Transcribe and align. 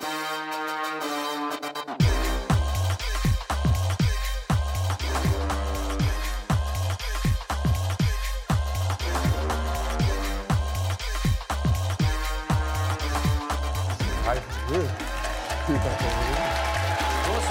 Bonsoir 0.00 0.12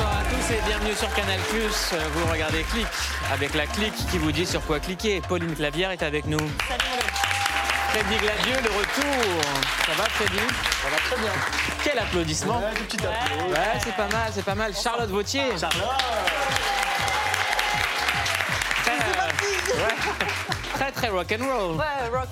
à 0.09 0.23
tous 0.23 0.53
et 0.53 0.61
bienvenue 0.65 0.95
sur 0.95 1.13
Canal+. 1.13 1.39
Vous 1.39 2.31
regardez 2.31 2.63
Clic, 2.63 2.87
avec 3.31 3.53
la 3.53 3.67
clique 3.67 3.93
qui 4.09 4.17
vous 4.17 4.31
dit 4.31 4.47
sur 4.47 4.65
quoi 4.65 4.79
cliquer. 4.79 5.21
Pauline 5.21 5.55
Clavière 5.55 5.91
est 5.91 6.01
avec 6.01 6.25
nous. 6.25 6.39
Freddy 7.89 8.17
Gladieux, 8.17 8.61
le 8.63 8.69
retour. 8.69 9.43
Ça 9.85 9.91
va 9.93 10.09
Freddy? 10.09 10.39
Ça 10.81 10.89
va 10.89 10.97
très 10.97 11.17
bien. 11.17 11.31
Quel 11.89 11.99
applaudissement 11.99 12.59
Ouais, 12.59 12.73
du 12.75 12.83
petit 12.83 12.97
applaudissement. 13.05 13.49
Ouais, 13.49 13.79
c'est 13.83 13.95
pas 13.95 14.07
mal, 14.09 14.31
c'est 14.33 14.45
pas 14.45 14.55
mal. 14.55 14.75
Charlotte 14.75 15.09
Vautier. 15.09 15.41
Charlotte 15.59 15.97
Très, 18.83 18.91
euh, 18.91 19.77
ouais. 19.77 19.95
très, 20.73 20.91
très 20.91 21.07
rock 21.07 21.31
and 21.39 21.43
roll. 21.45 21.77
Ouais, 21.77 22.09
rock. 22.13 22.29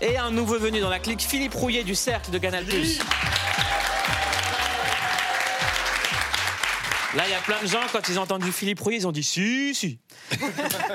Et 0.00 0.16
un 0.18 0.32
nouveau 0.32 0.58
venu 0.58 0.80
dans 0.80 0.88
la 0.88 0.98
clique, 0.98 1.20
Philippe 1.22 1.54
Rouillet 1.54 1.84
du 1.84 1.94
Cercle 1.94 2.32
de 2.32 2.38
Canal+. 2.38 2.64
Là, 7.14 7.22
il 7.26 7.30
y 7.30 7.34
a 7.34 7.40
plein 7.40 7.62
de 7.62 7.66
gens, 7.68 7.80
quand 7.92 8.08
ils 8.08 8.18
ont 8.18 8.22
entendu 8.22 8.50
Philippe 8.50 8.80
Rouillet, 8.80 8.98
ils 8.98 9.06
ont 9.06 9.12
dit 9.12 9.22
si, 9.22 9.74
si. 9.74 10.00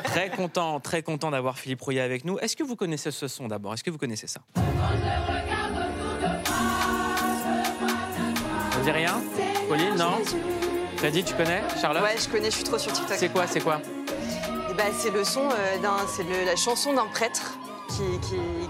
très 0.04 0.30
content, 0.30 0.80
très 0.82 1.04
content 1.04 1.32
d'avoir 1.32 1.58
Philippe 1.58 1.82
Rouillet 1.82 2.02
avec 2.02 2.26
nous. 2.26 2.38
Est-ce 2.40 2.58
que 2.58 2.64
vous 2.64 2.76
connaissez 2.76 3.12
ce 3.12 3.30
son 3.30 3.48
d'abord? 3.48 3.74
Est-ce 3.74 3.84
que 3.84 3.92
vous 3.92 3.98
connaissez 3.98 4.28
ça? 4.28 4.42
Dit 8.84 8.92
rien 8.92 9.22
Pauline, 9.68 9.96
non 9.96 10.20
Freddy, 10.98 11.24
tu 11.24 11.34
connais 11.34 11.62
Charlotte 11.82 12.04
Ouais, 12.04 12.16
je 12.18 12.30
connais, 12.30 12.50
je 12.50 12.56
suis 12.56 12.64
trop 12.64 12.78
sur 12.78 12.92
TikTok. 12.94 13.18
C'est 13.18 13.30
quoi, 13.30 13.46
c'est 13.48 13.60
quoi 13.62 13.82
Et 14.70 14.74
bah, 14.74 14.84
c'est 14.98 15.10
le 15.12 15.24
son 15.24 15.42
euh, 15.52 15.78
d'un, 15.82 15.98
c'est 16.08 16.24
le- 16.24 16.46
la 16.46 16.56
chanson 16.56 16.94
d'un 16.94 17.06
prêtre 17.08 17.58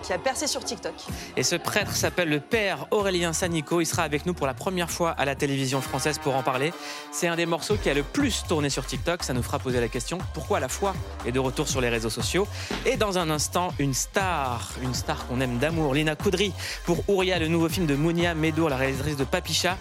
qui, 0.01 0.13
a 0.13 0.17
percé 0.17 0.47
sur 0.47 0.63
TikTok. 0.63 0.93
Et 1.37 1.43
ce 1.43 1.55
prêtre 1.55 1.95
s'appelle 1.95 2.29
le 2.29 2.39
père 2.39 2.87
Aurélien 2.91 3.33
Sanico. 3.33 3.81
Il 3.81 3.85
sera 3.85 4.03
avec 4.03 4.25
nous 4.25 4.33
pour 4.33 4.47
la 4.47 4.53
première 4.53 4.91
fois 4.91 5.11
à 5.11 5.25
la 5.25 5.35
télévision 5.35 5.81
française 5.81 6.19
pour 6.19 6.35
en 6.35 6.43
parler. 6.43 6.73
C'est 7.11 7.27
un 7.27 7.35
des 7.35 7.45
morceaux 7.45 7.75
qui 7.75 7.89
a 7.89 7.93
le 7.93 8.03
plus 8.03 8.43
tourné 8.47 8.69
sur 8.69 8.85
TikTok. 8.85 9.23
Ça 9.23 9.33
nous 9.33 9.43
fera 9.43 9.59
poser 9.59 9.79
la 9.79 9.87
question 9.87 10.17
pourquoi 10.33 10.59
la 10.59 10.67
foi 10.67 10.93
est 11.25 11.31
de 11.31 11.39
retour 11.39 11.67
sur 11.67 11.81
les 11.81 11.89
réseaux 11.89 12.09
sociaux? 12.09 12.47
Et 12.85 12.97
dans 12.97 13.17
un 13.17 13.29
instant, 13.29 13.73
une 13.79 13.93
star, 13.93 14.71
une 14.81 14.93
star 14.93 15.25
qu'on 15.27 15.39
aime 15.41 15.57
d'amour, 15.57 15.93
Lina 15.93 16.15
Koudry, 16.15 16.53
pour 16.85 17.03
Ouria, 17.07 17.39
le 17.39 17.47
nouveau 17.47 17.69
film 17.69 17.85
de 17.85 17.95
Mounia 17.95 18.35
Medour, 18.35 18.69
la 18.69 18.77
réalisatrice 18.77 19.17
de 19.17 19.23
Papicha. 19.23 19.77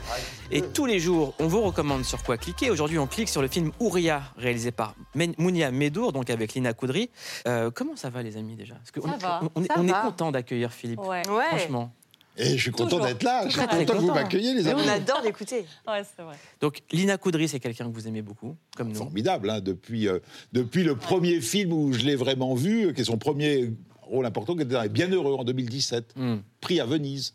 Et 0.54 0.60
tous 0.60 0.84
les 0.84 1.00
jours, 1.00 1.34
on 1.38 1.46
vous 1.46 1.62
recommande 1.62 2.04
sur 2.04 2.22
quoi 2.22 2.36
cliquer. 2.36 2.70
Aujourd'hui, 2.70 2.98
on 2.98 3.06
clique 3.06 3.28
sur 3.30 3.40
le 3.40 3.48
film 3.48 3.72
Ouria, 3.80 4.22
réalisé 4.36 4.70
par 4.70 4.94
Mounia 5.38 5.70
Medour, 5.70 6.12
donc 6.12 6.28
avec 6.28 6.52
Lina 6.52 6.74
Koudry. 6.74 7.08
Euh, 7.48 7.70
comment 7.70 7.96
ça 7.96 8.10
va, 8.10 8.22
les 8.22 8.36
amis, 8.36 8.54
déjà? 8.54 8.74
Parce 8.74 8.90
que 8.90 9.00
Ça 9.00 9.08
on, 9.14 9.16
va, 9.18 9.40
on- 9.42 9.48
on 9.54 9.64
est, 9.64 9.68
ça 9.68 9.74
on 9.78 9.88
est 9.88 9.92
va. 9.92 10.02
content 10.02 10.30
d'accueillir 10.30 10.70
Philippe. 10.72 11.00
Ouais. 11.00 11.22
Franchement. 11.24 11.90
Et 12.36 12.56
je 12.56 12.62
suis 12.62 12.70
content 12.70 12.84
Toujours. 12.88 13.06
d'être 13.06 13.22
là. 13.22 13.44
Je 13.44 13.50
suis 13.50 13.58
Très, 13.58 13.66
très 13.66 13.78
content 13.80 13.92
que 13.94 13.98
vous 13.98 14.06
content. 14.08 14.14
m'accueilliez, 14.20 14.52
les 14.54 14.66
amis. 14.68 14.82
On 14.84 14.88
adore 14.88 15.20
l'écouter. 15.24 15.64
ouais 15.88 16.02
c'est 16.16 16.22
vrai. 16.22 16.36
Donc, 16.60 16.80
Lina 16.92 17.16
Koudry, 17.16 17.48
c'est 17.48 17.60
quelqu'un 17.60 17.86
que 17.90 17.94
vous 17.94 18.06
aimez 18.08 18.22
beaucoup, 18.22 18.54
comme 18.76 18.88
nous. 18.88 18.94
Formidable, 18.94 19.48
hein, 19.48 19.60
depuis, 19.60 20.06
euh, 20.08 20.18
depuis 20.52 20.82
le 20.82 20.96
premier 20.96 21.40
film 21.40 21.72
où 21.72 21.92
je 21.94 22.00
l'ai 22.04 22.16
vraiment 22.16 22.54
vu, 22.54 22.86
euh, 22.88 22.92
qui 22.92 23.00
est 23.00 23.04
son 23.04 23.16
premier 23.18 23.72
rôle 24.02 24.26
important, 24.26 24.54
qui 24.54 24.62
était 24.62 24.74
dans 24.74 24.82
Les 24.82 24.88
Bienheureux 24.90 25.34
en 25.34 25.44
2017, 25.44 26.12
Hmm. 26.16 26.36
prix 26.60 26.78
à 26.80 26.84
Venise. 26.86 27.34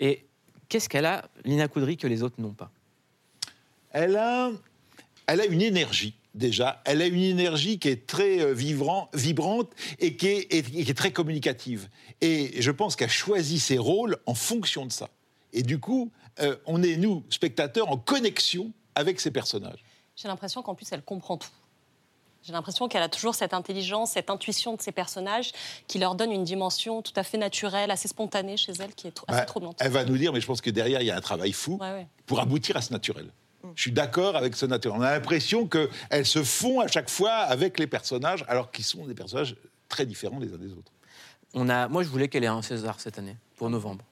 Et 0.00 0.26
qu'est-ce 0.68 0.88
qu'elle 0.88 1.06
a, 1.06 1.28
Lina 1.44 1.68
Koudry, 1.68 1.96
que 1.96 2.06
les 2.06 2.22
autres 2.22 2.40
n'ont 2.40 2.52
pas? 2.54 2.70
Elle 3.92 4.16
a, 4.16 4.50
elle 5.26 5.40
a 5.40 5.46
une 5.46 5.62
énergie. 5.62 6.14
Déjà, 6.34 6.82
elle 6.84 7.00
a 7.00 7.06
une 7.06 7.22
énergie 7.22 7.78
qui 7.78 7.88
est 7.88 8.06
très 8.06 8.40
euh, 8.42 8.52
vivran- 8.52 9.08
vibrante 9.14 9.70
et 9.98 10.16
qui 10.16 10.26
est, 10.26 10.52
et 10.52 10.62
qui 10.62 10.90
est 10.90 10.94
très 10.94 11.10
communicative. 11.10 11.88
Et 12.20 12.60
je 12.60 12.70
pense 12.70 12.94
qu'elle 12.94 13.08
choisit 13.08 13.58
ses 13.58 13.78
rôles 13.78 14.18
en 14.26 14.34
fonction 14.34 14.84
de 14.84 14.92
ça. 14.92 15.08
Et 15.54 15.62
du 15.62 15.78
coup, 15.78 16.10
euh, 16.40 16.56
on 16.66 16.82
est, 16.82 16.96
nous, 16.96 17.24
spectateurs, 17.30 17.90
en 17.90 17.96
connexion 17.96 18.70
avec 18.94 19.18
ces 19.18 19.30
personnages. 19.30 19.82
J'ai 20.14 20.28
l'impression 20.28 20.62
qu'en 20.62 20.74
plus, 20.74 20.92
elle 20.92 21.02
comprend 21.02 21.38
tout. 21.38 21.48
J'ai 22.46 22.52
l'impression 22.52 22.86
qu'elle 22.86 23.02
a 23.02 23.08
toujours 23.08 23.34
cette 23.34 23.52
intelligence, 23.54 24.12
cette 24.12 24.30
intuition 24.30 24.74
de 24.76 24.80
ses 24.80 24.92
personnages 24.92 25.50
qui 25.88 25.98
leur 25.98 26.14
donne 26.14 26.30
une 26.30 26.44
dimension 26.44 27.02
tout 27.02 27.12
à 27.16 27.24
fait 27.24 27.38
naturelle, 27.38 27.90
assez 27.90 28.06
spontanée 28.06 28.56
chez 28.56 28.72
elle, 28.78 28.94
qui 28.94 29.08
est 29.08 29.16
tr- 29.18 29.24
assez 29.26 29.44
troublante. 29.46 29.76
elle 29.80 29.90
va 29.90 30.04
nous 30.04 30.16
dire, 30.16 30.32
mais 30.32 30.40
je 30.40 30.46
pense 30.46 30.60
que 30.60 30.70
derrière, 30.70 31.00
il 31.02 31.06
y 31.06 31.10
a 31.10 31.16
un 31.16 31.20
travail 31.20 31.50
fou 31.52 31.76
Ouais, 31.80 31.90
ouais. 31.90 32.06
pour 32.24 32.38
aboutir 32.38 32.76
à 32.76 32.82
ce 32.82 32.92
naturel. 32.92 33.26
Je 33.74 33.82
suis 33.82 33.90
d'accord 33.90 34.36
avec 34.36 34.54
ce 34.54 34.64
naturel. 34.64 34.96
On 35.00 35.02
a 35.02 35.10
l'impression 35.10 35.66
qu'elles 35.66 36.24
se 36.24 36.44
font 36.44 36.78
à 36.78 36.86
chaque 36.86 37.10
fois 37.10 37.32
avec 37.32 37.80
les 37.80 37.88
personnages, 37.88 38.44
alors 38.46 38.70
qu'ils 38.70 38.84
sont 38.84 39.04
des 39.06 39.14
personnages 39.14 39.56
très 39.88 40.06
différents 40.06 40.38
les 40.38 40.52
uns 40.52 40.58
des 40.58 40.70
autres. 40.72 40.92
On 41.52 41.68
a, 41.68 41.88
Moi, 41.88 42.04
je 42.04 42.08
voulais 42.08 42.28
qu'elle 42.28 42.44
ait 42.44 42.48
un 42.48 42.62
César 42.62 43.00
cette 43.00 43.18
année, 43.18 43.36
pour 43.56 43.68
novembre. 43.70 44.04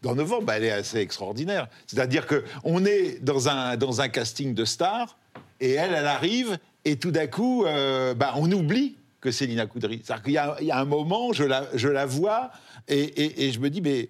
Dans 0.00 0.14
novembre, 0.14 0.46
bah, 0.46 0.56
elle 0.56 0.64
est 0.64 0.70
assez 0.72 0.96
extraordinaire. 0.98 1.68
C'est-à-dire 1.86 2.26
qu'on 2.26 2.84
est 2.86 3.22
dans 3.22 3.50
un, 3.50 3.76
dans 3.76 4.00
un 4.00 4.08
casting 4.08 4.54
de 4.54 4.64
stars, 4.64 5.18
et 5.60 5.72
elle, 5.72 5.92
elle 5.94 6.06
arrive, 6.06 6.58
et 6.84 6.96
tout 6.96 7.10
d'un 7.10 7.26
coup, 7.26 7.64
euh, 7.64 8.14
bah, 8.14 8.34
on 8.36 8.50
oublie 8.52 8.96
que 9.20 9.30
c'est 9.30 9.46
Lina 9.46 9.66
Koudry. 9.66 10.00
C'est-à-dire 10.04 10.24
qu'il 10.24 10.32
y, 10.34 10.38
a- 10.38 10.56
il 10.60 10.66
y 10.66 10.70
a 10.72 10.78
un 10.78 10.84
moment, 10.84 11.32
je 11.32 11.44
la, 11.44 11.66
je 11.74 11.88
la 11.88 12.06
vois, 12.06 12.50
et, 12.88 13.46
et- 13.46 13.52
je 13.52 13.60
me 13.60 13.70
dis, 13.70 13.80
mais, 13.80 14.08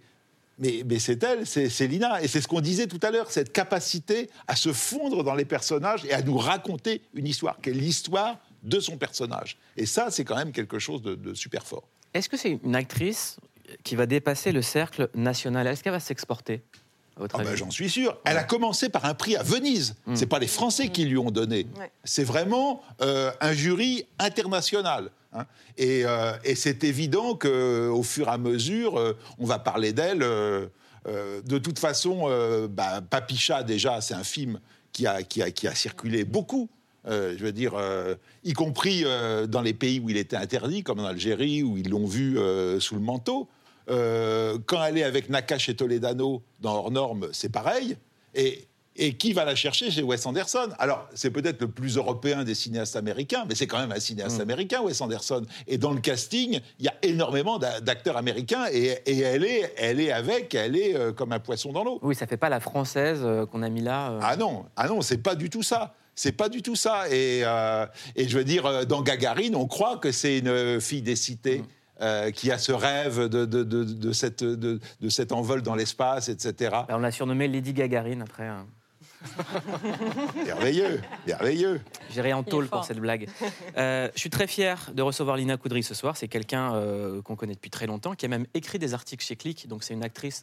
mais, 0.59 0.83
mais 0.87 0.99
c'est 0.99 1.23
elle, 1.23 1.47
c'est 1.47 1.87
Lina. 1.87 2.23
Et 2.23 2.29
c'est 2.29 2.41
ce 2.41 2.49
qu'on 2.49 2.63
disait 2.63 2.87
tout 2.87 3.01
à 3.03 3.11
l'heure, 3.11 3.31
cette 3.31 3.53
capacité 3.53 4.31
à 4.49 4.57
se 4.57 4.73
fondre 4.73 5.23
dans 5.23 5.35
les 5.35 5.45
personnages 5.45 6.05
et 6.07 6.13
à 6.15 6.23
nous 6.23 6.39
raconter 6.39 7.03
une 7.15 7.27
histoire, 7.27 7.61
qui 7.61 7.71
est 7.71 7.75
l'histoire 7.75 8.39
de 8.63 8.81
son 8.81 8.97
personnage. 8.97 9.59
Et 9.77 9.85
ça, 9.87 10.11
c'est 10.11 10.25
quand 10.25 10.37
même 10.37 10.53
quelque 10.53 10.79
chose 10.79 11.03
de, 11.03 11.15
de 11.15 11.35
super 11.35 11.67
fort. 11.67 11.85
Est-ce 12.15 12.29
que 12.29 12.37
c'est 12.39 12.59
une 12.65 12.77
actrice 12.77 13.37
qui 13.85 13.97
va 13.97 14.07
dépasser 14.07 14.53
le 14.53 14.63
cercle 14.63 15.11
national? 15.15 15.67
Est-ce 15.67 15.83
qu'elle 15.83 15.93
va 15.93 16.01
s'exporter? 16.01 16.63
Ah 17.21 17.39
ben, 17.39 17.47
avis 17.47 17.57
J'en 17.57 17.71
suis 17.71 17.91
sûr. 17.91 18.17
Elle 18.25 18.39
a 18.39 18.45
commencé 18.45 18.89
par 18.89 19.05
un 19.05 19.15
prix 19.15 19.37
à 19.37 19.43
Venise. 19.43 19.95
C'est 20.15 20.27
pas 20.27 20.39
les 20.39 20.47
Français 20.47 20.89
qui 20.89 21.05
lui 21.05 21.19
ont 21.19 21.31
donné. 21.31 21.67
Ouais. 21.79 21.91
C'est 22.05 22.25
vraiment 22.25 22.83
euh, 23.01 23.31
un 23.41 23.53
jury 23.53 24.07
international. 24.19 25.11
hein. 25.33 25.47
Et, 25.79 26.05
euh, 26.05 26.33
et 26.45 26.55
c'est 26.55 26.85
évident 26.85 27.35
qu'au 27.35 28.03
fur 28.03 28.29
et 28.29 28.31
à 28.31 28.39
mesure, 28.39 28.99
euh, 28.99 29.17
on 29.39 29.47
va 29.47 29.59
parler 29.59 29.93
d'elle. 29.93 30.23
euh, 30.23 30.67
euh, 31.09 31.41
de 31.43 31.59
toute 31.59 31.79
façon, 31.81 32.23
euh, 32.29 32.69
bah, 32.69 33.01
Papicha, 33.09 33.63
déjà, 33.63 34.01
c'est 34.01 34.15
un 34.15 34.25
film 34.25 34.61
qui 34.93 35.07
a, 35.07 35.23
qui 35.23 35.43
a, 35.43 35.51
qui 35.51 35.67
a 35.67 35.75
circulé 35.75 36.25
beaucoup. 36.25 36.69
Euh, 37.09 37.35
je 37.37 37.45
veux 37.45 37.51
dire, 37.53 37.73
euh, 37.75 38.15
y 38.45 38.53
compris 38.53 39.03
euh, 39.05 39.49
dans 39.49 39.63
les 39.63 39.75
pays 39.75 39.99
où 39.99 40.09
il 40.11 40.17
était 40.17 40.37
interdit, 40.37 40.85
comme 40.85 41.01
en 41.01 41.05
Algérie, 41.07 41.65
où 41.65 41.77
ils 41.77 41.89
l'ont 41.91 42.07
vu 42.07 42.39
euh, 42.39 42.79
sous 42.79 42.95
le 42.95 43.01
manteau. 43.01 43.49
Euh, 43.91 44.59
quand 44.67 44.83
elle 44.85 44.99
est 44.99 45.03
avec 45.05 45.29
Nakash 45.29 45.69
et 45.69 45.75
Toledano 45.77 46.43
dans 46.61 46.75
Hors 46.75 46.91
Normes, 46.91 47.29
c'est 47.33 47.51
pareil. 47.51 47.97
Et, 48.35 48.67
et 48.95 49.15
qui 49.15 49.33
va 49.33 49.45
la 49.45 49.55
chercher 49.55 49.91
C'est 49.91 50.03
Wes 50.03 50.25
Anderson? 50.27 50.69
Alors, 50.79 51.09
c'est 51.15 51.31
peut-être 51.31 51.61
le 51.63 51.69
plus 51.69 51.97
européen 51.97 52.45
des 52.45 52.55
cinéastes 52.55 52.95
américains, 52.95 53.45
mais 53.49 53.55
c'est 53.55 53.67
quand 53.67 53.79
même 53.79 53.93
un 53.93 54.01
cinéaste 54.01 54.39
américain, 54.41 54.83
Wes 54.83 55.01
Anderson. 55.01 55.43
Et 55.67 55.79
dans 55.79 55.93
le 55.93 56.01
casting, 56.01 56.61
il 56.79 56.85
y 56.85 56.89
a 56.89 56.95
énormément 57.03 57.59
d'a- 57.59 57.81
d'acteurs 57.81 58.17
américains, 58.19 58.67
et, 58.71 58.99
et 59.07 59.19
elle, 59.21 59.45
est, 59.45 59.73
elle 59.79 59.99
est 59.99 60.13
avec, 60.13 60.55
elle 60.55 60.77
est 60.77 60.95
euh, 60.95 61.13
comme 61.13 61.33
un 61.33 61.41
poisson 61.41 61.73
dans 61.73 61.85
l'eau. 61.85 61.99
Oui, 62.03 62.15
ça 62.15 62.27
fait 62.27 62.37
pas 62.37 62.51
la 62.51 62.61
française 62.61 63.21
euh, 63.23 63.47
qu'on 63.47 63.63
a 63.63 63.69
mis 63.71 63.81
là. 63.81 64.19
Ah 64.21 64.37
non, 64.37 64.67
ah 64.77 64.89
non, 64.89 65.01
c'est 65.01 65.19
pas 65.19 65.35
du 65.35 65.49
tout 65.49 65.63
ça. 65.63 65.95
C'est 66.15 66.33
pas 66.33 66.51
du 66.51 66.61
tout 66.61 66.77
ça. 66.77 67.09
Et, 67.11 67.41
euh, 67.45 67.87
et 68.15 68.29
je 68.29 68.37
veux 68.37 68.45
dire, 68.45 68.87
dans 68.87 69.01
Gagarine, 69.01 69.57
on 69.57 69.67
croit 69.67 69.97
que 69.97 70.13
c'est 70.13 70.39
une 70.41 70.79
fille 70.79 71.01
des 71.01 71.17
cités. 71.17 71.63
Euh, 72.03 72.31
qui 72.31 72.51
a 72.51 72.59
ce 72.59 72.73
rêve 72.73 73.29
de, 73.29 73.45
de, 73.47 73.63
de, 73.63 73.85
de 73.85 74.13
cette, 74.13 74.43
de, 74.45 74.81
de 75.01 75.09
cet 75.09 75.33
envol 75.33 75.63
dans 75.63 75.75
l'espace, 75.75 76.29
etc. 76.29 76.71
Alors, 76.73 76.87
on 76.91 76.99
l'a 76.99 77.11
surnommée 77.11 77.49
Lady 77.49 77.73
Gagarine 77.73 78.23
après. 78.23 78.47
hein. 78.49 78.67
Merveilleux, 80.45 81.01
merveilleux. 81.27 81.81
J'irai 82.11 82.33
en 82.33 82.43
tôle 82.43 82.67
pour 82.67 82.85
cette 82.85 82.99
blague. 82.99 83.29
Euh, 83.77 84.09
je 84.15 84.21
suis 84.21 84.31
très 84.31 84.49
fier 84.49 84.91
de 84.95 85.01
recevoir 85.03 85.37
Lina 85.37 85.57
Koudry 85.57 85.85
ce 85.85 85.95
soir. 85.95 86.17
C'est 86.17 86.27
quelqu'un 86.27 86.75
euh, 86.75 87.23
qu'on 87.23 87.37
connaît 87.37 87.55
depuis 87.55 87.71
très 87.71 87.87
longtemps, 87.87 88.15
qui 88.15 88.27
a 88.27 88.29
même 88.29 88.47
écrit 88.55 88.81
des 88.81 88.95
articles 88.95 89.25
chez 89.25 89.37
Click. 89.37 89.69
Donc 89.69 89.85
c'est 89.85 89.95
une 89.95 90.03
actrice 90.03 90.43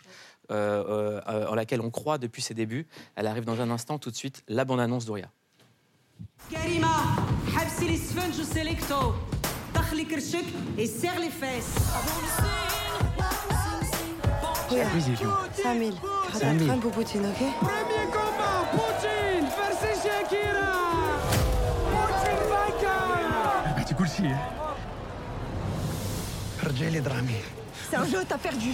euh, 0.52 0.84
euh, 0.88 1.22
euh, 1.28 1.48
en 1.48 1.56
laquelle 1.56 1.82
on 1.82 1.90
croit 1.90 2.18
depuis 2.18 2.42
ses 2.42 2.54
débuts. 2.54 2.88
Elle 3.16 3.28
arrive 3.28 3.44
dans 3.44 3.60
un 3.60 3.70
instant, 3.70 4.00
tout 4.00 4.12
de 4.12 4.16
suite, 4.16 4.44
la 4.48 4.64
bande-annonce 4.64 5.06
d'Ouria 5.06 5.30
par 9.74 9.94
les 9.94 10.06
kirchuk 10.06 10.46
et 10.78 10.86
serre 10.86 11.20
les 11.20 11.30
fesses. 11.30 11.76
Yeah. 14.72 14.86
5000. 15.64 15.94
5000. 16.34 16.68
Trump 16.68 16.86
ou 16.86 16.90
Poutine, 16.90 17.26
ok? 17.26 17.44
Premier 17.60 18.06
combat, 18.12 18.70
Poutine 18.72 19.48
versus 19.58 20.04
Shakira 20.04 20.74
Poutine 21.90 22.44
vainqueur 22.48 23.08
ah 23.66 23.74
bah, 23.76 23.82
Petit 23.82 23.96
coup 23.96 24.04
de 24.04 24.10
Rejets 26.68 26.90
les 26.92 27.02
dramis. 27.02 27.34
C'est 27.90 27.96
un 27.96 28.06
jeu, 28.06 28.20
t'as 28.28 28.38
perdu. 28.38 28.74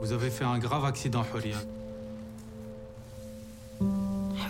Vous 0.00 0.12
avez 0.12 0.30
fait 0.30 0.44
un 0.44 0.58
grave 0.58 0.84
accident, 0.86 1.24
Horia. 1.34 1.56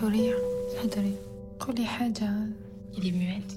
حورية 0.02 0.34
حضري 0.82 1.14
قولي 1.60 1.86
حاجة 1.86 2.30
Il 2.94 3.06
est 3.06 3.12
muette. 3.12 3.54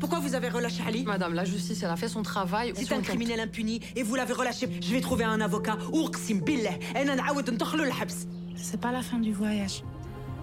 Pourquoi 0.00 0.18
vous 0.18 0.34
avez 0.34 0.48
relâché 0.48 0.82
Ali 0.86 1.04
Madame, 1.04 1.34
la 1.34 1.44
justice, 1.44 1.82
elle 1.82 1.90
a 1.90 1.96
fait 1.96 2.08
son 2.08 2.22
travail. 2.22 2.72
C'est 2.74 2.92
un 2.92 3.00
criminel 3.00 3.40
impuni 3.40 3.80
et 3.96 4.02
vous 4.02 4.16
l'avez 4.16 4.34
relâché. 4.34 4.68
Je 4.82 4.92
vais 4.92 5.00
trouver 5.00 5.24
un 5.24 5.40
avocat. 5.40 5.78
أقسم 5.94 6.40
بالله 6.40 6.78
أنا 6.96 7.14
نعاود 7.14 7.50
ندخله 7.50 7.84
الحبس. 7.84 8.26
C'est 8.56 8.80
pas 8.80 8.92
la 8.92 9.02
fin 9.02 9.18
du 9.18 9.32
voyage. 9.32 9.82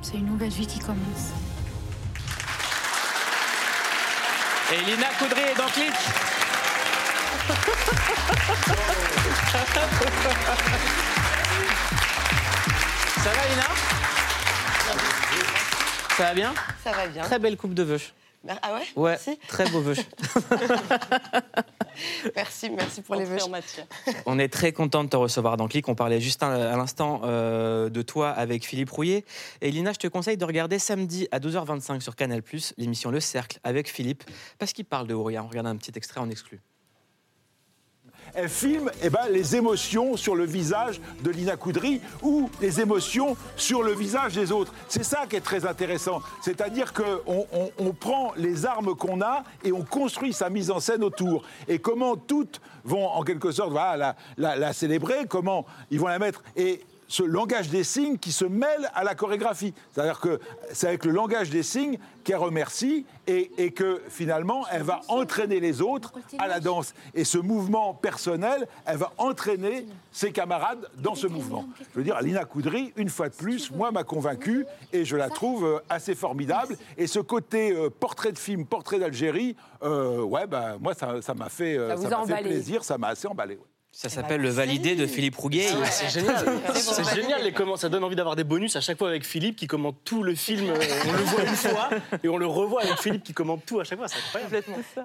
C'est 0.02 0.18
une 0.18 0.26
nouvelle 0.26 0.50
vie 0.50 0.68
qui 0.68 0.80
commence. 0.80 1.26
Et 4.74 4.80
Lina 4.90 5.10
Coudry 5.20 5.42
est 5.42 5.58
dans 5.58 5.72
Click. 5.76 5.98
Ça 13.23 13.31
va 13.31 13.49
Lina 13.49 13.63
Ça 16.17 16.23
va 16.25 16.35
bien 16.35 16.55
Ça 16.83 16.91
va 16.93 17.07
bien. 17.07 17.23
Très 17.23 17.39
belle 17.39 17.57
coupe 17.57 17.75
de 17.75 17.85
vœux. 17.85 18.01
Ah 18.49 18.75
ouais 18.75 18.83
Ouais, 18.97 19.11
Merci. 19.13 19.39
très 19.47 19.69
beau 19.71 19.81
vœux. 19.81 19.95
Merci, 22.35 22.71
merci 22.71 23.03
pour 23.03 23.15
les 23.15 23.25
vœux. 23.25 23.37
On 24.27 24.39
est 24.39 24.49
très 24.49 24.73
content 24.73 25.05
de 25.05 25.09
te 25.09 25.17
recevoir 25.17 25.57
dans 25.57 25.69
Click. 25.69 25.89
On 25.89 25.95
parlait 25.95 26.21
juste 26.21 26.43
à 26.43 26.77
l'instant 26.77 27.21
euh, 27.25 27.89
de 27.91 28.03
toi 28.03 28.31
avec 28.31 28.67
Philippe 28.67 28.91
Rouillet. 28.91 29.25
Et 29.61 29.71
Lina, 29.71 29.93
je 29.93 29.99
te 29.99 30.09
conseille 30.09 30.37
de 30.37 30.45
regarder 30.45 30.81
samedi 30.81 31.29
à 31.31 31.39
12h25 31.39 32.01
sur 32.01 32.17
Canal+, 32.17 32.43
l'émission 32.79 33.11
Le 33.11 33.21
Cercle 33.21 33.59
avec 33.63 33.89
Philippe, 33.89 34.25
parce 34.59 34.73
qu'il 34.73 34.87
parle 34.87 35.07
de 35.07 35.15
Ouria. 35.15 35.45
On 35.45 35.49
regarde 35.49 35.69
un 35.69 35.77
petit 35.77 35.93
extrait 35.95 36.21
en 36.21 36.29
exclu. 36.31 36.61
Elle 38.35 38.49
filme 38.49 38.91
eh 39.03 39.11
ben, 39.11 39.29
les 39.31 39.57
émotions 39.57 40.17
sur 40.17 40.35
le 40.35 40.45
visage 40.45 41.01
de 41.23 41.31
Lina 41.31 41.57
Coudry 41.57 42.01
ou 42.23 42.49
les 42.61 42.81
émotions 42.81 43.37
sur 43.57 43.83
le 43.83 43.93
visage 43.93 44.35
des 44.35 44.53
autres. 44.53 44.73
C'est 44.89 45.05
ça 45.05 45.27
qui 45.29 45.37
est 45.37 45.41
très 45.41 45.67
intéressant. 45.67 46.23
C'est-à-dire 46.43 46.93
qu'on 46.93 47.47
on, 47.79 47.93
prend 47.93 48.33
les 48.37 48.65
armes 48.65 48.95
qu'on 48.95 49.21
a 49.21 49.45
et 49.65 49.73
on 49.73 49.83
construit 49.83 50.33
sa 50.33 50.49
mise 50.49 50.71
en 50.71 50.81
scène 50.81 51.05
autour. 51.05 51.45
Et 51.69 51.79
comment 51.79 52.17
toutes 52.17 52.61
vont 52.85 53.07
en 53.07 53.23
quelque 53.23 53.51
sorte 53.53 53.73
la- 54.39 54.57
la 54.57 54.73
célébrer, 54.73 55.27
comment 55.29 55.67
ils 55.91 56.01
vont 56.01 56.09
la 56.09 56.19
mettre. 56.19 56.43
Et 56.57 56.81
ce 57.13 57.23
langage 57.23 57.69
des 57.69 57.85
signes 57.85 58.17
qui 58.17 58.33
se 58.33 58.47
mêle 58.47 58.91
à 58.95 59.05
la 59.05 59.15
chorégraphie. 59.15 59.75
C'est-à-dire 59.93 60.19
que 60.19 60.41
c'est 60.73 60.89
avec 60.89 61.05
le 61.05 61.13
langage 61.13 61.51
des 61.51 61.63
signes 61.63 61.99
qu'elle 62.25 62.37
remercie 62.37 63.05
et, 63.27 63.51
et 63.59 63.71
que 63.73 64.01
finalement, 64.09 64.65
elle 64.71 64.83
va 64.83 65.03
entraîner 65.09 65.61
les 65.61 65.83
autres 65.83 66.13
à 66.39 66.49
la 66.49 66.59
danse. 66.59 66.95
Et 67.13 67.25
ce 67.25 67.37
mouvement 67.37 67.93
personnel, 67.93 68.67
elle 68.87 68.97
va 68.97 69.13
entraîner 69.19 69.85
ses 70.11 70.33
camarades 70.33 70.89
dans 71.03 71.15
ce 71.15 71.27
mouvement. 71.27 71.67
Je 71.93 71.99
veux 71.99 72.05
dire, 72.05 72.19
Lina 72.23 72.47
Coudry, 72.47 72.95
une 72.97 73.11
fois 73.11 73.29
de 73.29 73.35
plus, 73.35 73.71
moi, 73.71 73.91
m'a 73.91 74.05
convaincu 74.05 74.65
et 74.95 75.05
je 75.05 75.17
la 75.17 75.29
trouve 75.29 75.67
euh, 75.67 75.79
assez 75.91 76.15
formidable. 76.15 76.79
Et 76.97 77.07
ce 77.07 77.19
côté 77.19 77.73
euh, 77.73 77.91
portrait 77.91 78.33
de 78.33 78.39
film, 78.39 78.65
portrait 78.65 78.99
d'Algérie, 78.99 79.55
euh, 79.83 80.23
ouais, 80.23 80.47
bah, 80.47 80.77
moi, 80.81 80.95
ça 80.95 81.21
ça 81.21 81.35
m'a 81.35 81.51
fait, 81.51 81.77
euh, 81.77 81.95
Ça 81.99 82.09
ça 82.09 82.25
fait 82.37 82.43
plaisir, 82.43 82.85
ça 82.85 82.97
m'a 82.97 83.09
assez 83.09 83.29
emballé. 83.29 83.57
ouais. 83.57 83.72
Ça 83.95 84.09
s'appelle 84.09 84.41
Le 84.41 84.49
Validé 84.49 84.97
de 84.97 85.07
Philippe 85.07 85.37
Rouillet. 85.37 85.71
Ouais, 85.75 85.87
c'est 85.91 86.09
génial. 86.09 86.45
C'est 86.75 87.15
génial 87.15 87.45
les 87.45 87.53
comments. 87.53 87.77
Ça 87.77 87.91
donne 87.91 88.03
envie 88.03 88.17
d'avoir 88.17 88.37
des 88.37 88.43
bonus 88.45 88.75
à 88.75 88.81
chaque 88.81 88.97
fois 88.99 89.09
avec 89.11 89.25
Philippe 89.25 89.55
qui 89.57 89.67
commente 89.67 89.97
tout 90.03 90.23
le 90.23 90.35
film. 90.35 90.71
euh, 90.71 90.75
On 91.07 91.13
le 91.13 91.19
voit 91.19 91.43
une 91.45 91.55
fois 91.55 91.91
et 92.25 92.29
on 92.29 92.39
le 92.39 92.47
revoit 92.47 92.83
avec 92.83 92.97
Philippe 92.99 93.23
qui 93.23 93.35
commente 93.35 93.65
tout 93.67 93.81
à 93.81 93.85
chaque 93.85 93.99
fois. 93.99 94.09
C'est 94.09 94.17
incroyable. 94.19 94.65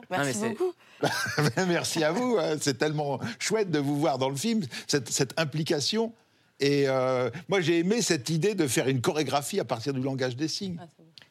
Merci 0.09 0.25
mais 0.25 0.33
c'est- 0.33 0.49
beaucoup. 0.49 0.73
Merci 1.67 2.03
à 2.03 2.11
vous. 2.13 2.37
hein. 2.39 2.55
C'est 2.61 2.77
tellement 2.77 3.19
chouette 3.39 3.69
de 3.69 3.79
vous 3.79 3.99
voir 3.99 4.17
dans 4.17 4.29
le 4.29 4.37
film, 4.37 4.63
cette, 4.87 5.09
cette 5.09 5.37
implication. 5.37 6.13
Et 6.59 6.85
euh, 6.87 7.29
moi, 7.49 7.59
j'ai 7.61 7.79
aimé 7.79 8.01
cette 8.01 8.29
idée 8.29 8.55
de 8.55 8.67
faire 8.67 8.87
une 8.87 9.01
chorégraphie 9.01 9.59
à 9.59 9.65
partir 9.65 9.93
du 9.93 10.01
langage 10.01 10.35
des 10.37 10.47
signes. 10.47 10.79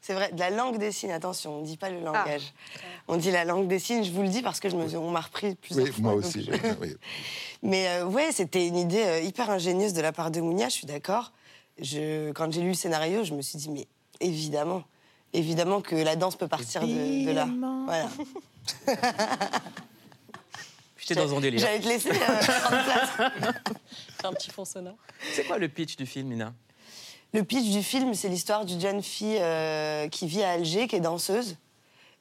C'est 0.06 0.14
vrai, 0.14 0.30
de 0.30 0.38
la 0.38 0.50
langue 0.50 0.78
des 0.78 0.92
signes, 0.92 1.10
attention, 1.10 1.56
on 1.58 1.60
ne 1.62 1.66
dit 1.66 1.76
pas 1.76 1.90
le 1.90 1.98
langage. 1.98 2.52
On 3.08 3.16
dit 3.16 3.32
la 3.32 3.44
langue 3.44 3.66
des 3.66 3.80
signes, 3.80 4.04
je 4.04 4.12
vous 4.12 4.22
le 4.22 4.28
dis 4.28 4.40
parce 4.40 4.60
que 4.60 4.68
je 4.68 4.76
me, 4.76 4.96
on 4.96 5.10
m'a 5.10 5.18
repris 5.20 5.56
plusieurs 5.56 5.84
Oui, 5.84 5.90
fois. 5.92 6.00
moi 6.02 6.12
aussi. 6.14 6.44
je- 6.44 6.52
oui. 6.80 6.94
Mais 7.64 7.88
euh, 7.88 8.04
ouais, 8.06 8.30
c'était 8.30 8.68
une 8.68 8.76
idée 8.76 9.02
euh, 9.02 9.18
hyper 9.20 9.50
ingénieuse 9.50 9.94
de 9.94 10.00
la 10.00 10.12
part 10.12 10.30
de 10.30 10.40
Mounia, 10.40 10.68
je 10.68 10.74
suis 10.74 10.86
d'accord. 10.86 11.32
Je, 11.80 12.30
quand 12.30 12.52
j'ai 12.52 12.60
lu 12.60 12.68
le 12.68 12.74
scénario, 12.74 13.24
je 13.24 13.34
me 13.34 13.42
suis 13.42 13.58
dit, 13.58 13.68
mais 13.68 13.88
évidemment, 14.20 14.84
évidemment 15.32 15.80
que 15.80 15.96
la 15.96 16.14
danse 16.14 16.36
peut 16.36 16.46
partir 16.46 16.82
de, 16.82 17.26
de 17.26 17.32
là. 17.32 17.48
Voilà. 17.86 18.08
J'étais 20.98 21.14
dans 21.16 21.36
un 21.36 21.40
délire. 21.40 21.58
J'allais 21.60 21.80
te 21.80 21.88
laisser 21.88 22.10
euh, 22.10 22.14
prendre 22.14 22.84
place. 22.84 23.10
Un 24.24 24.32
petit 24.34 24.50
fond 24.50 24.64
sonore. 24.64 24.94
C'est 25.34 25.44
quoi 25.48 25.58
le 25.58 25.68
pitch 25.68 25.96
du 25.96 26.06
film, 26.06 26.30
Lina 26.30 26.52
Le 27.32 27.42
pitch 27.42 27.70
du 27.70 27.82
film, 27.82 28.14
c'est 28.14 28.28
l'histoire 28.28 28.64
d'une 28.64 28.80
jeune 28.80 29.02
fille 29.02 29.38
euh, 29.40 30.08
qui 30.08 30.26
vit 30.26 30.42
à 30.42 30.50
Alger, 30.52 30.88
qui 30.88 30.96
est 30.96 31.00
danseuse, 31.00 31.56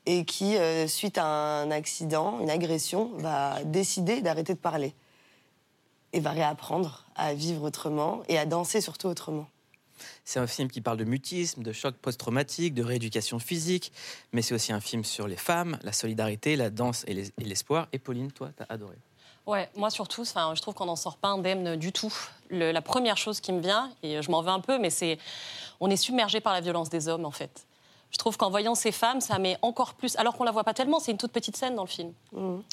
et 0.05 0.25
qui, 0.25 0.57
euh, 0.57 0.87
suite 0.87 1.17
à 1.17 1.25
un 1.25 1.71
accident, 1.71 2.39
une 2.41 2.49
agression, 2.49 3.11
va 3.17 3.63
décider 3.63 4.21
d'arrêter 4.21 4.53
de 4.53 4.59
parler. 4.59 4.93
Et 6.13 6.19
va 6.19 6.31
réapprendre 6.31 7.05
à 7.15 7.33
vivre 7.33 7.63
autrement 7.63 8.23
et 8.29 8.37
à 8.37 8.45
danser 8.45 8.81
surtout 8.81 9.07
autrement. 9.07 9.47
C'est 10.25 10.39
un 10.39 10.47
film 10.47 10.69
qui 10.69 10.81
parle 10.81 10.97
de 10.97 11.05
mutisme, 11.05 11.63
de 11.63 11.71
choc 11.71 11.95
post-traumatique, 11.95 12.73
de 12.73 12.83
rééducation 12.83 13.39
physique, 13.39 13.93
mais 14.33 14.41
c'est 14.41 14.53
aussi 14.53 14.73
un 14.73 14.81
film 14.81 15.05
sur 15.05 15.27
les 15.27 15.37
femmes, 15.37 15.77
la 15.83 15.93
solidarité, 15.93 16.55
la 16.57 16.69
danse 16.69 17.05
et 17.07 17.13
les- 17.13 17.27
et 17.39 17.45
l'espoir. 17.45 17.87
Et 17.93 17.99
Pauline, 17.99 18.31
toi, 18.31 18.51
t'as 18.55 18.65
adoré. 18.67 18.95
Ouais, 19.47 19.69
moi 19.75 19.89
surtout, 19.91 20.25
je 20.25 20.61
trouve 20.61 20.73
qu'on 20.73 20.85
n'en 20.85 20.95
sort 20.95 21.17
pas 21.17 21.27
indemne 21.29 21.75
du 21.75 21.91
tout. 21.91 22.13
Le- 22.49 22.71
la 22.71 22.81
première 22.81 23.17
chose 23.17 23.39
qui 23.39 23.51
me 23.51 23.59
vient, 23.61 23.91
et 24.01 24.21
je 24.21 24.31
m'en 24.31 24.41
veux 24.41 24.49
un 24.49 24.59
peu, 24.59 24.79
mais 24.79 24.89
c'est 24.89 25.19
on 25.79 25.89
est 25.89 25.97
submergé 25.97 26.39
par 26.39 26.53
la 26.53 26.61
violence 26.61 26.89
des 26.89 27.07
hommes 27.07 27.25
en 27.25 27.31
fait. 27.31 27.65
Je 28.11 28.17
trouve 28.17 28.37
qu'en 28.37 28.49
voyant 28.49 28.75
ces 28.75 28.91
femmes, 28.91 29.19
ça 29.21 29.37
met 29.39 29.57
encore 29.61 29.93
plus, 29.93 30.15
alors 30.15 30.35
qu'on 30.37 30.45
la 30.45 30.51
voit 30.51 30.63
pas 30.63 30.73
tellement, 30.73 30.99
c'est 30.99 31.11
une 31.11 31.17
toute 31.17 31.31
petite 31.33 31.57
scène 31.57 31.75
dans 31.75 31.83
le 31.83 31.89
film, 31.89 32.13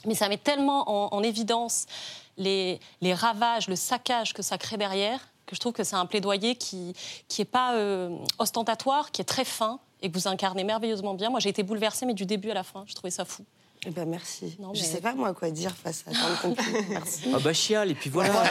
mais 0.07 0.15
ça 0.15 0.29
met 0.29 0.37
tellement 0.39 0.89
en, 1.13 1.17
en 1.17 1.23
évidence 1.23 1.87
les, 2.39 2.81
les 3.01 3.13
ravages, 3.13 3.69
le 3.69 3.77
saccage 3.77 4.33
que 4.35 4.43
ça 4.43 4.57
crée 4.57 4.77
derrière, 4.77 5.21
que 5.47 5.55
je 5.57 5.61
trouve 5.61 5.73
que 5.73 5.85
c'est 5.85 5.97
un 5.97 6.07
plaidoyer 6.07 6.55
qui 6.55 6.95
qui 7.29 7.43
est 7.43 7.47
pas 7.47 7.75
euh, 7.75 8.17
ostentatoire, 8.39 9.11
qui 9.11 9.21
est 9.21 9.27
très 9.27 9.45
fin 9.45 9.79
et 10.01 10.11
que 10.11 10.15
vous 10.19 10.27
incarnez 10.29 10.65
merveilleusement 10.65 11.15
bien. 11.15 11.29
Moi, 11.31 11.41
j'ai 11.41 11.49
été 11.51 11.63
bouleversée, 11.63 12.07
mais 12.07 12.15
du 12.15 12.25
début 12.25 12.51
à 12.51 12.55
la 12.55 12.63
fin, 12.65 12.85
je 12.87 12.95
trouvais 12.95 13.11
ça 13.11 13.25
fou. 13.25 13.45
Eh 13.85 13.91
ben 13.91 14.07
merci. 14.09 14.57
Non, 14.61 14.73
Je 14.75 14.81
mais- 14.81 14.87
sais 14.87 15.01
pas 15.01 15.13
moi 15.15 15.35
quoi 15.35 15.51
dire 15.51 15.73
face 15.75 16.05
à 16.07 16.13
tant 16.13 16.31
de 16.31 16.37
compliments. 16.55 16.79
Merci. 16.89 17.33
Ah 17.35 17.39
bah 17.43 17.53
chial, 17.53 17.91
et 17.91 17.95
puis 17.95 18.11
voilà. 18.11 18.33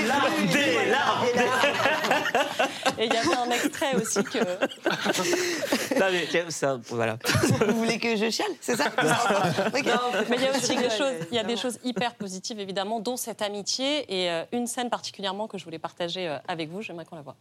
Des 0.00 0.06
larmes, 0.06 0.46
des 0.50 0.90
larmes, 0.90 1.26
Et 2.98 3.04
il 3.06 3.12
y 3.12 3.16
avait 3.16 3.36
un 3.36 3.50
extrait 3.50 3.94
aussi 3.96 4.24
que. 4.24 4.38
Non, 5.98 6.06
mais, 6.10 6.50
ça, 6.50 6.78
voilà. 6.88 7.18
Vous 7.68 7.76
voulez 7.78 7.98
que 7.98 8.16
je 8.16 8.30
chiale, 8.30 8.50
c'est 8.62 8.76
ça? 8.76 8.90
Mais 9.74 9.80
il 9.80 9.86
y 9.86 10.46
a 10.46 10.50
aussi 10.56 10.76
des 10.76 10.90
choses, 10.90 11.14
il 11.30 11.36
y 11.36 11.38
a 11.38 11.44
des 11.44 11.56
choses 11.58 11.78
hyper 11.84 12.14
positives 12.14 12.58
évidemment, 12.60 12.98
dont 12.98 13.16
cette 13.18 13.42
amitié 13.42 14.04
et 14.08 14.30
euh, 14.30 14.44
une 14.52 14.66
scène 14.66 14.88
particulièrement 14.88 15.48
que 15.48 15.58
je 15.58 15.64
voulais 15.64 15.78
partager 15.78 16.26
euh, 16.28 16.38
avec 16.48 16.70
vous. 16.70 16.80
J'aimerais 16.80 17.04
qu'on 17.04 17.16
la 17.16 17.22
voit. 17.22 17.36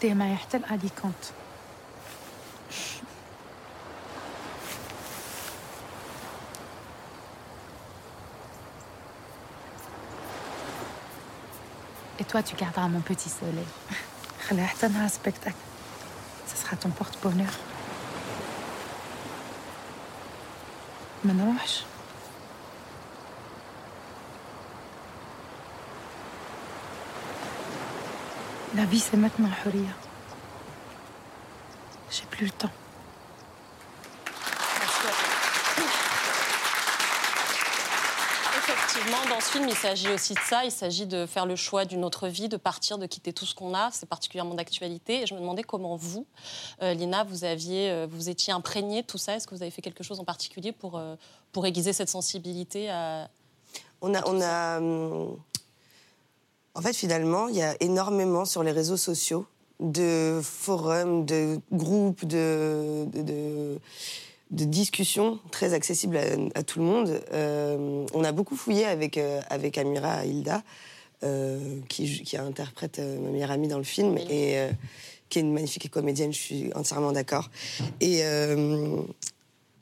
ديما 0.00 0.36
حتى 0.36 0.56
الادي 0.56 0.88
كونت 1.02 1.24
Et 12.20 12.24
toi, 12.24 12.42
tu 12.42 12.54
garderas 12.54 12.88
mon 12.88 13.00
petit 13.00 13.28
soleil. 13.28 13.66
خليها 14.48 14.66
حتى 14.66 14.88
نهار 14.88 15.08
spectacle. 15.08 15.60
Ce 16.46 16.56
sera 16.56 16.76
ton 16.76 16.90
porte-bonheur. 16.90 17.54
ما 21.24 21.32
نروحش 21.32 21.84
La 28.75 28.85
vie, 28.85 28.99
c'est 28.99 29.17
maintenant, 29.17 29.49
Huria. 29.65 29.89
J'ai 32.11 32.23
plus 32.29 32.45
le 32.45 32.51
temps. 32.51 32.69
Effectivement, 38.57 39.17
dans 39.29 39.39
ce 39.39 39.51
film, 39.51 39.67
il 39.67 39.75
s'agit 39.75 40.09
aussi 40.09 40.35
de 40.35 40.39
ça. 40.39 40.65
Il 40.65 40.71
s'agit 40.71 41.07
de 41.07 41.25
faire 41.25 41.47
le 41.47 41.55
choix 41.55 41.85
d'une 41.85 42.05
autre 42.05 42.27
vie, 42.27 42.47
de 42.47 42.57
partir, 42.57 42.99
de 42.99 43.07
quitter 43.07 43.33
tout 43.33 43.45
ce 43.45 43.55
qu'on 43.55 43.73
a. 43.73 43.89
C'est 43.91 44.07
particulièrement 44.07 44.53
d'actualité. 44.53 45.23
Et 45.23 45.25
je 45.25 45.33
me 45.33 45.39
demandais 45.39 45.63
comment 45.63 45.95
vous, 45.95 46.27
euh, 46.83 46.93
Lina, 46.93 47.23
vous 47.23 47.43
aviez, 47.45 47.89
euh, 47.89 48.07
vous 48.09 48.29
étiez 48.29 48.53
imprégnée 48.53 49.01
de 49.01 49.07
tout 49.07 49.17
ça. 49.17 49.35
Est-ce 49.35 49.47
que 49.47 49.55
vous 49.55 49.63
avez 49.63 49.71
fait 49.71 49.81
quelque 49.81 50.03
chose 50.03 50.19
en 50.19 50.25
particulier 50.25 50.71
pour 50.71 50.97
euh, 50.97 51.15
pour 51.51 51.65
aiguiser 51.65 51.93
cette 51.93 52.09
sensibilité 52.09 52.91
à 52.91 53.29
On 54.01 54.13
a, 54.13 54.27
on 54.27 54.41
a. 54.41 54.79
En 56.79 56.81
fait, 56.81 56.95
finalement, 56.95 57.49
il 57.49 57.57
y 57.57 57.61
a 57.61 57.75
énormément 57.81 58.45
sur 58.45 58.63
les 58.63 58.71
réseaux 58.71 58.95
sociaux 58.95 59.45
de 59.81 60.39
forums, 60.41 61.25
de 61.25 61.59
groupes, 61.73 62.23
de, 62.25 63.03
de, 63.13 63.21
de- 63.21 63.79
de 64.51 64.63
discussions 64.63 65.39
très 65.51 65.73
accessibles 65.73 66.15
à, 66.15 66.21
à 66.57 66.63
tout 66.63 66.79
le 66.79 66.85
monde. 66.85 67.19
Euh, 67.33 68.05
on 68.13 68.23
a 68.23 68.31
beaucoup 68.31 68.55
fouillé 68.55 68.85
avec, 68.85 69.17
euh, 69.17 69.41
avec 69.49 69.77
Amira 69.77 70.25
Hilda, 70.25 70.63
euh, 71.23 71.59
qui, 71.89 72.23
qui 72.23 72.37
interprète 72.37 72.99
ma 72.99 73.29
meilleure 73.29 73.51
amie 73.51 73.67
dans 73.67 73.77
le 73.77 73.83
film, 73.83 74.17
et 74.17 74.55
qui 75.27 75.39
est 75.39 75.41
une 75.41 75.51
magnifique 75.51 75.91
comédienne, 75.91 76.31
je 76.31 76.39
suis 76.39 76.71
entièrement 76.75 77.11
d'accord. 77.11 77.49
Et, 77.99 78.21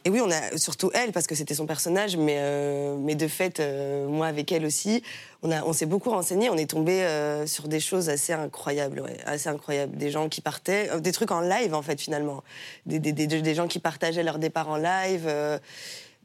et 0.08 0.10
oui, 0.10 0.22
on 0.22 0.32
a 0.32 0.58
surtout 0.58 0.90
elle, 0.94 1.12
parce 1.12 1.28
que 1.28 1.36
c'était 1.36 1.54
son 1.54 1.66
personnage, 1.66 2.16
mais, 2.16 2.38
euh, 2.38 2.96
mais 2.98 3.16
de 3.16 3.28
fait, 3.28 3.60
euh, 3.60 4.08
moi 4.08 4.28
avec 4.28 4.54
elle 4.54 4.64
aussi, 4.66 5.04
on, 5.44 5.52
a- 5.52 5.64
on 5.66 5.74
s'est 5.74 5.86
beaucoup 5.86 6.12
renseigné, 6.12 6.50
on 6.50 6.56
est 6.56 6.70
tombé 6.70 7.04
euh, 7.04 7.46
sur 7.46 7.68
des 7.68 7.82
choses 7.82 8.08
assez 8.08 8.32
incroyables, 8.32 9.02
ouais, 9.02 9.18
assez 9.26 9.50
incroyables. 9.50 9.98
Des 9.98 10.10
gens 10.10 10.30
qui 10.30 10.40
partaient, 10.40 10.90
des 11.02 11.12
trucs 11.12 11.32
en 11.32 11.42
live 11.42 11.74
en 11.74 11.82
fait 11.82 12.00
finalement. 12.00 12.42
Des, 12.86 13.00
des, 13.00 13.12
des- 13.12 13.28
des 13.28 13.54
gens 13.56 13.68
qui 13.68 13.80
partageaient 13.80 14.24
leur 14.24 14.40
départ 14.40 14.70
en 14.70 14.78
live. 14.78 15.30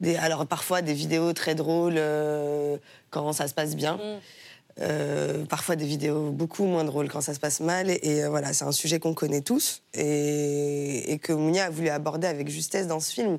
des, 0.01 0.15
alors 0.17 0.47
parfois 0.47 0.81
des 0.81 0.95
vidéos 0.95 1.33
très 1.33 1.57
drôles 1.57 2.01
quand 3.11 3.33
ça 3.33 3.49
se 3.49 3.55
passe 3.55 3.75
bien. 3.75 3.99
Euh, 4.81 5.45
parfois 5.45 5.77
des 5.77 5.85
vidéos 5.85 6.31
beaucoup 6.31 6.65
moins 6.65 6.85
drôles 6.85 7.11
quand 7.11 7.21
ça 7.21 7.35
se 7.35 7.41
passe 7.41 7.61
mal. 7.61 7.91
Et, 7.91 8.01
et, 8.03 8.27
voilà, 8.29 8.53
c'est 8.55 8.65
un 8.65 8.73
sujet 8.73 8.99
qu'on 9.01 9.13
connaît 9.13 9.43
tous 9.43 9.83
et, 9.93 11.13
et 11.13 11.19
que 11.19 11.33
Mounia 11.35 11.67
a 11.67 11.71
voulu 11.71 11.91
aborder 11.91 12.27
avec 12.27 12.49
justesse 12.49 12.87
dans 12.87 12.99
ce 13.01 13.13
film. 13.13 13.39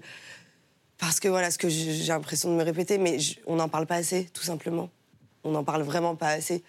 Parce 1.03 1.19
que 1.19 1.27
voilà, 1.27 1.51
ce 1.51 1.57
que 1.57 1.67
j'ai 1.67 2.07
l'impression 2.07 2.49
de 2.49 2.55
me 2.55 2.63
répéter, 2.63 2.97
mais 2.97 3.17
on 3.45 3.57
n'en 3.57 3.67
parle 3.67 3.85
pas 3.85 3.95
assez, 3.95 4.29
tout 4.33 4.43
simplement. 4.43 4.89
On 5.43 5.51
n'en 5.51 5.65
parle 5.65 5.81
vraiment 5.81 6.15
pas 6.15 6.29
assez. 6.29 6.63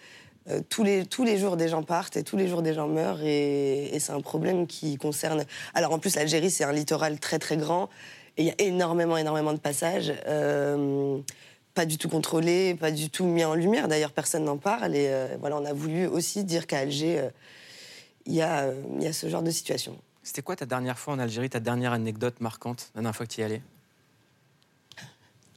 Euh, 0.49 0.59
tous, 0.67 0.83
les, 0.83 1.05
tous 1.05 1.23
les 1.23 1.37
jours, 1.37 1.55
des 1.55 1.69
gens 1.69 1.83
partent 1.83 2.17
et 2.17 2.23
tous 2.23 2.35
les 2.35 2.49
jours, 2.49 2.61
des 2.61 2.73
gens 2.73 2.89
meurent. 2.89 3.23
Et, 3.23 3.97
c'est 3.97 4.11
un 4.11 4.19
problème 4.19 4.67
qui 4.67 4.97
concerne. 4.97 5.45
Alors 5.73 5.93
en 5.93 5.99
plus, 5.99 6.17
l'Algérie, 6.17 6.51
c'est 6.51 6.65
un 6.65 6.73
littoral 6.73 7.17
très 7.17 7.39
très 7.39 7.55
grand. 7.55 7.89
Et 8.35 8.43
il 8.43 8.47
y 8.47 8.49
a 8.49 8.55
énormément, 8.59 9.15
énormément 9.15 9.53
de 9.53 9.57
passages. 9.57 10.13
euh, 10.27 11.17
pas 11.73 11.85
du 11.85 11.97
tout 11.97 12.09
contrôlés, 12.09 12.75
pas 12.75 12.91
du 12.91 13.09
tout 13.09 13.25
mis 13.25 13.45
en 13.45 13.55
lumière. 13.55 13.87
D'ailleurs, 13.87 14.11
personne 14.11 14.43
n'en 14.43 14.57
parle. 14.57 14.97
Et 14.97 15.07
euh, 15.07 15.37
voilà, 15.39 15.55
on 15.55 15.63
a 15.63 15.71
voulu 15.71 16.07
aussi 16.07 16.43
dire 16.43 16.67
qu'à 16.67 16.79
Alger, 16.79 17.29
il 18.25 18.33
y, 18.33 18.41
a, 18.41 18.69
il 18.97 19.03
y 19.03 19.07
a 19.07 19.13
ce 19.13 19.29
genre 19.29 19.43
de 19.43 19.51
situation. 19.51 19.97
C'était 20.23 20.41
quoi 20.41 20.57
ta 20.57 20.65
dernière 20.65 20.99
fois 20.99 21.13
en 21.13 21.19
Algérie, 21.19 21.49
ta 21.49 21.61
dernière 21.61 21.93
anecdote 21.93 22.41
marquante, 22.41 22.91
la 22.95 22.99
dernière 22.99 23.15
fois 23.15 23.25
que 23.25 23.31
tu 23.31 23.39
y 23.39 23.43
allais 23.45 23.61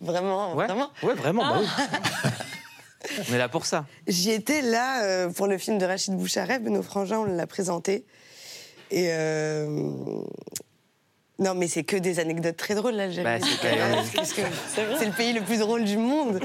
Vraiment, 0.01 0.55
Ouais, 0.55 0.67
vraiment. 0.67 0.91
ouais, 1.03 1.15
vraiment. 1.15 1.43
bah 1.43 1.59
oui. 1.61 1.67
On 3.31 3.35
est 3.35 3.39
là 3.39 3.49
pour 3.49 3.65
ça. 3.67 3.87
J'y 4.07 4.31
étais 4.33 4.61
là 4.63 5.03
euh, 5.05 5.31
pour 5.31 5.47
le 5.47 5.57
film 5.59 5.79
de 5.79 5.87
Rachid 5.87 6.15
Bouchareb, 6.17 6.69
Nos 6.69 6.83
frangins, 6.83 7.19
on 7.19 7.25
l'a 7.25 7.47
présenté. 7.47 8.05
Et. 8.91 9.09
euh, 9.11 9.91
Non, 11.41 11.55
mais 11.55 11.69
c'est 11.69 11.85
que 11.85 11.97
des 11.97 12.19
anecdotes 12.19 12.57
très 12.57 12.75
drôles, 12.75 12.95
l'Algérie. 12.95 13.23
Bah, 13.25 13.39
c'est 13.41 13.69
quand 13.69 13.77
même- 13.77 14.05
Parce 14.17 14.33
que 14.33 14.43
c'est 14.99 15.05
le 15.07 15.13
pays 15.13 15.33
le 15.33 15.41
plus 15.43 15.59
drôle 15.59 15.85
du 15.85 15.97
monde. 15.97 16.41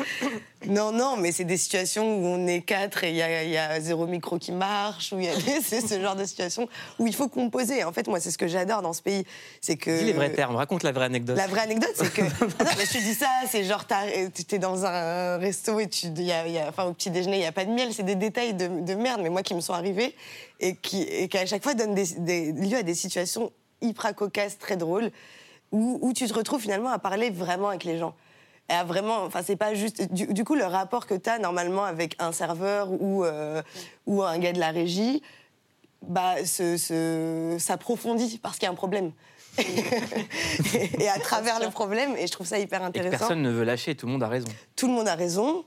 Non, 0.68 0.92
non, 0.92 1.18
mais 1.18 1.32
c'est 1.32 1.46
des 1.46 1.58
situations 1.58 2.16
où 2.18 2.26
on 2.28 2.46
est 2.46 2.62
quatre 2.62 3.04
et 3.04 3.10
il 3.10 3.16
y 3.16 3.22
a, 3.24 3.78
y 3.78 3.82
zéro 3.82 4.06
micro 4.06 4.38
qui 4.38 4.52
marche, 4.52 5.12
où 5.12 5.20
il 5.20 5.26
y 5.26 5.30
a 5.30 5.36
des- 5.36 5.62
c'est 5.66 5.82
ce 5.82 6.00
genre 6.00 6.16
de 6.16 6.24
situation 6.26 6.70
où 7.00 7.08
il 7.08 7.16
faut 7.16 7.28
composer. 7.28 7.84
En 7.84 7.92
fait, 7.92 8.08
moi, 8.08 8.20
c'est 8.20 8.30
ce 8.30 8.38
que 8.38 8.48
j'adore 8.48 8.84
dans 8.84 8.94
ce 8.94 9.02
pays. 9.02 9.26
C'est 9.62 9.78
que. 9.78 9.98
Dis 9.98 10.06
les 10.06 10.14
vrais 10.14 10.32
termes, 10.32 10.56
raconte 10.56 10.84
la 10.84 10.92
vraie 10.92 11.06
anecdote. 11.06 11.38
La 11.38 11.48
vraie 11.48 11.62
anecdote, 11.62 11.94
c'est 11.96 12.14
que. 12.14 12.22
Ah 12.60 12.64
non, 12.66 12.72
mais 12.78 12.86
je 12.86 12.94
te 12.94 12.98
dis 13.00 13.16
ça, 13.16 13.30
c'est 13.50 13.64
genre, 13.64 13.86
t'as- 13.88 14.06
t'es 14.48 14.60
dans 14.60 14.86
un 14.86 15.38
resto 15.38 15.80
et 15.80 15.90
tu, 15.90 16.06
y 16.18 16.32
a, 16.32 16.48
y 16.48 16.60
a- 16.60 16.70
enfin, 16.70 16.84
au 16.86 16.94
petit 16.94 17.10
déjeuner, 17.10 17.38
il 17.38 17.42
n'y 17.42 17.46
a 17.48 17.52
pas 17.52 17.66
de 17.66 17.72
miel. 17.72 17.90
C'est 17.94 18.04
des 18.04 18.16
détails 18.16 18.54
de, 18.54 18.68
de 18.68 18.94
merde, 18.94 19.22
mais 19.24 19.30
moi 19.30 19.42
qui 19.42 19.56
me 19.56 19.60
sont 19.62 19.74
arrivés 19.74 20.16
et 20.60 20.76
qui, 20.76 21.02
et 21.02 21.28
qui 21.30 21.38
à 21.40 21.48
chaque 21.48 21.64
fois 21.64 21.74
donnent 21.74 21.96
des, 21.96 22.06
des- 22.20 22.52
lieu 22.52 22.78
à 22.78 22.84
des 22.84 22.94
situations 22.94 23.52
hyper 23.84 24.16
cocasses, 24.16 24.58
très 24.58 24.78
drôles, 24.78 25.12
où, 25.72 26.14
tu 26.14 26.28
te 26.28 26.34
retrouves 26.34 26.62
finalement 26.62 26.90
à 26.90 27.00
parler 27.00 27.32
vraiment 27.32 27.70
avec 27.70 27.84
les 27.84 27.98
gens. 27.98 28.14
Et 28.70 28.74
à 28.74 28.84
vraiment, 28.84 29.24
enfin, 29.24 29.42
c'est 29.44 29.56
pas 29.56 29.74
juste. 29.74 30.14
Du, 30.14 30.44
coup, 30.46 30.56
le 30.56 30.66
rapport 30.66 31.08
que 31.08 31.16
tu 31.16 31.30
as 31.30 31.40
normalement 31.40 31.84
avec 31.84 32.16
un 32.20 32.32
serveur 32.32 32.90
ou, 32.92 33.26
euh, 33.26 33.62
ou 34.06 34.22
un 34.22 34.38
gars 34.38 34.54
de 34.54 34.60
la 34.60 34.70
régie, 34.70 35.24
bah, 36.08 36.36
s'approfondit 36.46 38.40
parce 38.42 38.58
qu'il 38.58 38.66
y 38.66 38.70
a 38.70 38.72
un 38.72 38.76
problème. 38.76 39.12
et 41.00 41.08
à 41.10 41.20
travers 41.20 41.60
le 41.60 41.70
problème, 41.70 42.16
et 42.18 42.28
je 42.28 42.32
trouve 42.32 42.48
ça 42.48 42.58
hyper 42.60 42.82
Et 42.82 42.86
intéressant. 42.86 43.18
personne 43.18 43.42
ne 43.42 43.52
veut 43.52 43.64
lâcher, 43.64 43.96
tout 43.96 44.06
le 44.08 44.12
monde 44.14 44.24
a 44.24 44.28
raison. 44.28 44.48
Tout 44.76 44.88
le 44.88 44.94
monde 44.94 45.08
a 45.08 45.16
raison, 45.16 45.66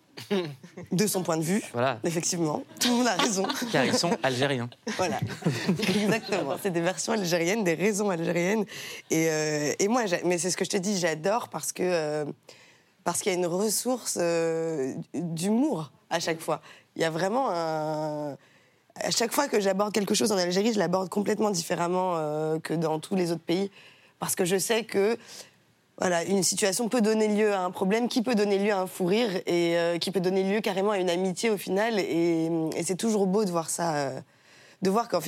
de 0.93 1.07
son 1.07 1.23
point 1.23 1.37
de 1.37 1.43
vue, 1.43 1.63
Voilà, 1.73 2.01
effectivement. 2.05 2.65
Tout 2.81 2.89
le 2.89 2.95
monde 2.95 3.07
a 3.07 3.17
raison. 3.17 3.47
car 3.71 3.85
ils 3.85 3.95
sont 3.95 4.17
algériens. 4.23 4.69
Voilà, 4.97 5.21
exactement. 5.79 6.57
C'est 6.63 6.71
des 6.71 6.81
versions 6.81 7.13
algériennes, 7.13 7.65
des 7.65 7.75
raisons 7.75 8.11
algériennes. 8.11 8.65
Et, 9.11 9.29
euh, 9.29 9.73
et 9.79 9.89
moi, 9.89 10.03
mais 10.25 10.39
c'est 10.39 10.51
ce 10.51 10.57
que 10.57 10.65
je 10.65 10.71
te 10.71 10.77
dis, 10.77 10.99
j'adore 10.99 11.49
parce 11.49 11.73
que 11.73 11.83
euh, 11.85 12.25
parce 13.05 13.21
qu'il 13.21 13.31
y 13.31 13.35
a 13.37 13.39
une 13.39 13.47
ressource 13.47 14.19
euh, 14.21 14.95
d'humour 15.15 15.93
à 16.11 16.19
chaque 16.19 16.41
fois. 16.41 16.61
Il 16.97 17.03
y 17.03 17.05
a 17.05 17.11
vraiment 17.11 17.51
un 17.51 18.37
à 19.01 19.11
chaque 19.11 19.33
fois 19.33 19.49
que 19.49 19.61
j'aborde 19.61 19.93
quelque 19.93 20.15
chose 20.15 20.33
en 20.33 20.39
Algérie, 20.39 20.73
je 20.73 20.79
l'aborde 20.79 21.09
complètement 21.09 21.51
différemment 21.51 22.15
euh, 22.17 22.59
que 22.59 22.75
dans 22.75 22.99
tous 22.99 23.15
les 23.15 23.33
autres 23.33 23.43
pays. 23.43 23.71
Parce 24.19 24.35
que 24.35 24.45
je 24.45 24.57
sais 24.57 24.85
que 24.85 25.19
voilà, 25.99 26.25
une 26.25 26.43
situation 26.43 26.89
peut 26.89 27.01
donner 27.01 27.29
lieu 27.29 27.55
à 27.55 27.61
un 27.61 27.71
problème, 27.71 28.09
qui 28.09 28.23
peut 28.23 28.35
donner 28.35 28.59
lieu 28.59 28.73
à 28.73 28.81
un 28.81 28.87
fou 28.87 29.07
rire, 29.07 29.31
et 29.47 29.79
euh, 29.79 29.99
qui 29.99 30.11
peut 30.11 30.21
donner 30.21 30.43
lieu 30.43 30.61
carrément 30.61 30.91
à 30.91 30.99
une 30.99 31.09
amitié 31.09 31.49
au 31.51 31.57
final. 31.57 31.99
Et, 31.99 32.51
c'est 32.85 32.97
toujours 32.97 33.27
beau 33.27 33.45
de 33.45 33.51
voir 33.51 33.71
ça, 33.71 33.97
euh, 33.97 34.21
de 34.83 34.91
voir 34.91 35.09
qu'en 35.09 35.21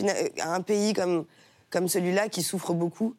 un 0.42 0.60
pays 0.60 0.92
comme, 0.92 1.24
comme 1.70 1.88
celui-là, 1.88 2.28
qui 2.28 2.42
souffre 2.42 2.74
beaucoup, 2.74 3.14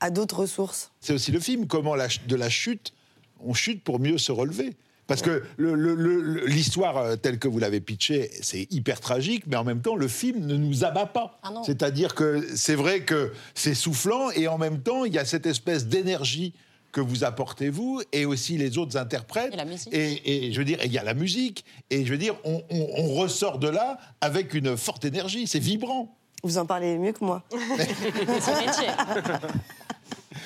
a 0.00 0.10
d'autres 0.10 0.40
ressources. 0.40 0.90
C'est 1.00 1.12
aussi 1.12 1.30
le 1.30 1.38
film, 1.38 1.66
comment 1.68 1.94
de 1.94 2.36
la 2.36 2.48
chute, 2.48 2.92
on 3.38 3.54
chute 3.54 3.84
pour 3.84 4.00
mieux 4.00 4.18
se 4.18 4.32
relever. 4.32 4.74
Parce 5.12 5.22
que 5.22 5.42
le- 5.56 5.74
le- 5.74 5.94
le- 5.94 6.20
le- 6.22 6.46
l'histoire 6.46 6.96
euh, 6.96 7.16
telle 7.16 7.38
que 7.38 7.48
vous 7.48 7.58
l'avez 7.58 7.80
pitchée, 7.80 8.30
c'est 8.40 8.66
hyper 8.72 9.00
tragique, 9.00 9.44
mais 9.46 9.56
en 9.56 9.64
même 9.64 9.80
temps, 9.82 9.94
le 9.96 10.08
film 10.08 10.46
ne 10.46 10.56
nous 10.56 10.84
abat 10.84 11.06
pas. 11.06 11.38
Ah. 11.42 11.52
C'est-à-dire 11.66 12.14
que 12.14 12.46
c'est 12.54 12.74
vrai 12.74 13.02
que 13.02 13.32
c'est 13.54 13.74
soufflant, 13.74 14.30
et 14.30 14.48
en 14.48 14.56
même 14.58 14.80
temps, 14.80 15.04
il 15.04 15.12
y 15.12 15.18
a 15.18 15.24
cette 15.24 15.46
espèce 15.46 15.86
d'énergie 15.86 16.54
que 16.92 17.00
vous 17.00 17.24
apportez 17.24 17.68
vous, 17.70 18.00
et 18.12 18.24
aussi 18.26 18.56
les 18.58 18.76
autres 18.78 18.96
interprètes. 18.96 19.52
Et 19.52 19.56
la 19.56 19.64
musique. 19.64 19.92
Et, 19.94 20.46
et 20.48 20.52
je 20.52 20.58
veux 20.58 20.64
dire, 20.64 20.78
il 20.84 20.92
y 20.92 20.98
a 20.98 21.02
la 21.04 21.14
musique, 21.14 21.64
et 21.90 22.04
je 22.04 22.10
veux 22.10 22.18
dire, 22.18 22.34
on, 22.44 22.62
on- 22.70 22.88
on 22.98 23.14
ressort 23.14 23.58
de 23.58 23.68
là 23.68 23.98
avec 24.20 24.52
une 24.54 24.76
forte 24.76 25.04
énergie, 25.04 25.46
c'est 25.46 25.58
vibrant. 25.58 26.14
Vous 26.44 26.58
en 26.58 26.66
parlez 26.66 26.98
mieux 26.98 27.12
que 27.12 27.24
moi. 27.24 27.44
C'est 27.78 28.66
métier. 28.66 28.88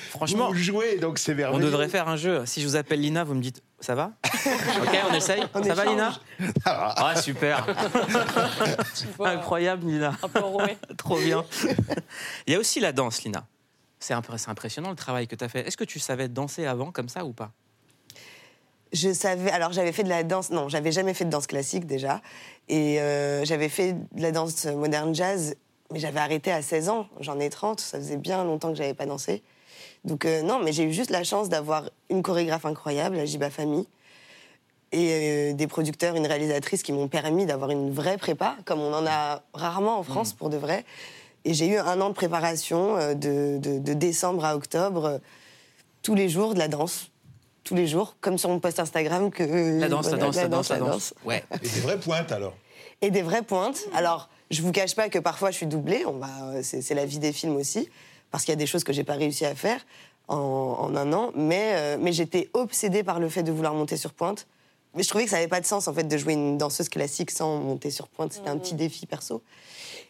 Franchement, 0.09 0.49
Vous 0.49 0.55
jouez, 0.55 0.97
donc 0.99 1.19
c'est 1.19 1.45
on 1.45 1.59
devrait 1.59 1.89
faire 1.89 2.07
un 2.07 2.15
jeu. 2.17 2.43
Si 2.45 2.61
je 2.61 2.67
vous 2.67 2.75
appelle 2.75 3.01
Lina, 3.01 3.23
vous 3.23 3.33
me 3.33 3.41
dites 3.41 3.61
ça 3.79 3.95
va 3.95 4.11
Ok, 4.25 4.97
on 5.09 5.13
essaye 5.13 5.43
On 5.53 5.63
Ça 5.63 5.73
va, 5.75 5.83
échange. 5.83 5.95
Lina 5.95 6.13
Ah, 6.65 7.13
super 7.21 7.65
vois, 9.17 9.29
Incroyable, 9.29 9.87
Lina. 9.87 10.15
Un 10.23 10.27
peu 10.29 10.39
enroué. 10.39 10.77
Trop 10.97 11.17
bien. 11.17 11.45
Il 12.45 12.53
y 12.53 12.55
a 12.55 12.59
aussi 12.59 12.79
la 12.79 12.91
danse, 12.91 13.23
Lina. 13.23 13.45
C'est 13.99 14.13
impressionnant 14.13 14.89
le 14.89 14.95
travail 14.95 15.27
que 15.27 15.35
tu 15.35 15.43
as 15.43 15.49
fait. 15.49 15.67
Est-ce 15.67 15.77
que 15.77 15.83
tu 15.83 15.99
savais 15.99 16.27
danser 16.27 16.65
avant, 16.65 16.91
comme 16.91 17.09
ça, 17.09 17.25
ou 17.25 17.33
pas? 17.33 17.51
Je 18.93 19.11
savais. 19.11 19.51
Alors, 19.51 19.73
j'avais 19.73 19.91
fait 19.91 20.03
de 20.03 20.09
la 20.09 20.23
danse. 20.23 20.49
Non, 20.49 20.69
j'avais 20.69 20.91
jamais 20.91 21.13
fait 21.13 21.25
de 21.25 21.29
danse 21.29 21.47
classique 21.47 21.85
déjà. 21.85 22.21
Et 22.69 22.99
euh, 23.01 23.43
j'avais 23.45 23.69
fait 23.69 23.93
de 23.93 24.21
la 24.21 24.31
danse 24.31 24.65
moderne 24.65 25.13
jazz, 25.13 25.55
mais 25.91 25.99
j'avais 25.99 26.19
arrêté 26.19 26.51
à 26.51 26.61
16 26.61 26.89
ans. 26.89 27.07
J'en 27.19 27.39
ai 27.39 27.49
30. 27.49 27.79
Ça 27.79 27.97
faisait 27.97 28.17
bien 28.17 28.43
longtemps 28.43 28.69
que 28.69 28.75
j'avais 28.77 28.93
pas 28.93 29.05
dansé. 29.05 29.43
Donc, 30.05 30.25
euh, 30.25 30.41
non, 30.41 30.59
mais 30.63 30.71
j'ai 30.71 30.83
eu 30.83 30.93
juste 30.93 31.09
la 31.11 31.23
chance 31.23 31.49
d'avoir 31.49 31.89
une 32.09 32.21
chorégraphe 32.23 32.65
incroyable, 32.65 33.17
Ajiba 33.19 33.49
Fami, 33.49 33.87
et 34.91 35.09
euh, 35.11 35.53
des 35.53 35.67
producteurs, 35.67 36.15
une 36.15 36.25
réalisatrice 36.27 36.81
qui 36.83 36.93
m'ont 36.93 37.07
permis 37.09 37.45
d'avoir 37.45 37.71
une 37.71 37.91
vraie 37.91 38.17
prépa, 38.17 38.55
comme 38.65 38.79
on 38.79 38.93
en 38.93 39.05
a 39.05 39.41
rarement 39.53 39.99
en 39.99 40.03
France 40.03 40.33
pour 40.33 40.49
de 40.49 40.57
vrai. 40.57 40.85
Et 41.45 41.53
j'ai 41.53 41.67
eu 41.67 41.77
un 41.77 41.99
an 42.01 42.09
de 42.09 42.13
préparation 42.13 42.95
euh, 42.97 43.13
de, 43.13 43.57
de- 43.57 43.79
de 43.79 43.93
décembre 43.93 44.45
à 44.45 44.55
octobre, 44.55 45.19
tous 46.03 46.15
les 46.15 46.29
jours 46.29 46.53
de 46.53 46.59
la 46.59 46.67
danse. 46.67 47.11
Tous 47.65 47.75
les 47.75 47.85
jours, 47.85 48.15
comme 48.21 48.37
sur 48.37 48.47
mon 48.49 48.61
post 48.61 48.79
Instagram 48.79 49.29
que 49.29 49.43
La 49.77 49.89
danse, 49.89 50.09
la 50.09 50.15
danse, 50.17 50.35
la 50.37 50.47
danse, 50.47 50.69
la 50.69 50.77
danse. 50.77 51.13
Ouais. 51.25 51.43
Et 51.61 51.67
des 51.67 51.81
vraies 51.81 51.99
pointes 51.99 52.31
alors? 52.31 52.53
et 53.01 53.11
des 53.11 53.21
vraies 53.21 53.41
pointes. 53.43 53.81
Alors, 53.93 54.29
je 54.49 54.61
vous 54.61 54.71
cache 54.71 54.95
pas 54.95 55.09
que 55.09 55.19
parfois 55.19 55.51
je 55.51 55.57
suis 55.57 55.67
doublée, 55.67 56.03
on 56.07 56.13
va, 56.13 56.63
c'est, 56.63 56.81
c'est 56.81 56.95
la 56.95 57.05
vie 57.05 57.19
des 57.19 57.33
films 57.33 57.57
aussi, 57.57 57.89
parce 58.31 58.43
qu'il 58.43 58.51
y 58.51 58.53
a 58.53 58.57
des 58.57 58.65
choses 58.67 58.83
que 58.83 58.93
j'ai 58.93 59.03
pas 59.03 59.13
réussi 59.15 59.45
à 59.45 59.55
faire 59.55 59.85
en, 60.27 60.35
en 60.37 60.95
un 60.95 61.13
an, 61.13 61.31
mais, 61.35 61.71
euh, 61.75 61.97
mais 61.99 62.11
j'étais 62.11 62.49
obsédée 62.53 63.03
par 63.03 63.19
le 63.19 63.29
fait 63.29 63.43
de 63.43 63.51
vouloir 63.51 63.73
monter 63.73 63.97
sur 63.97 64.13
pointe. 64.13 64.47
Mais 64.95 65.03
je 65.03 65.09
trouvais 65.09 65.25
que 65.25 65.29
ça 65.29 65.35
n'avait 65.35 65.47
pas 65.47 65.61
de 65.61 65.65
sens 65.65 65.87
en 65.87 65.93
fait 65.93 66.05
de 66.05 66.17
jouer 66.17 66.33
une 66.33 66.57
danseuse 66.57 66.89
classique 66.89 67.29
sans 67.31 67.59
monter 67.59 67.91
sur 67.91 68.07
pointe. 68.07 68.33
C'était 68.33 68.49
un 68.49 68.57
petit 68.57 68.73
défi 68.73 69.05
perso. 69.05 69.43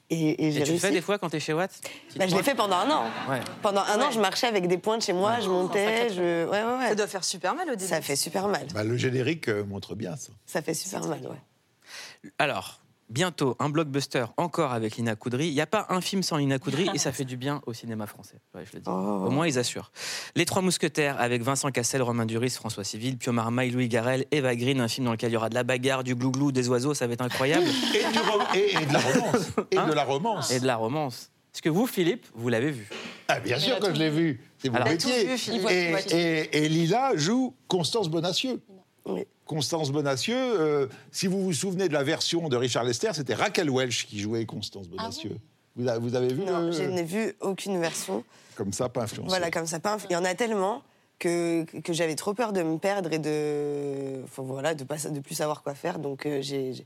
Et, 0.10 0.46
et 0.48 0.52
j'ai 0.54 0.60
Et 0.62 0.64
tu 0.64 0.68
le 0.68 0.72
réussi. 0.76 0.80
fais 0.80 0.92
des 0.92 1.02
fois 1.02 1.18
quand 1.20 1.30
t'es 1.30 1.42
chez 1.42 1.52
Watt? 1.52 1.70
Bah, 2.16 2.26
je 2.28 2.36
l'ai 2.36 2.44
fait 2.44 2.56
pendant 2.56 2.78
un 2.78 2.90
an. 2.90 3.04
Ouais. 3.30 3.42
Pendant 3.62 3.82
un 3.82 4.00
an, 4.02 4.10
je 4.12 4.20
marchais 4.22 4.48
avec 4.48 4.68
des 4.68 4.78
pointes 4.78 5.04
chez 5.04 5.12
moi, 5.12 5.42
je 5.42 5.50
montais, 5.50 6.08
je... 6.14 6.46
Ouais, 6.48 6.64
ouais, 6.64 6.78
ouais. 6.80 6.88
Ça 6.90 6.96
doit 6.96 7.08
faire 7.08 7.26
super 7.26 7.54
mal 7.56 7.68
au 7.68 7.76
début. 7.76 7.90
Ça 7.90 8.02
fait 8.02 8.16
super 8.16 8.48
mal. 8.48 8.66
Bah, 8.74 8.86
le 8.86 8.96
générique 8.96 9.50
euh, 9.50 9.66
montre 9.66 9.96
bien 9.96 10.16
ça. 10.16 10.30
Ça 10.46 10.62
fait 10.62 10.74
super 10.74 11.04
mal, 11.06 11.20
ouais. 11.28 12.32
Alors, 12.40 12.80
bientôt 13.10 13.56
un 13.60 13.70
blockbuster 13.70 14.26
encore 14.38 14.74
avec 14.74 14.98
Lina 14.98 15.16
Coudry. 15.16 15.48
Il 15.48 15.54
n'y 15.54 15.62
a 15.62 15.66
pas 15.68 15.86
un 15.90 16.02
film 16.02 16.24
sans 16.24 16.38
Lina 16.38 16.60
Coudry 16.60 16.90
et 16.94 16.98
ça 16.98 17.12
fait 17.14 17.24
du 17.26 17.38
bien 17.38 17.62
au 17.66 17.74
cinéma 17.74 18.06
français. 18.08 18.36
Ouais, 18.54 18.64
je 18.66 18.74
le 18.76 18.82
dis. 18.82 18.90
Au 18.90 19.30
moins, 19.30 19.48
ils 19.48 19.58
assurent. 19.58 19.92
Les 20.36 20.46
Trois 20.46 20.62
Mousquetaires 20.62 21.20
avec 21.20 21.42
Vincent 21.42 21.72
Cassel, 21.72 22.02
Romain 22.02 22.26
Duris, 22.26 22.50
François 22.52 22.84
Civil, 22.84 23.18
Pio 23.18 23.32
Marmaille, 23.32 23.72
Louis 23.72 23.88
Garrel, 23.88 24.26
Eva 24.32 24.56
Green, 24.56 24.82
un 24.82 24.88
film 24.88 25.06
dans 25.06 25.12
lequel 25.14 25.30
il 25.32 25.34
y 25.34 25.38
aura 25.38 25.50
de 25.50 25.56
la 25.56 25.64
bagarre, 25.64 26.04
du 26.04 26.16
glouglou, 26.16 26.52
des 26.52 26.68
oiseaux, 26.70 26.94
ça 26.94 27.08
va 27.08 27.14
être 27.14 27.22
incroyable. 27.22 27.66
Et, 27.96 28.12
du 28.12 28.20
ro- 28.20 28.40
et- 28.56 28.74
et 28.82 28.86
de 28.86 28.94
la 28.94 29.00
romance. 29.00 29.48
Et 29.72 29.78
Hein 29.78 29.88
de 29.88 29.94
la 29.94 30.04
romance. 30.04 30.52
et 30.52 30.60
de 30.60 30.66
la 30.68 30.76
romance. 30.76 31.32
Est-ce 31.54 31.62
que 31.62 31.70
vous, 31.70 31.88
Philippe, 31.88 32.26
vous 32.36 32.50
l'avez 32.50 32.72
vu 32.72 32.88
Ah, 33.30 33.40
bien 33.40 33.58
sûr 33.58 33.80
que 33.80 33.94
je 33.94 33.98
l'ai 34.00 34.10
vu. 34.12 34.40
C'est 34.60 34.70
mon 34.70 34.76
Alors- 34.76 34.90
métier. 34.90 35.26
Vu, 35.26 35.38
Philippe. 35.38 35.68
et, 35.70 35.96
et- 36.12 36.66
et 36.66 36.70
Lila 36.70 37.12
joue 37.16 37.56
Constance 37.68 38.10
Bonacieux. 38.10 38.62
Oui. 39.06 39.24
Constance 39.48 39.92
Bonacieux, 39.92 40.36
euh, 40.38 40.88
si 41.12 41.28
vous 41.28 41.42
vous 41.42 41.54
souvenez 41.54 41.88
de 41.88 41.94
la 41.94 42.04
version 42.04 42.50
de 42.50 42.56
Richard 42.58 42.84
Lester, 42.84 43.12
c'était 43.14 43.34
Raquel 43.34 43.70
Welch 43.72 44.06
qui 44.06 44.20
jouait 44.20 44.46
Constance 44.46 44.88
Bonacieux. 44.88 45.38
vous, 45.76 45.88
a- 45.88 45.98
vous 45.98 46.16
avez 46.16 46.34
vu 46.34 46.44
Non, 46.44 46.60
le- 46.68 46.72
je 46.72 46.84
n'ai 46.84 47.04
vu 47.04 47.34
aucune 47.42 47.80
version. 47.80 48.24
Comme 48.56 48.74
ça, 48.74 48.90
pas 48.90 49.04
influencé. 49.04 49.30
Voilà, 49.30 49.50
comme 49.52 49.66
ça. 49.68 49.80
pas 49.80 49.98
Il 50.10 50.14
y 50.14 50.16
en 50.16 50.26
a 50.26 50.34
tellement 50.36 50.82
que, 51.20 51.64
que 51.82 51.94
j'avais 51.94 52.16
trop 52.16 52.34
peur 52.34 52.54
de 52.54 52.62
me 52.62 52.78
perdre 52.78 53.12
et 53.14 53.20
de, 53.20 54.24
enfin, 54.24 54.44
voilà, 54.44 54.76
de 54.76 54.84
pas 54.84 54.98
de 54.98 55.20
plus 55.20 55.36
savoir 55.36 55.64
quoi 55.64 55.74
faire. 55.76 55.98
Donc 56.00 56.26
euh, 56.26 56.42
j'ai- 56.42 56.86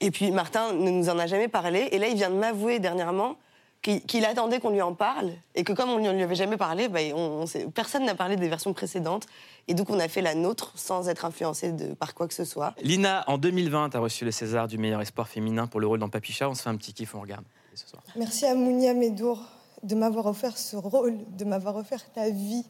Et 0.00 0.10
puis 0.10 0.30
Martin 0.30 0.72
ne 0.72 0.90
nous 0.90 1.08
en 1.08 1.18
a 1.18 1.26
jamais 1.26 1.48
parlé. 1.48 1.88
Et 1.92 1.98
là, 1.98 2.08
il 2.08 2.16
vient 2.16 2.30
de 2.30 2.34
m'avouer 2.36 2.78
dernièrement 2.78 3.36
qu'il 3.82 4.24
attendait 4.26 4.60
qu'on 4.60 4.70
lui 4.70 4.82
en 4.82 4.94
parle 4.94 5.30
et 5.54 5.64
que 5.64 5.72
comme 5.72 5.88
on 5.88 5.98
ne 5.98 6.12
lui 6.12 6.22
avait 6.22 6.34
jamais 6.34 6.58
parlé, 6.58 6.88
bah, 6.88 7.00
on, 7.14 7.18
on 7.18 7.46
sait- 7.46 7.66
personne 7.72 8.04
n'a 8.04 8.14
parlé 8.14 8.36
des 8.36 8.48
versions 8.48 8.74
précédentes. 8.74 9.26
Et 9.68 9.74
donc 9.74 9.88
on 9.88 9.98
a 9.98 10.06
fait 10.08 10.20
la 10.20 10.34
nôtre 10.34 10.72
sans 10.76 11.08
être 11.08 11.24
influencé 11.24 11.72
de, 11.72 11.94
par 11.94 12.14
quoi 12.14 12.28
que 12.28 12.34
ce 12.34 12.44
soit. 12.44 12.74
Lina, 12.82 13.24
en 13.26 13.38
2020, 13.38 13.94
a 13.94 13.98
reçu 13.98 14.24
le 14.26 14.32
César 14.32 14.68
du 14.68 14.76
meilleur 14.76 15.00
espoir 15.00 15.28
féminin 15.28 15.66
pour 15.66 15.80
le 15.80 15.86
rôle 15.86 15.98
dans 15.98 16.08
Papicha. 16.10 16.48
On 16.50 16.54
se 16.54 16.62
fait 16.62 16.68
un 16.68 16.76
petit 16.76 16.92
kiff, 16.92 17.14
on 17.14 17.20
regarde 17.20 17.44
ce 17.74 17.88
soir. 17.88 18.02
Merci 18.16 18.44
à 18.46 18.54
Mounia 18.54 18.92
Medour 18.92 19.40
de 19.82 19.94
m'avoir 19.94 20.26
offert 20.26 20.58
ce 20.58 20.76
rôle, 20.76 21.16
de 21.38 21.44
m'avoir 21.46 21.76
offert 21.76 22.04
ta 22.12 22.28
vie, 22.28 22.66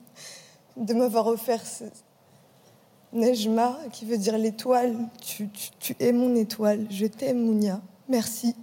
de 0.76 0.94
m'avoir 0.94 1.26
offert 1.26 1.66
ce 1.66 1.84
Nejma, 3.12 3.76
qui 3.92 4.04
veut 4.04 4.18
dire 4.18 4.38
l'étoile. 4.38 4.94
Tu, 5.20 5.48
tu- 5.48 5.70
tu 5.80 5.96
es 5.98 6.12
mon 6.12 6.36
étoile. 6.36 6.86
Je 6.90 7.06
t'aime, 7.06 7.44
Mounia. 7.44 7.80
Merci. 8.08 8.54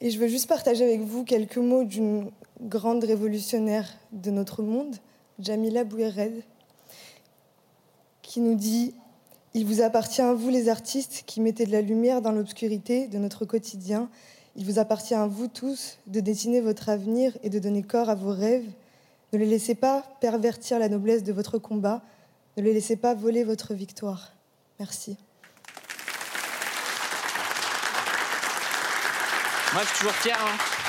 Et 0.00 0.10
je 0.10 0.18
veux 0.18 0.28
juste 0.28 0.46
partager 0.48 0.84
avec 0.84 1.00
vous 1.00 1.24
quelques 1.24 1.58
mots 1.58 1.82
d'une 1.82 2.30
grande 2.60 3.02
révolutionnaire 3.02 3.88
de 4.12 4.30
notre 4.30 4.62
monde, 4.62 4.94
Jamila 5.40 5.82
Bouéred, 5.82 6.42
qui 8.22 8.40
nous 8.40 8.54
dit 8.54 8.94
Il 9.54 9.66
vous 9.66 9.80
appartient 9.82 10.22
à 10.22 10.34
vous, 10.34 10.50
les 10.50 10.68
artistes, 10.68 11.24
qui 11.26 11.40
mettez 11.40 11.66
de 11.66 11.72
la 11.72 11.80
lumière 11.80 12.22
dans 12.22 12.30
l'obscurité 12.30 13.08
de 13.08 13.18
notre 13.18 13.44
quotidien. 13.44 14.08
Il 14.54 14.64
vous 14.64 14.78
appartient 14.78 15.14
à 15.14 15.26
vous 15.26 15.48
tous 15.48 15.98
de 16.06 16.20
dessiner 16.20 16.60
votre 16.60 16.88
avenir 16.88 17.36
et 17.42 17.50
de 17.50 17.58
donner 17.58 17.82
corps 17.82 18.08
à 18.08 18.14
vos 18.14 18.32
rêves. 18.32 18.70
Ne 19.32 19.38
les 19.38 19.46
laissez 19.46 19.74
pas 19.74 20.04
pervertir 20.20 20.78
la 20.78 20.88
noblesse 20.88 21.24
de 21.24 21.32
votre 21.32 21.58
combat. 21.58 22.02
Ne 22.56 22.62
les 22.62 22.72
laissez 22.72 22.96
pas 22.96 23.14
voler 23.14 23.42
votre 23.42 23.74
victoire. 23.74 24.32
Merci. 24.78 25.16
Moi, 29.78 29.84
je 29.84 29.90
suis 29.90 29.98
toujours 29.98 30.14
fier. 30.16 30.36
hein. 30.44 30.87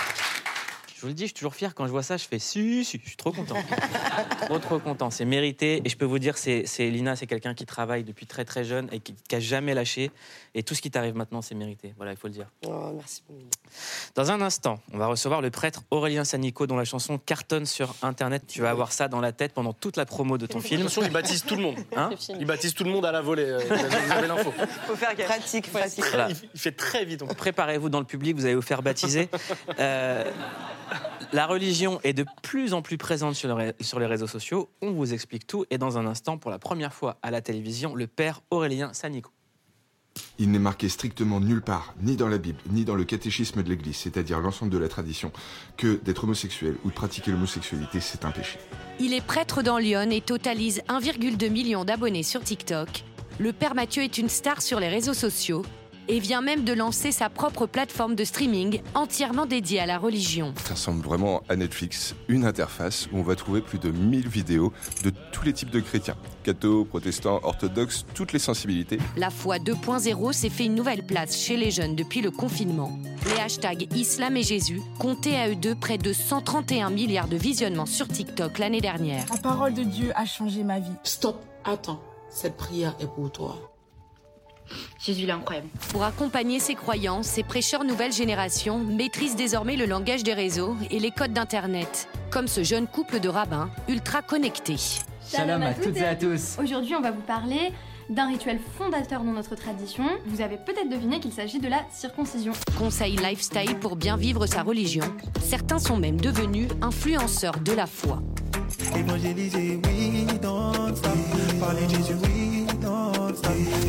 Je 0.99 1.03
vous 1.03 1.07
le 1.07 1.13
dis, 1.13 1.23
je 1.23 1.27
suis 1.27 1.33
toujours 1.35 1.55
fier 1.55 1.73
quand 1.73 1.85
je 1.85 1.91
vois 1.91 2.03
ça. 2.03 2.17
Je 2.17 2.25
fais 2.25 2.39
si, 2.39 2.83
si, 2.83 2.99
je 3.01 3.07
suis 3.07 3.15
trop 3.15 3.31
content. 3.31 3.55
trop, 4.47 4.59
trop 4.59 4.79
content. 4.79 5.09
C'est 5.09 5.23
mérité. 5.23 5.81
Et 5.85 5.87
je 5.89 5.95
peux 5.95 6.03
vous 6.03 6.19
dire, 6.19 6.37
c'est 6.37 6.65
c'est- 6.65 6.89
Lina, 6.89 7.15
c'est 7.15 7.25
quelqu'un 7.25 7.53
qui 7.53 7.65
travaille 7.65 8.03
depuis 8.03 8.25
très, 8.25 8.43
très 8.43 8.65
jeune 8.65 8.89
et 8.91 8.99
qui 8.99 9.15
n'a 9.31 9.39
jamais 9.39 9.73
lâché. 9.73 10.11
Et 10.55 10.61
tout 10.63 10.75
ce 10.75 10.81
qui 10.81 10.91
t'arrive 10.91 11.15
maintenant, 11.15 11.41
c'est 11.41 11.55
mérité. 11.55 11.93
Voilà, 11.95 12.11
il 12.11 12.17
faut 12.17 12.27
le 12.27 12.33
dire. 12.33 12.47
Oh, 12.67 12.91
merci. 12.93 13.23
Dans 14.15 14.29
un 14.29 14.41
instant, 14.41 14.81
on 14.91 14.97
va 14.97 15.07
recevoir 15.07 15.39
le 15.41 15.49
prêtre 15.51 15.83
Aurélien 15.89 16.25
Sanico, 16.25 16.67
dont 16.67 16.75
la 16.75 16.83
chanson 16.83 17.17
cartonne 17.17 17.65
sur 17.65 17.95
Internet. 18.01 18.43
Tu 18.45 18.59
vas 18.61 18.71
avoir 18.71 18.91
ça 18.91 19.07
dans 19.07 19.21
la 19.21 19.31
tête 19.31 19.53
pendant 19.53 19.71
toute 19.71 19.95
la 19.95 20.05
promo 20.05 20.37
de 20.37 20.47
ton 20.47 20.59
film. 20.59 20.81
Attention, 20.81 21.03
il 21.03 21.11
baptise 21.11 21.45
tout 21.45 21.55
le 21.55 21.61
monde. 21.61 21.77
Hein. 21.95 22.09
Il 22.39 22.45
baptise 22.45 22.73
tout 22.73 22.83
le 22.83 22.91
monde 22.91 23.05
à 23.05 23.13
la 23.13 23.21
volée. 23.21 23.45
euh, 23.45 23.59
Vous 23.59 24.11
avez 24.11 24.27
l'info. 24.27 24.51
Faut 24.87 24.95
faire 24.97 25.15
gaffe. 25.15 25.27
Pratique, 25.27 25.71
pratique. 25.71 26.03
Voilà. 26.09 26.27
Il, 26.53 26.59
fait 26.59 26.73
très 26.73 27.05
vite. 27.05 27.23
Préparez-vous 27.23 27.87
dans 27.87 27.99
le 27.99 28.05
public, 28.05 28.35
vous 28.35 28.43
allez 28.45 28.55
vous 28.55 28.61
faire 28.61 28.81
baptiser. 28.81 29.29
Euh, 29.79 30.29
la 31.31 31.45
religion 31.45 31.99
est 32.03 32.13
de 32.13 32.25
plus 32.41 32.73
en 32.73 32.81
plus 32.81 32.97
présente 32.97 33.35
sur, 33.35 33.47
le 33.49 33.53
ré- 33.53 33.75
sur 33.81 33.99
les 33.99 34.05
réseaux 34.05 34.27
sociaux. 34.27 34.69
On 34.81 34.91
vous 34.91 35.13
explique 35.13 35.45
tout. 35.45 35.65
Et 35.69 35.77
dans 35.77 35.97
un 35.97 36.05
instant, 36.05 36.37
pour 36.37 36.51
la 36.51 36.59
première 36.59 36.93
fois 36.93 37.17
à 37.21 37.31
la 37.31 37.41
télévision, 37.41 37.95
le 37.95 38.07
père 38.07 38.41
Aurélien 38.49 38.93
Sanico. 38.93 39.31
Il 40.39 40.51
n'est 40.51 40.59
marqué 40.59 40.89
strictement 40.89 41.39
nulle 41.39 41.61
part, 41.61 41.93
ni 42.01 42.15
dans 42.15 42.27
la 42.27 42.39
Bible, 42.39 42.59
ni 42.71 42.83
dans 42.83 42.95
le 42.95 43.03
catéchisme 43.03 43.61
de 43.61 43.69
l'Église, 43.69 43.95
c'est-à-dire 43.97 44.39
l'ensemble 44.39 44.71
de 44.71 44.77
la 44.77 44.89
tradition, 44.89 45.31
que 45.77 45.95
d'être 46.03 46.23
homosexuel 46.23 46.75
ou 46.83 46.89
de 46.89 46.93
pratiquer 46.93 47.31
l'homosexualité, 47.31 47.99
c'est 47.99 48.25
un 48.25 48.31
péché. 48.31 48.57
Il 48.99 49.13
est 49.13 49.23
prêtre 49.25 49.61
dans 49.61 49.77
Lyon 49.77 50.09
et 50.11 50.21
totalise 50.21 50.81
1,2 50.89 51.49
million 51.49 51.85
d'abonnés 51.85 52.23
sur 52.23 52.41
TikTok. 52.43 53.03
Le 53.39 53.53
père 53.53 53.75
Mathieu 53.75 54.03
est 54.03 54.17
une 54.17 54.27
star 54.29 54.61
sur 54.61 54.79
les 54.79 54.89
réseaux 54.89 55.13
sociaux 55.13 55.61
et 56.09 56.19
vient 56.19 56.41
même 56.41 56.63
de 56.65 56.73
lancer 56.73 57.11
sa 57.11 57.29
propre 57.29 57.67
plateforme 57.67 58.15
de 58.15 58.23
streaming 58.23 58.81
entièrement 58.95 59.45
dédiée 59.45 59.79
à 59.79 59.85
la 59.85 59.97
religion. 59.97 60.53
Ça 60.65 60.73
ressemble 60.73 61.03
vraiment 61.03 61.43
à 61.47 61.55
Netflix, 61.55 62.15
une 62.27 62.45
interface 62.45 63.07
où 63.13 63.19
on 63.19 63.21
va 63.21 63.35
trouver 63.35 63.61
plus 63.61 63.77
de 63.77 63.91
1000 63.91 64.27
vidéos 64.27 64.73
de 65.03 65.11
tous 65.31 65.45
les 65.45 65.53
types 65.53 65.69
de 65.69 65.79
chrétiens, 65.79 66.15
cathos, 66.43 66.83
protestants, 66.85 67.39
orthodoxes, 67.43 68.05
toutes 68.15 68.33
les 68.33 68.39
sensibilités. 68.39 68.97
La 69.15 69.29
foi 69.29 69.57
2.0 69.57 70.33
s'est 70.33 70.49
fait 70.49 70.65
une 70.65 70.75
nouvelle 70.75 71.05
place 71.05 71.37
chez 71.37 71.55
les 71.55 71.69
jeunes 71.71 71.95
depuis 71.95 72.21
le 72.21 72.31
confinement. 72.31 72.91
Les 73.25 73.39
hashtags 73.41 73.87
Islam 73.95 74.35
et 74.35 74.43
Jésus 74.43 74.81
comptaient 74.97 75.35
à 75.35 75.49
eux 75.49 75.55
deux 75.55 75.75
près 75.75 75.99
de 75.99 76.11
131 76.11 76.89
milliards 76.89 77.27
de 77.27 77.37
visionnements 77.37 77.85
sur 77.85 78.07
TikTok 78.07 78.57
l'année 78.57 78.81
dernière. 78.81 79.25
La 79.31 79.37
parole 79.37 79.75
de 79.75 79.83
Dieu 79.83 80.11
a 80.15 80.25
changé 80.25 80.63
ma 80.63 80.79
vie. 80.79 80.89
Stop, 81.03 81.45
attends, 81.63 82.01
cette 82.29 82.57
prière 82.57 82.95
est 82.99 83.07
pour 83.07 83.31
toi. 83.31 83.57
Jésus, 84.99 85.23
il 85.23 85.29
est 85.29 85.33
incroyable. 85.33 85.67
Pour 85.91 86.03
accompagner 86.03 86.59
ses 86.59 86.75
croyants, 86.75 87.23
ces 87.23 87.43
prêcheurs 87.43 87.83
nouvelle 87.83 88.11
génération 88.11 88.79
maîtrisent 88.79 89.35
désormais 89.35 89.75
le 89.75 89.85
langage 89.85 90.23
des 90.23 90.33
réseaux 90.33 90.75
et 90.91 90.99
les 90.99 91.11
codes 91.11 91.33
d'Internet, 91.33 92.07
comme 92.29 92.47
ce 92.47 92.63
jeune 92.63 92.87
couple 92.87 93.19
de 93.19 93.29
rabbins 93.29 93.69
ultra 93.87 94.21
connectés. 94.21 94.77
Shalom 95.31 95.61
à 95.61 95.73
toutes 95.73 95.97
et 95.97 96.05
à 96.05 96.15
tous. 96.15 96.57
Aujourd'hui, 96.61 96.95
on 96.95 97.01
va 97.01 97.11
vous 97.11 97.21
parler 97.21 97.71
d'un 98.09 98.27
rituel 98.27 98.59
fondateur 98.77 99.23
dans 99.23 99.31
notre 99.31 99.55
tradition. 99.55 100.03
Vous 100.25 100.41
avez 100.41 100.57
peut-être 100.57 100.89
deviné 100.89 101.19
qu'il 101.19 101.31
s'agit 101.31 101.59
de 101.59 101.67
la 101.67 101.85
circoncision. 101.91 102.53
Conseil 102.77 103.15
lifestyle 103.17 103.75
pour 103.75 103.95
bien 103.95 104.17
vivre 104.17 104.47
sa 104.47 104.63
religion. 104.63 105.05
Certains 105.41 105.79
sont 105.79 105.97
même 105.97 106.19
devenus 106.19 106.69
influenceurs 106.81 107.59
de 107.59 107.73
la 107.73 107.85
foi. 107.85 108.21
Évangéliser, 108.95 109.79
oui, 109.85 110.25
stop. 110.37 111.07
Parler 111.59 111.85
de 111.85 111.89
Jésus, 111.89 112.13
oui. 112.23 112.38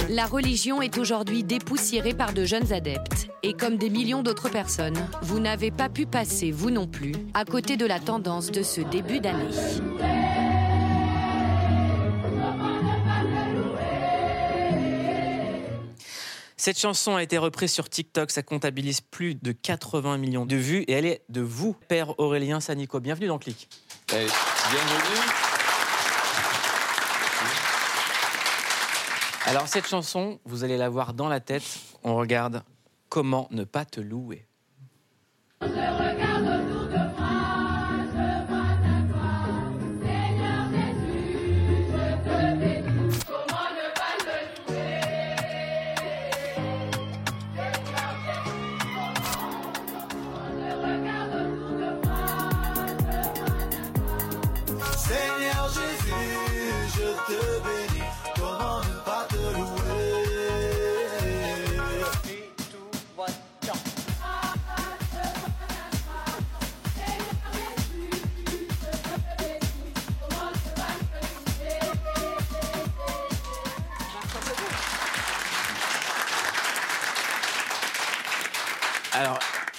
La 0.09 0.27
religion 0.27 0.83
est 0.83 0.99
aujourd'hui 0.99 1.45
dépoussiérée 1.45 2.15
par 2.15 2.33
de 2.33 2.45
jeunes 2.45 2.73
adeptes. 2.73 3.29
Et 3.43 3.53
comme 3.55 3.77
des 3.77 3.91
millions 3.91 4.23
d'autres 4.23 4.49
personnes, 4.49 4.99
vous 5.23 5.41
n'avez 5.41 5.71
pas 5.71 5.89
pu 5.89 6.07
passer, 6.07 6.51
vous 6.51 6.71
non 6.71 6.87
plus, 6.87 7.13
à 7.35 7.45
côté 7.45 7.77
de 7.77 7.87
la 7.87 8.01
tendance 8.01 8.51
de 8.51 8.63
ce 8.63 8.81
début 8.81 9.21
d'année. 9.21 9.55
Cette 16.57 16.79
chanson 16.79 17.17
a 17.17 17.23
été 17.23 17.39
reprise 17.39 17.73
sur 17.73 17.89
TikTok, 17.89 18.31
ça 18.31 18.43
comptabilise 18.43 19.01
plus 19.01 19.35
de 19.35 19.53
80 19.53 20.19
millions 20.19 20.45
de 20.45 20.57
vues 20.57 20.83
et 20.83 20.93
elle 20.93 21.07
est 21.07 21.23
de 21.31 21.41
vous, 21.41 21.75
père 21.89 22.19
Aurélien 22.21 22.61
Sanico. 22.61 23.01
Bienvenue 23.01 23.29
dans 23.29 23.39
Clic. 23.39 23.67
bienvenue. 24.09 25.60
Alors 29.51 29.67
cette 29.67 29.89
chanson, 29.89 30.39
vous 30.45 30.63
allez 30.63 30.77
la 30.77 30.89
voir 30.89 31.13
dans 31.13 31.29
la 31.29 31.41
tête. 31.41 31.65
On 32.05 32.15
regarde 32.15 32.63
Comment 33.09 33.49
ne 33.51 33.65
pas 33.65 33.85
te 33.85 34.01
louer. 34.01 34.47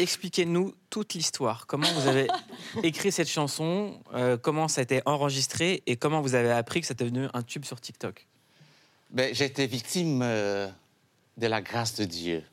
Expliquez-nous 0.02 0.74
toute 0.90 1.14
l'histoire. 1.14 1.68
Comment 1.68 1.88
vous 1.94 2.08
avez 2.08 2.28
écrit 2.84 3.12
cette 3.12 3.30
chanson 3.30 4.00
euh, 4.14 4.38
Comment 4.38 4.68
ça 4.68 4.82
a 4.82 4.84
été 4.84 5.02
enregistré 5.06 5.84
Et 5.86 5.96
comment 5.96 6.22
vous 6.22 6.36
avez 6.36 6.52
appris 6.52 6.82
que 6.82 6.88
ça 6.88 6.94
était 6.94 7.06
devenu 7.06 7.28
un 7.34 7.42
tube 7.44 7.66
sur 7.66 7.80
TikTok? 7.80 8.28
Ben, 9.10 9.34
j'ai 9.36 9.46
été 9.46 9.68
victime 9.68 10.22
euh, 10.24 10.70
de 11.38 11.48
la 11.48 11.62
grâce 11.62 11.96
de 11.96 12.06
Dieu. 12.06 12.44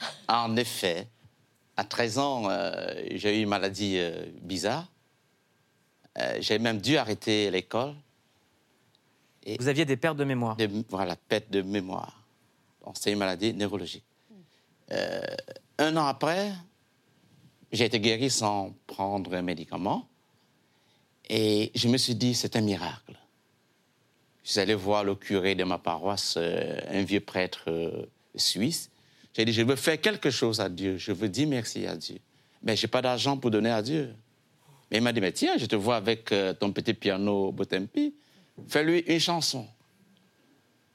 En 0.28 0.56
effet, 0.56 1.08
à 1.76 1.84
13 1.84 2.18
ans, 2.18 2.48
euh, 2.50 2.94
j'ai 3.12 3.38
eu 3.38 3.42
une 3.42 3.48
maladie 3.48 3.96
euh, 3.98 4.24
bizarre. 4.42 4.86
Euh, 6.18 6.38
j'ai 6.40 6.58
même 6.58 6.80
dû 6.80 6.96
arrêter 6.96 7.50
l'école. 7.50 7.94
Vous 9.58 9.68
aviez 9.68 9.84
des 9.84 9.96
pertes 9.96 10.16
de 10.16 10.24
mémoire 10.24 10.56
Des- 10.56 10.68
Voilà, 10.88 11.16
perte 11.16 11.50
de 11.50 11.62
mémoire. 11.62 12.22
Donc, 12.84 12.96
c'est 12.98 13.12
une 13.12 13.18
maladie 13.18 13.52
neurologique. 13.54 14.04
Euh, 14.92 15.20
un 15.78 15.96
an 15.96 16.06
après, 16.06 16.52
j'ai 17.72 17.84
été 17.84 18.00
guéri 18.00 18.30
sans 18.30 18.74
prendre 18.86 19.34
un 19.34 19.42
médicament. 19.42 20.08
Et 21.28 21.70
je 21.74 21.88
me 21.88 21.96
suis 21.96 22.14
dit, 22.14 22.34
c'est 22.34 22.56
un 22.56 22.60
miracle. 22.60 23.16
Je 24.42 24.50
suis 24.52 24.60
allé 24.60 24.74
voir 24.74 25.04
le 25.04 25.14
curé 25.14 25.54
de 25.54 25.62
ma 25.64 25.78
paroisse, 25.78 26.34
euh, 26.36 26.80
un 26.90 27.02
vieux 27.02 27.20
prêtre 27.20 27.64
euh, 27.68 28.06
suisse. 28.34 28.90
J'ai 29.32 29.44
dit, 29.44 29.52
je 29.52 29.62
veux 29.62 29.76
faire 29.76 30.00
quelque 30.00 30.30
chose 30.30 30.60
à 30.60 30.68
Dieu. 30.68 30.96
Je 30.96 31.12
veux 31.12 31.28
dire 31.28 31.46
merci 31.46 31.86
à 31.86 31.94
Dieu. 31.96 32.18
Mais 32.62 32.76
je 32.76 32.84
n'ai 32.84 32.90
pas 32.90 33.00
d'argent 33.00 33.36
pour 33.36 33.50
donner 33.50 33.70
à 33.70 33.80
Dieu. 33.80 34.12
Mais 34.90 34.98
il 34.98 35.02
m'a 35.02 35.12
dit, 35.12 35.20
mais 35.20 35.32
tiens, 35.32 35.56
je 35.56 35.66
te 35.66 35.76
vois 35.76 35.96
avec 35.96 36.32
euh, 36.32 36.52
ton 36.52 36.72
petit 36.72 36.94
piano 36.94 37.52
Botempi. 37.52 38.14
Fais-lui 38.66 39.00
une 39.00 39.20
chanson. 39.20 39.68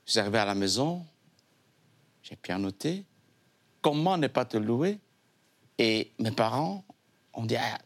Je 0.06 0.12
suis 0.12 0.20
arrivé 0.20 0.38
à 0.38 0.46
la 0.46 0.54
maison, 0.54 1.04
j'ai 2.22 2.36
pianoté. 2.36 3.04
Comment 3.82 4.18
ne 4.18 4.28
pas 4.28 4.46
te 4.46 4.58
louer? 4.58 5.00
Et 5.78 6.12
mes 6.20 6.32
parents 6.32 6.84
ont 7.34 7.46
dit, 7.46 7.56
ah, 7.56 7.78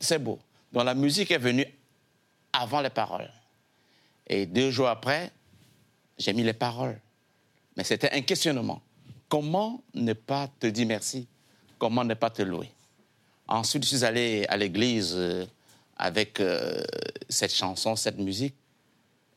c'est 0.00 0.18
beau. 0.18 0.38
Donc 0.72 0.84
la 0.84 0.94
musique 0.94 1.30
est 1.30 1.38
venue 1.38 1.66
avant 2.52 2.80
les 2.80 2.90
paroles. 2.90 3.30
Et 4.26 4.46
deux 4.46 4.70
jours 4.70 4.88
après, 4.88 5.30
j'ai 6.18 6.32
mis 6.32 6.42
les 6.42 6.52
paroles. 6.52 6.98
Mais 7.76 7.84
c'était 7.84 8.10
un 8.12 8.22
questionnement. 8.22 8.80
Comment 9.28 9.82
ne 9.94 10.12
pas 10.12 10.48
te 10.60 10.66
dire 10.66 10.86
merci? 10.86 11.26
Comment 11.78 12.04
ne 12.04 12.14
pas 12.14 12.30
te 12.30 12.42
louer? 12.42 12.70
Ensuite, 13.46 13.84
je 13.84 13.96
suis 13.96 14.04
allé 14.04 14.46
à 14.48 14.56
l'église 14.56 15.12
euh, 15.14 15.44
avec 15.96 16.40
euh, 16.40 16.82
cette 17.28 17.54
chanson, 17.54 17.96
cette 17.96 18.18
musique. 18.18 18.54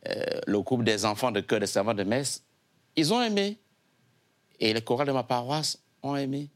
Euh, 0.08 0.24
le 0.46 0.62
groupe 0.62 0.84
des 0.84 1.04
enfants 1.04 1.32
de 1.32 1.42
cœur 1.42 1.60
des 1.60 1.68
servants 1.68 1.94
de 1.94 2.04
messe, 2.04 2.44
ils 2.96 3.14
ont 3.14 3.22
aimé. 3.22 3.58
Et 4.60 4.74
les 4.74 4.82
chorales 4.82 5.08
de 5.08 5.12
ma 5.12 5.24
paroisse 5.24 5.78
ont 6.02 6.16
aimé. 6.16 6.48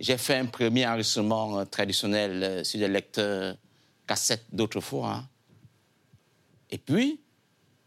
J'ai 0.00 0.18
fait 0.18 0.36
un 0.36 0.46
premier 0.46 0.86
enregistrement 0.86 1.58
euh, 1.60 1.64
traditionnel 1.64 2.42
euh, 2.42 2.64
sur 2.64 2.80
des 2.80 2.88
lecteurs 2.88 3.56
cassettes 4.06 4.46
d'autrefois. 4.52 5.14
hein. 5.14 5.28
Et 6.70 6.78
puis, 6.78 7.20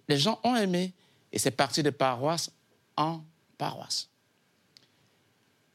les 0.07 0.17
gens 0.17 0.39
ont 0.43 0.55
aimé. 0.55 0.93
Et 1.31 1.39
c'est 1.39 1.51
parti 1.51 1.83
de 1.83 1.89
paroisse 1.89 2.49
en 2.95 3.21
paroisse. 3.57 4.07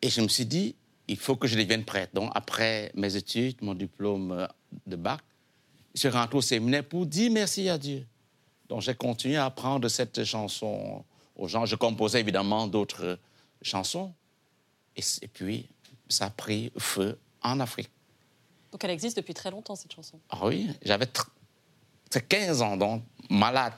Et 0.01 0.09
je 0.09 0.21
me 0.23 0.29
suis 0.29 0.47
dit, 0.47 0.75
il 1.09 1.19
faut 1.19 1.37
que 1.37 1.47
je 1.47 1.59
devienne 1.59 1.85
prêtre. 1.85 2.15
Donc, 2.15 2.31
après 2.35 2.91
mes 2.95 3.15
études, 3.17 3.61
mon 3.61 3.75
diplôme 3.75 4.33
euh, 4.33 4.47
de 4.87 4.97
bac, 4.97 5.21
je 5.95 6.01
suis 6.01 6.09
rentré 6.09 6.39
au 6.39 6.41
séminaire 6.41 6.85
pour 6.85 7.05
dire 7.05 7.31
merci 7.33 7.69
à 7.69 7.77
Dieu. 7.77 8.07
Donc, 8.69 8.81
j'ai 8.81 8.95
continué 8.95 9.37
à 9.37 9.47
apprendre 9.47 9.89
cette 9.89 10.25
chanson 10.25 11.05
aux 11.35 11.49
gens. 11.49 11.67
Je 11.67 11.75
composais 11.75 12.21
évidemment 12.21 12.69
d'autres 12.69 13.19
chansons. 13.61 14.15
Et 14.97 15.29
puis, 15.29 15.69
ça 16.13 16.27
a 16.27 16.31
pris 16.31 16.73
feu 16.79 17.19
en 17.43 17.61
Afrique. 17.61 17.91
Donc 18.73 18.85
elle 18.85 18.91
existe 18.91 19.17
depuis 19.17 19.35
très 19.35 19.51
longtemps, 19.51 19.75
cette 19.75 19.93
chanson. 19.93 20.19
Ah 20.31 20.47
oui, 20.47 20.69
j'avais 20.83 21.07
tr- 21.07 21.27
c'est 22.11 22.27
15 22.27 22.63
ans, 22.63 22.77
donc 22.77 23.03
malade 23.29 23.73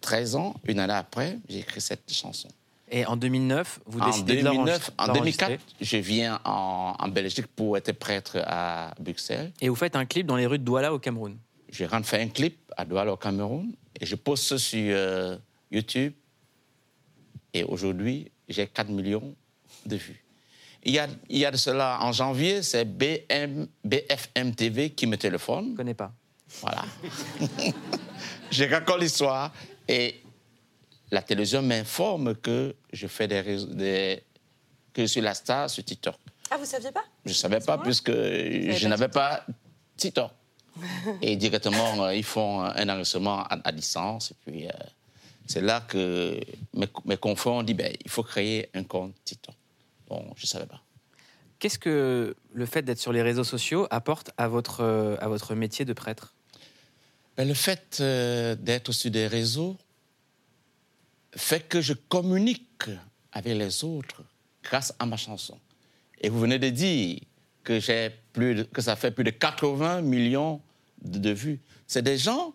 13 0.00 0.36
ans. 0.36 0.54
Une 0.64 0.78
année 0.80 0.92
après, 0.94 1.38
j'ai 1.48 1.60
écrit 1.60 1.80
cette 1.80 2.10
chanson. 2.12 2.48
Et 2.90 3.06
en 3.06 3.16
2009, 3.16 3.80
vous 3.86 4.00
en 4.00 4.06
décidez 4.06 4.36
de 4.36 4.42
2009, 4.42 4.90
en 4.98 5.06
l'enregistrer. 5.06 5.46
2004, 5.58 5.62
je 5.80 5.96
viens 5.96 6.40
en, 6.44 6.94
en 6.98 7.08
Belgique 7.08 7.46
pour 7.46 7.76
être 7.78 7.92
prêtre 7.92 8.38
à 8.44 8.92
Bruxelles. 9.00 9.50
Et 9.62 9.68
vous 9.70 9.74
faites 9.74 9.96
un 9.96 10.04
clip 10.04 10.26
dans 10.26 10.36
les 10.36 10.46
rues 10.46 10.58
de 10.58 10.64
Douala 10.64 10.92
au 10.92 10.98
Cameroun. 10.98 11.36
Je 11.70 11.84
rentre 11.86 12.06
faire 12.06 12.20
un 12.20 12.28
clip 12.28 12.58
à 12.76 12.84
Douala 12.84 13.12
au 13.12 13.16
Cameroun 13.16 13.72
et 13.98 14.04
je 14.04 14.14
poste 14.14 14.44
ça 14.44 14.58
sur 14.58 14.78
euh, 14.94 15.38
YouTube. 15.70 16.12
Et 17.54 17.64
aujourd'hui, 17.64 18.30
j'ai 18.48 18.66
4 18.66 18.88
millions 18.90 19.34
de 19.86 19.96
vues. 19.96 20.21
Il 20.84 20.92
y 20.94 20.98
a, 20.98 21.06
il 21.28 21.38
y 21.38 21.44
a 21.44 21.50
de 21.50 21.56
cela, 21.56 21.98
en 22.02 22.10
janvier, 22.12 22.62
c'est 22.62 22.84
BM, 22.84 23.66
BFM 23.84 24.54
TV 24.54 24.90
qui 24.90 25.06
me 25.06 25.16
téléphone. 25.16 25.66
Je 25.66 25.70
ne 25.72 25.76
connais 25.76 25.94
pas. 25.94 26.12
Voilà. 26.60 26.84
je 28.50 28.64
raconte 28.64 29.00
l'histoire 29.00 29.52
et 29.88 30.20
la 31.10 31.22
télévision 31.22 31.62
m'informe 31.62 32.34
que 32.36 32.74
je 32.92 33.06
fais 33.06 33.28
des, 33.28 33.40
réseaux- 33.40 33.66
des- 33.72 34.22
que 34.92 35.02
je 35.02 35.06
suis 35.06 35.20
la 35.20 35.34
star 35.34 35.70
sur 35.70 35.84
TikTok. 35.84 36.16
Ah, 36.50 36.56
vous 36.58 36.64
saviez 36.64 36.90
pas? 36.92 37.04
Je 37.24 37.30
ne 37.30 37.34
savais 37.34 37.60
pas 37.60 37.78
puisque 37.78 38.10
je 38.12 38.88
n'avais 38.88 39.08
pas 39.08 39.46
TikTok. 39.96 40.30
Et 41.22 41.36
directement, 41.36 42.04
euh, 42.04 42.14
ils 42.14 42.24
font 42.24 42.60
un 42.62 42.88
enregistrement 42.88 43.40
à, 43.44 43.58
à 43.64 43.72
distance. 43.72 44.32
Et 44.32 44.34
puis, 44.50 44.66
euh, 44.66 44.70
c'est 45.46 45.60
là 45.60 45.80
que 45.86 46.38
mes, 46.74 46.88
mes 47.04 47.16
confrères 47.16 47.52
ont 47.54 47.62
dit 47.62 47.74
ben, 47.74 47.92
il 48.04 48.10
faut 48.10 48.22
créer 48.22 48.68
un 48.74 48.82
compte 48.84 49.14
TikTok. 49.24 49.54
Bon, 50.12 50.26
je 50.36 50.44
ne 50.44 50.46
savais 50.46 50.66
pas. 50.66 50.82
Qu'est-ce 51.58 51.78
que 51.78 52.36
le 52.52 52.66
fait 52.66 52.82
d'être 52.82 52.98
sur 52.98 53.12
les 53.14 53.22
réseaux 53.22 53.44
sociaux 53.44 53.86
apporte 53.90 54.30
à 54.36 54.46
votre, 54.46 54.82
euh, 54.82 55.16
à 55.20 55.28
votre 55.28 55.54
métier 55.54 55.86
de 55.86 55.94
prêtre? 55.94 56.34
Ben, 57.38 57.48
le 57.48 57.54
fait 57.54 57.96
euh, 58.00 58.54
d'être 58.54 58.92
sur 58.92 59.10
des 59.10 59.26
réseaux 59.26 59.78
fait 61.34 61.66
que 61.66 61.80
je 61.80 61.94
communique 61.94 62.90
avec 63.32 63.56
les 63.56 63.84
autres 63.84 64.22
grâce 64.62 64.92
à 64.98 65.06
ma 65.06 65.16
chanson. 65.16 65.58
Et 66.20 66.28
vous 66.28 66.40
venez 66.40 66.58
de 66.58 66.68
dire 66.68 67.18
que, 67.64 67.80
j'ai 67.80 68.10
plus 68.34 68.54
de- 68.54 68.62
que 68.64 68.82
ça 68.82 68.94
fait 68.96 69.12
plus 69.12 69.24
de 69.24 69.30
80 69.30 70.02
millions 70.02 70.60
de, 71.00 71.18
de 71.18 71.30
vues. 71.30 71.58
C'est 71.86 72.02
des 72.02 72.18
gens 72.18 72.52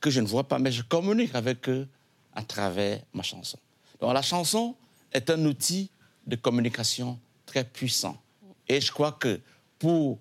que 0.00 0.10
je 0.10 0.20
ne 0.20 0.26
vois 0.26 0.48
pas, 0.48 0.58
mais 0.58 0.72
je 0.72 0.82
communique 0.82 1.36
avec 1.36 1.68
eux 1.68 1.86
à 2.34 2.42
travers 2.42 3.00
ma 3.14 3.22
chanson. 3.22 3.58
Donc 4.00 4.12
la 4.12 4.22
chanson 4.22 4.74
est 5.12 5.30
un 5.30 5.44
outil 5.44 5.88
de 6.26 6.36
communication 6.36 7.18
très 7.44 7.64
puissant. 7.64 8.20
Et 8.68 8.80
je 8.80 8.90
crois 8.90 9.12
que 9.12 9.40
pour 9.78 10.18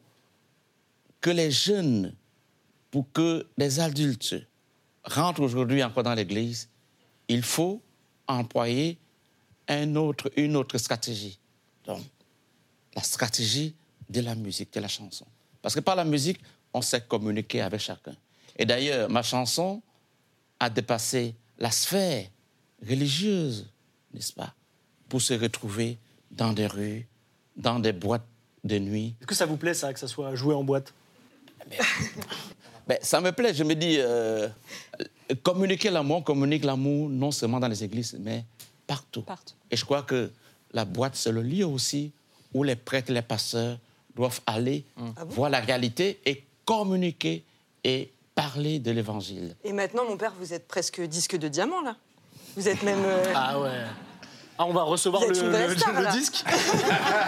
que 1.22 1.30
les 1.30 1.52
jeunes 1.52 2.14
pour 2.96 3.12
que 3.12 3.46
les 3.58 3.82
adultes 3.82 4.38
rentrent 5.04 5.42
aujourd'hui 5.42 5.84
encore 5.84 6.04
dans 6.04 6.14
l'Église, 6.14 6.70
il 7.28 7.44
faut 7.44 7.82
employer 8.26 8.98
un 9.68 9.98
autre, 9.98 10.32
une 10.38 10.56
autre 10.56 10.78
stratégie. 10.78 11.38
Donc, 11.86 12.02
la 12.96 13.04
stratégie 13.04 13.76
de 14.10 14.22
la 14.22 14.34
musique, 14.34 14.72
de 14.72 14.80
la 14.80 14.88
chanson. 14.88 15.26
Parce 15.62 15.76
que 15.76 15.82
par 15.82 15.98
la 15.98 16.06
musique, 16.06 16.40
on 16.74 16.82
sait 16.82 17.02
communiquer 17.02 17.60
avec 17.60 17.82
chacun. 17.82 18.16
Et 18.56 18.66
d'ailleurs, 18.66 19.10
ma 19.10 19.24
chanson 19.24 19.82
a 20.62 20.70
dépassé 20.70 21.36
la 21.58 21.72
sphère 21.72 22.30
religieuse, 22.82 23.70
n'est-ce 24.14 24.32
pas, 24.32 24.56
pour 25.10 25.22
se 25.22 25.34
retrouver 25.34 25.98
dans 26.32 26.54
des 26.54 26.68
rues, 26.68 27.08
dans 27.56 27.80
des 27.80 27.94
boîtes 27.94 28.26
de 28.64 28.80
nuit, 28.80 29.16
Est-ce 29.22 29.28
que 29.28 29.36
ça 29.36 29.46
vous 29.46 29.58
plaît, 29.58 29.74
ça, 29.76 29.94
que 29.94 30.00
ça 30.00 30.08
soit 30.08 30.36
joué 30.36 30.54
en 30.56 30.64
boîte? 30.64 30.94
Ben, 32.88 33.00
ça 33.02 33.20
me 33.20 33.32
plaît. 33.32 33.52
Je 33.54 33.64
me 33.64 33.74
dis, 33.74 33.96
euh, 33.98 34.48
communiquer 35.42 35.90
l'amour, 35.90 36.24
communique 36.24 36.64
l'amour 36.64 37.10
non 37.10 37.32
seulement 37.32 37.60
dans 37.60 37.68
les 37.68 37.84
églises, 37.84 38.16
mais 38.20 38.46
partout. 38.86 39.26
Et 39.72 39.76
je 39.76 39.84
crois 39.84 40.04
que 40.04 40.30
la 40.72 40.86
boîte, 40.86 41.16
c'est 41.16 41.32
le 41.32 41.42
lieu 41.42 41.66
aussi 41.66 42.12
où 42.54 42.62
les 42.62 42.76
prêtres, 42.76 43.12
les 43.12 43.24
pasteurs 43.24 43.80
doivent 44.16 44.40
aller 44.46 44.86
voir 45.30 45.50
la 45.50 45.62
réalité 45.62 46.20
et 46.26 46.44
communiquer 46.64 47.44
et 47.84 48.12
parler 48.36 48.78
de 48.78 48.92
l'évangile. 48.92 49.56
Et 49.64 49.74
maintenant, 49.74 50.06
mon 50.08 50.16
père, 50.18 50.34
vous 50.40 50.54
êtes 50.54 50.68
presque 50.68 51.02
disque 51.02 51.38
de 51.38 51.48
diamant, 51.48 51.82
là. 51.82 51.96
Vous 52.56 52.68
êtes 52.70 52.84
même. 52.84 53.02
euh, 53.04 53.34
Ah 53.34 53.60
ouais. 53.60 53.84
Ah, 54.58 54.66
on 54.66 54.74
va 54.74 54.84
recevoir 54.84 55.22
le, 55.24 55.28
le- 55.30 55.78
star, 55.78 56.02
le 56.02 56.12
disque. 56.18 56.44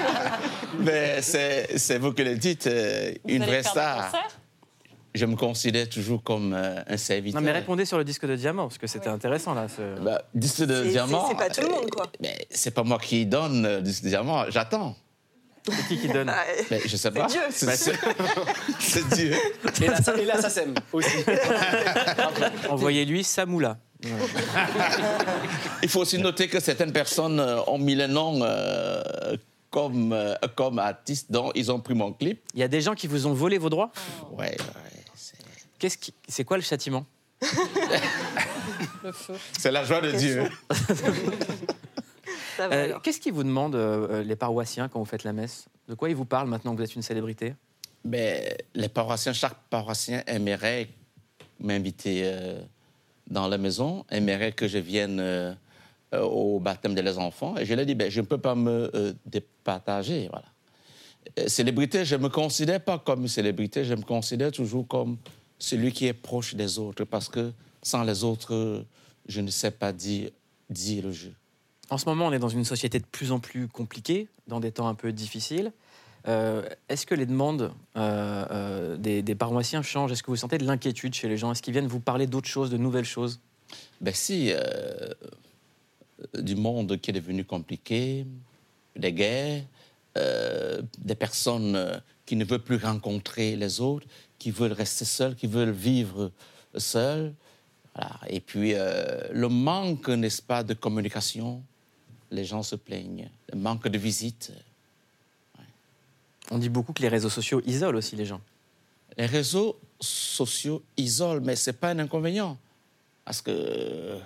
Mais 0.80 1.22
c'est 1.22 1.78
c'est 1.78 1.98
vous 1.98 2.14
qui 2.14 2.24
le 2.24 2.36
dites, 2.36 2.68
euh, 2.68 3.12
une 3.28 3.44
vraie 3.44 3.64
star. 3.64 4.12
Je 5.16 5.26
me 5.26 5.36
considère 5.36 5.90
toujours 5.90 6.22
comme 6.24 6.54
euh, 6.54 6.80
un 6.88 6.98
serviteur. 6.98 7.42
Non, 7.42 7.46
mais 7.46 7.52
répondez 7.52 7.86
sur 7.86 7.98
le 7.98 8.04
disque 8.04 8.28
de 8.28 8.36
diamant, 8.36 8.68
parce 8.68 8.78
que 8.78 8.86
c'était 8.86 9.08
intéressant 9.10 9.56
là. 9.56 9.66
ce- 9.68 10.00
Bah, 10.00 10.22
disque 10.36 10.62
de 10.64 10.84
C'est- 10.84 10.90
diamant. 10.90 11.24
c'est- 11.24 11.32
c'est 11.34 11.38
pas 11.38 11.50
tout 11.50 11.62
le 11.62 11.70
monde, 11.70 11.90
quoi. 11.90 12.04
euh, 12.06 12.18
Mais 12.20 12.48
c'est 12.52 12.70
pas 12.72 12.84
moi 12.84 13.00
qui 13.00 13.26
donne 13.26 13.66
euh, 13.66 13.82
disque 13.82 14.04
de 14.04 14.10
diamant, 14.10 14.46
j'attends. 14.50 14.96
C'est 15.66 15.88
qui 15.88 15.98
qui 16.00 16.08
donne 16.08 16.32
Mais 16.72 16.82
je 16.86 16.96
sais 16.96 17.10
pas. 17.12 17.26
Dieu. 17.26 17.42
C'est 17.50 17.76
c'est 18.80 19.08
Dieu. 19.16 19.34
Et 19.82 19.88
là, 19.88 19.98
ça, 20.02 20.16
et 20.16 20.24
là, 20.26 20.40
ça 20.42 20.50
sème 20.52 20.76
aussi. 20.94 21.10
Envoyez-lui 22.70 23.24
Samoula. 23.24 23.78
Il 25.84 25.90
faut 25.90 26.02
aussi 26.02 26.18
noter 26.20 26.48
que 26.48 26.60
certaines 26.60 26.92
personnes 26.92 27.40
euh, 27.40 27.62
ont 27.68 27.80
mis 27.80 27.96
le 27.96 28.08
nom 28.08 28.40
euh, 28.42 29.02
comme, 29.70 30.14
euh, 30.14 30.36
comme 30.56 30.80
artiste, 30.80 31.32
dont 31.32 31.52
ils 31.56 31.72
ont 31.72 31.80
pris 31.80 31.96
mon 31.96 32.14
clip. 32.14 32.42
Il 32.54 32.60
y 32.60 32.64
a 32.64 32.68
des 32.68 32.82
gens 32.82 32.94
qui 32.94 33.08
vous 33.08 33.26
ont 33.28 33.34
volé 33.34 33.58
vos 33.58 33.70
droits 33.70 33.92
Ouais, 34.32 34.52
ouais. 34.52 34.58
Qu'est-ce 35.80 35.98
qui... 35.98 36.14
C'est 36.28 36.44
quoi 36.44 36.58
le 36.58 36.64
châtiment? 36.64 37.06
Le 39.04 39.12
feu. 39.12 39.36
C'est 39.58 39.72
la 39.72 39.84
joie 39.84 40.02
de 40.02 40.12
Dieu. 40.12 40.44
Euh, 42.60 42.98
Qu'est-ce 43.04 43.20
qu'ils 43.20 43.34
vous 43.34 43.44
demandent, 43.44 43.76
euh, 43.76 44.24
les 44.24 44.36
paroissiens, 44.36 44.88
quand 44.88 44.98
vous 44.98 45.06
faites 45.06 45.24
la 45.24 45.34
messe? 45.34 45.66
De 45.88 45.94
quoi 45.94 46.10
ils 46.10 46.16
vous 46.16 46.26
parlent 46.26 46.48
maintenant 46.48 46.72
que 46.72 46.78
vous 46.78 46.84
êtes 46.84 46.96
une 46.96 47.04
célébrité? 47.04 47.54
Mais 48.04 48.58
les 48.74 48.90
paroissiens, 48.90 49.34
chaque 49.34 49.56
paroissien 49.70 50.24
aimerait 50.26 50.90
m'inviter 51.60 52.22
euh, 52.26 52.60
dans 53.30 53.48
la 53.48 53.58
maison, 53.58 54.06
aimerait 54.10 54.52
que 54.52 54.68
je 54.68 54.78
vienne 54.78 55.20
euh, 55.20 55.54
euh, 56.14 56.22
au 56.22 56.60
baptême 56.60 56.96
de 56.96 57.02
leurs 57.02 57.20
enfants. 57.20 57.58
Et 57.58 57.66
je 57.66 57.74
leur 57.74 57.86
dis, 57.86 57.96
ben, 57.96 58.10
je 58.10 58.22
ne 58.22 58.26
peux 58.26 58.38
pas 58.38 58.56
me 58.56 58.90
euh, 58.96 59.14
départager. 59.26 60.30
Voilà. 60.30 60.46
Euh, 61.40 61.48
Célébrité, 61.48 62.06
je 62.06 62.16
ne 62.16 62.24
me 62.24 62.30
considère 62.30 62.82
pas 62.82 62.98
comme 62.98 63.24
une 63.24 63.28
célébrité, 63.28 63.84
je 63.84 63.94
me 63.94 64.04
considère 64.04 64.52
toujours 64.52 64.88
comme 64.88 65.18
celui 65.60 65.92
qui 65.92 66.06
est 66.06 66.14
proche 66.14 66.56
des 66.56 66.80
autres, 66.80 67.04
parce 67.04 67.28
que 67.28 67.52
sans 67.82 68.04
les 68.04 68.24
autres, 68.24 68.86
je 69.28 69.42
ne 69.42 69.50
sais 69.50 69.72
pas 69.72 69.92
dire, 69.92 70.30
dire 70.70 71.04
le 71.04 71.12
jeu. 71.12 71.34
En 71.90 71.98
ce 71.98 72.06
moment, 72.06 72.28
on 72.28 72.32
est 72.32 72.40
dans 72.40 72.50
une 72.50 72.66
société 72.66 73.00
de 73.00 73.06
plus 73.06 73.32
en 73.32 73.40
plus 73.40 73.68
compliquée, 73.68 74.28
dans 74.48 74.60
des 74.60 74.72
temps 74.72 74.88
un 74.88 74.96
peu 74.96 75.12
difficiles. 75.12 75.72
Euh, 76.28 76.68
Est-ce 76.90 77.06
que 77.06 77.16
les 77.16 77.26
demandes 77.26 77.72
euh, 77.96 78.46
euh, 78.52 78.98
des, 78.98 79.36
paroissiens 79.36 79.82
changent? 79.82 80.12
Est-ce 80.12 80.24
que 80.24 80.32
vous 80.32 80.38
sentez 80.38 80.58
de 80.58 80.66
l'inquiétude 80.66 81.14
chez 81.14 81.28
les 81.28 81.38
gens? 81.38 81.52
Est-ce 81.52 81.62
qu'ils 81.62 81.74
viennent 81.74 81.88
vous 81.88 82.00
parler 82.00 82.28
d'autres 82.28 82.50
choses, 82.50 82.70
de 82.70 82.78
nouvelles 82.78 83.06
choses? 83.06 83.40
Ben 84.02 84.14
si, 84.14 84.52
du 86.38 86.56
monde 86.56 87.00
qui 87.00 87.12
est 87.12 87.14
devenu 87.14 87.44
compliqué, 87.44 88.26
des 88.96 89.14
guerres, 89.14 89.64
des 90.16 91.16
personnes 91.16 92.02
qui 92.26 92.36
ne 92.36 92.46
veulent 92.46 92.64
plus 92.64 92.78
rencontrer 92.78 93.56
les 93.56 93.82
autres, 93.82 94.08
qui 94.40 94.52
veulent 94.52 94.74
rester 94.74 95.06
seules, 95.06 95.36
qui 95.36 95.48
veulent 95.48 95.72
vivre 95.72 96.32
seules. 96.78 97.34
Et 98.30 98.40
puis, 98.40 98.74
le 98.74 99.48
manque, 99.48 100.08
n'est-ce 100.08 100.42
pas, 100.42 100.64
de 100.64 100.74
communication, 100.74 101.62
les 102.32 102.46
gens 102.46 102.64
se 102.64 102.76
plaignent. 102.76 103.30
Le 103.52 103.60
manque 103.60 103.88
de 103.88 103.98
visite. 103.98 104.54
On 106.52 106.58
dit 106.58 106.70
beaucoup 106.70 106.94
que 106.94 107.02
les 107.02 107.08
réseaux 107.10 107.30
sociaux 107.30 107.62
isolent 107.66 107.98
aussi 107.98 108.16
les 108.16 108.26
gens. 108.26 108.42
Les 109.18 109.26
réseaux 109.26 109.80
sociaux 110.00 110.84
isolent, 110.96 111.42
mais 111.44 111.56
ce 111.56 111.70
n'est 111.70 111.78
pas 111.78 111.90
un 111.90 112.00
inconvénient. 112.00 112.58
Parce 113.26 113.42
que 113.42 114.18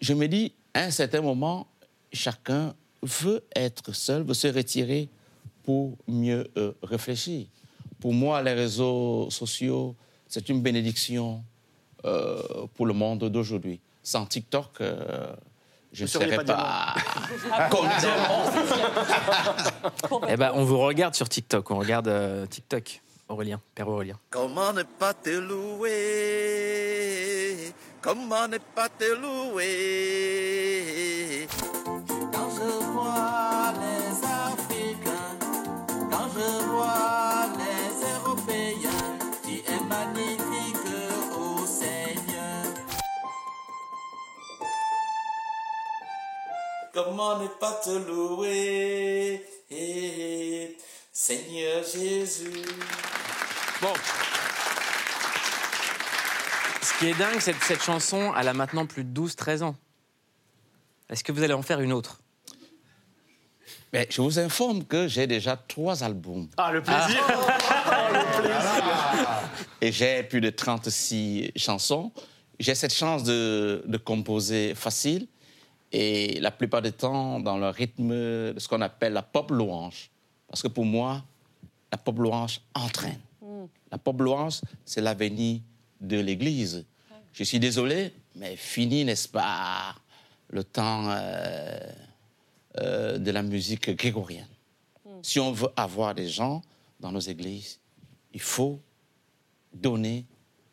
je 0.00 0.14
me 0.14 0.28
dis, 0.28 0.52
à 0.74 0.84
un 0.84 0.90
certain 0.90 1.20
moment, 1.20 1.66
chacun 2.12 2.74
veut 3.02 3.42
être 3.54 3.92
seul, 3.92 4.22
veut 4.22 4.34
se 4.34 4.48
retirer 4.48 5.08
pour 5.64 5.96
mieux 6.06 6.48
euh, 6.56 6.72
réfléchir. 6.82 7.46
Pour 8.00 8.14
moi, 8.14 8.42
les 8.42 8.52
réseaux 8.52 9.28
sociaux, 9.30 9.96
c'est 10.28 10.48
une 10.48 10.62
bénédiction 10.62 11.42
euh, 12.04 12.66
pour 12.74 12.86
le 12.86 12.94
monde 12.94 13.24
d'aujourd'hui. 13.24 13.80
Sans 14.02 14.24
TikTok, 14.26 14.80
euh, 14.80 15.34
je 15.92 16.02
ne 16.02 16.08
serais 16.08 16.36
pas 16.36 16.44
pas 16.44 16.94
Eh 20.28 20.36
ben, 20.36 20.52
on 20.54 20.64
vous 20.64 20.78
regarde 20.78 21.14
sur 21.14 21.28
TikTok. 21.28 21.70
On 21.70 21.78
regarde 21.78 22.08
euh, 22.08 22.46
TikTok, 22.46 23.00
Aurélien, 23.28 23.60
Père 23.74 23.88
Aurélien. 23.88 24.18
Comment 24.30 24.72
ne 24.72 24.82
pas 24.82 25.14
te 25.14 25.30
louer? 25.30 25.88
Comment 28.00 28.46
ne 28.48 28.58
pas 28.58 28.88
te 28.88 29.04
louer? 29.14 29.66
Quand 32.32 32.50
je 32.50 32.84
vois 32.92 33.72
les 33.80 34.24
Africains, 34.24 35.36
quand 36.10 36.28
je 36.34 36.48
vois 36.68 37.27
Comment 46.92 47.38
ne 47.38 47.48
pas 47.48 47.80
te 47.84 47.90
louer? 47.90 49.44
Seigneur 51.12 51.84
Jésus. 51.84 52.64
Bon. 53.82 53.92
Ce 56.82 56.98
qui 56.98 57.08
est 57.08 57.18
dingue, 57.18 57.40
c'est 57.40 57.52
que 57.52 57.64
cette 57.64 57.82
chanson, 57.82 58.32
elle 58.38 58.48
a 58.48 58.54
maintenant 58.54 58.86
plus 58.86 59.04
de 59.04 59.20
12-13 59.20 59.62
ans. 59.64 59.76
Est-ce 61.10 61.22
que 61.22 61.32
vous 61.32 61.42
allez 61.42 61.54
en 61.54 61.62
faire 61.62 61.80
une 61.80 61.92
autre? 61.92 62.20
Mais 63.92 64.06
je 64.10 64.20
vous 64.20 64.38
informe 64.38 64.84
que 64.84 65.08
j'ai 65.08 65.26
déjà 65.26 65.56
trois 65.56 66.02
albums. 66.02 66.48
Ah, 66.56 66.72
le 66.72 66.82
plaisir 66.82 67.22
Et 69.80 69.92
j'ai 69.92 70.22
plus 70.22 70.40
de 70.40 70.50
36 70.50 71.52
chansons. 71.56 72.12
J'ai 72.58 72.74
cette 72.74 72.94
chance 72.94 73.24
de, 73.24 73.82
de 73.86 73.96
composer 73.96 74.74
facile 74.74 75.26
et 75.92 76.38
la 76.40 76.50
plupart 76.50 76.82
du 76.82 76.92
temps 76.92 77.40
dans 77.40 77.56
le 77.58 77.68
rythme 77.68 78.10
de 78.10 78.54
ce 78.58 78.68
qu'on 78.68 78.80
appelle 78.80 79.12
la 79.12 79.22
pop 79.22 79.50
louange. 79.50 80.10
Parce 80.48 80.62
que 80.62 80.68
pour 80.68 80.84
moi, 80.84 81.24
la 81.90 81.98
pop 81.98 82.18
louange 82.18 82.60
entraîne. 82.74 83.20
La 83.90 83.98
pop 83.98 84.20
louange, 84.20 84.60
c'est 84.84 85.00
l'avenir 85.00 85.60
de 86.00 86.18
l'Église. 86.18 86.84
Je 87.32 87.44
suis 87.44 87.58
désolé, 87.58 88.12
mais 88.34 88.56
fini, 88.56 89.04
n'est-ce 89.04 89.28
pas, 89.28 89.94
le 90.50 90.64
temps 90.64 91.08
euh, 91.08 91.78
euh, 92.80 93.18
de 93.18 93.30
la 93.30 93.42
musique 93.42 93.90
grégorienne. 93.96 94.48
Si 95.22 95.40
on 95.40 95.52
veut 95.52 95.68
avoir 95.76 96.14
des 96.14 96.28
gens 96.28 96.62
dans 97.00 97.12
nos 97.12 97.20
églises, 97.20 97.80
il 98.32 98.40
faut 98.40 98.80
donner 99.72 100.26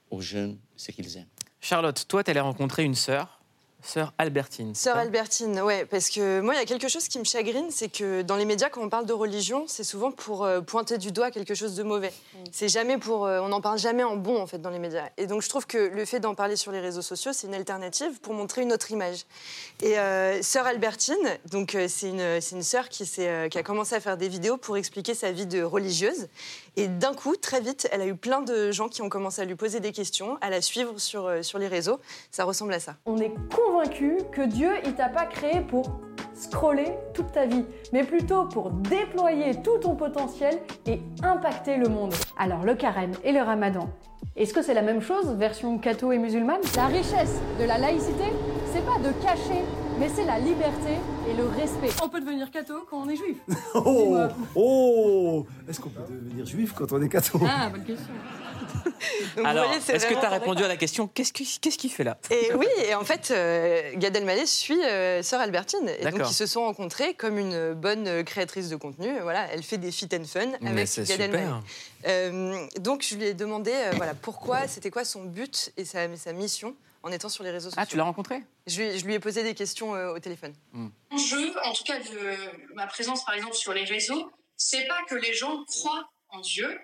aux 0.10 0.21
jeunes 0.21 0.58
ce 0.75 0.91
qu'ils 0.91 1.17
aiment. 1.17 1.28
Charlotte, 1.62 2.06
toi, 2.08 2.23
tu 2.23 2.32
allais 2.32 2.41
rencontrer 2.41 2.84
une 2.84 2.95
sœur, 2.95 3.41
sœur 3.86 4.13
Albertine. 4.17 4.76
Sœur 4.76 4.98
Albertine, 4.98 5.62
ouais, 5.62 5.86
parce 5.86 6.10
que 6.10 6.41
moi, 6.41 6.54
il 6.54 6.58
y 6.58 6.62
a 6.62 6.65
quelque 6.65 6.88
chose 6.88 7.08
qui 7.08 7.19
me 7.19 7.24
chagrine, 7.24 7.67
c'est 7.69 7.89
que 7.89 8.21
dans 8.21 8.36
les 8.36 8.45
médias, 8.45 8.69
quand 8.69 8.82
on 8.82 8.89
parle 8.89 9.06
de 9.06 9.13
religion, 9.13 9.65
c'est 9.67 9.84
souvent 9.84 10.12
pour 10.12 10.43
euh, 10.43 10.62
pointer 10.62 10.98
du 10.98 11.12
doigt 11.12 11.32
quelque 11.32 11.56
chose 11.56 11.76
de 11.76 11.84
mauvais. 11.84 12.12
C'est 12.52 12.69
jamais 12.69 12.98
pour, 12.98 13.26
euh, 13.26 13.39
on 13.41 13.50
n'en 13.50 13.62
parle 13.62 13.80
jamais 13.80 14.04
en 14.04 14.15
bon 14.15 14.41
en 14.41 14.48
fait 14.48 14.60
dans 14.60 14.69
les 14.69 14.80
médias. 14.80 15.10
Et 15.17 15.28
donc 15.28 15.41
je 15.41 15.50
trouve 15.50 15.67
que 15.67 15.78
le 15.78 16.06
fait 16.06 16.19
d'en 16.19 16.36
parler 16.36 16.56
sur 16.56 16.71
les 16.71 16.80
réseaux 16.80 17.02
sociaux, 17.02 17.32
c'est 17.34 17.48
une 17.48 17.56
alternative 17.56 18.19
pour 18.21 18.34
montrer 18.34 18.62
une 18.62 18.74
autre 18.74 18.91
image. 18.91 19.26
Et 19.82 20.00
euh, 20.00 20.41
Sœur 20.41 20.65
Albertine, 20.67 21.15
donc 21.52 21.76
euh, 21.76 21.88
c'est 21.89 22.10
une, 22.10 22.41
c'est 22.41 22.56
une 22.56 22.63
sœur 22.63 22.89
qui, 22.89 23.04
euh, 23.19 23.48
a 23.54 23.63
commencé 23.63 23.95
à 23.95 24.00
faire 24.00 24.17
des 24.17 24.28
vidéos 24.28 24.58
pour 24.58 24.78
expliquer 24.78 25.13
sa 25.13 25.32
vie 25.32 25.45
de 25.45 25.62
religieuse. 25.62 26.28
Et 26.78 26.88
d'un 26.88 27.13
coup, 27.13 27.36
très 27.36 27.62
vite, 27.62 27.88
elle 27.91 28.02
a 28.02 28.06
eu 28.06 28.15
plein 28.15 28.41
de 28.41 28.71
gens 28.71 28.89
qui 28.89 29.02
ont 29.02 29.10
commencé 29.10 29.41
à 29.41 29.45
lui 29.45 29.56
poser 29.56 29.80
des 29.80 29.91
questions, 29.91 30.38
à 30.41 30.50
la 30.50 30.62
suivre 30.62 31.00
sur, 31.00 31.26
euh, 31.26 31.41
sur 31.41 31.60
les 31.60 31.67
réseaux. 31.67 32.00
Ça 32.32 32.43
ressemble 32.43 32.74
à 32.74 32.80
ça. 32.80 32.95
On 33.06 33.17
est 33.17 33.32
convaincu 33.75 34.17
que 34.31 34.41
Dieu, 34.41 34.69
il 34.85 34.93
t'a 34.93 35.09
pas 35.09 35.25
créé 35.25 35.59
pour 35.59 35.99
scroller 36.33 36.93
toute 37.13 37.31
ta 37.33 37.45
vie, 37.45 37.65
mais 37.91 38.03
plutôt 38.03 38.45
pour 38.45 38.69
déployer 38.69 39.61
tout 39.61 39.77
ton 39.81 39.95
potentiel 39.95 40.59
et 40.85 41.01
impacter 41.23 41.75
le 41.75 41.89
monde. 41.89 42.13
Alors 42.38 42.63
le 42.63 42.75
carême 42.75 43.11
et 43.25 43.33
le 43.33 43.41
ramadan, 43.41 43.89
est-ce 44.38 44.53
que 44.53 44.61
c'est 44.61 44.73
la 44.73 44.81
même 44.81 45.01
chose, 45.01 45.35
version 45.35 45.77
catho 45.77 46.13
et 46.13 46.17
musulmane? 46.17 46.61
La 46.77 46.88
richesse 46.88 47.41
de 47.59 47.65
la 47.65 47.77
laïcité, 47.77 48.31
c'est 48.71 48.85
pas 48.85 48.97
de 48.97 49.11
cacher, 49.21 49.61
mais 49.99 50.07
c'est 50.07 50.25
la 50.25 50.39
liberté 50.39 50.93
et 51.29 51.33
le 51.35 51.45
respect. 51.47 51.89
On 52.01 52.07
peut 52.07 52.21
devenir 52.21 52.51
catho 52.51 52.75
quand 52.89 53.01
on 53.05 53.09
est 53.09 53.17
juif. 53.17 53.38
Oh, 53.75 54.15
oh 54.55 55.45
Est-ce 55.67 55.81
qu'on 55.81 55.89
peut 55.89 56.01
devenir 56.09 56.45
juif 56.45 56.73
quand 56.73 56.93
on 56.93 57.01
est 57.01 57.09
catho? 57.09 57.39
Ah, 57.45 57.69
bonne 57.69 57.83
question. 57.83 58.13
Donc, 59.38 59.45
Alors, 59.45 59.71
est-ce 59.71 60.05
que 60.05 60.13
tu 60.13 60.25
as 60.25 60.29
répondu 60.29 60.63
à 60.63 60.67
la 60.67 60.77
question 60.77 61.08
Qu'est-ce 61.08 61.34
qu'il 61.34 61.47
qu'est-ce 61.62 61.77
qu'il 61.77 61.91
fait 61.91 62.03
là? 62.03 62.17
Et 62.31 62.53
oui, 62.53 62.67
et 62.88 62.95
en 62.95 63.03
fait, 63.03 63.31
euh, 63.31 63.91
Gad 63.95 64.15
Elmaleh 64.15 64.45
suit 64.45 64.84
euh, 64.84 65.21
Sœur 65.21 65.41
Albertine. 65.41 65.89
Et 65.99 66.05
donc, 66.05 66.21
ils 66.27 66.34
se 66.34 66.45
sont 66.45 66.62
rencontrés 66.62 67.13
comme 67.13 67.38
une 67.38 67.73
bonne 67.73 68.23
créatrice 68.23 68.69
de 68.69 68.75
contenu. 68.75 69.19
Voilà, 69.21 69.47
elle 69.51 69.63
fait 69.63 69.77
des 69.77 69.91
fit 69.91 70.10
and 70.13 70.25
fun 70.25 70.45
Mais 70.62 70.69
avec 70.69 70.86
Gad 70.86 71.05
super. 71.05 71.21
Elmaleh. 71.21 71.51
Euh, 72.08 72.67
donc, 72.79 73.03
je 73.08 73.15
lui 73.15 73.25
ai 73.25 73.34
demandé 73.34 73.71
euh, 73.73 73.91
voilà, 73.95 74.13
pourquoi, 74.13 74.67
c'était 74.67 74.91
quoi 74.91 75.05
son 75.05 75.23
but 75.23 75.71
et 75.77 75.86
sa, 75.86 76.15
sa 76.15 76.34
mission 76.34 76.75
en 77.03 77.12
étant 77.12 77.29
sur 77.29 77.43
les 77.43 77.51
réseaux 77.51 77.69
sociaux. 77.69 77.81
Ah, 77.81 77.86
tu 77.86 77.97
l'as 77.97 78.03
rencontré? 78.03 78.43
Je 78.67 78.81
lui, 78.81 78.99
je 78.99 79.05
lui 79.05 79.13
ai 79.13 79.19
posé 79.19 79.43
des 79.43 79.53
questions 79.55 79.95
euh, 79.95 80.13
au 80.13 80.19
téléphone. 80.19 80.53
L'enjeu, 81.12 81.53
en 81.63 81.73
tout 81.73 81.84
cas 81.84 81.99
de 81.99 82.73
ma 82.75 82.88
présence 82.88 83.23
par 83.25 83.36
exemple 83.36 83.55
sur 83.55 83.73
les 83.73 83.84
réseaux, 83.84 84.31
c'est 84.58 84.88
pas 84.88 84.99
que 85.08 85.15
les 85.15 85.34
gens 85.34 85.63
croient 85.65 86.10
en 86.29 86.39
Dieu, 86.39 86.79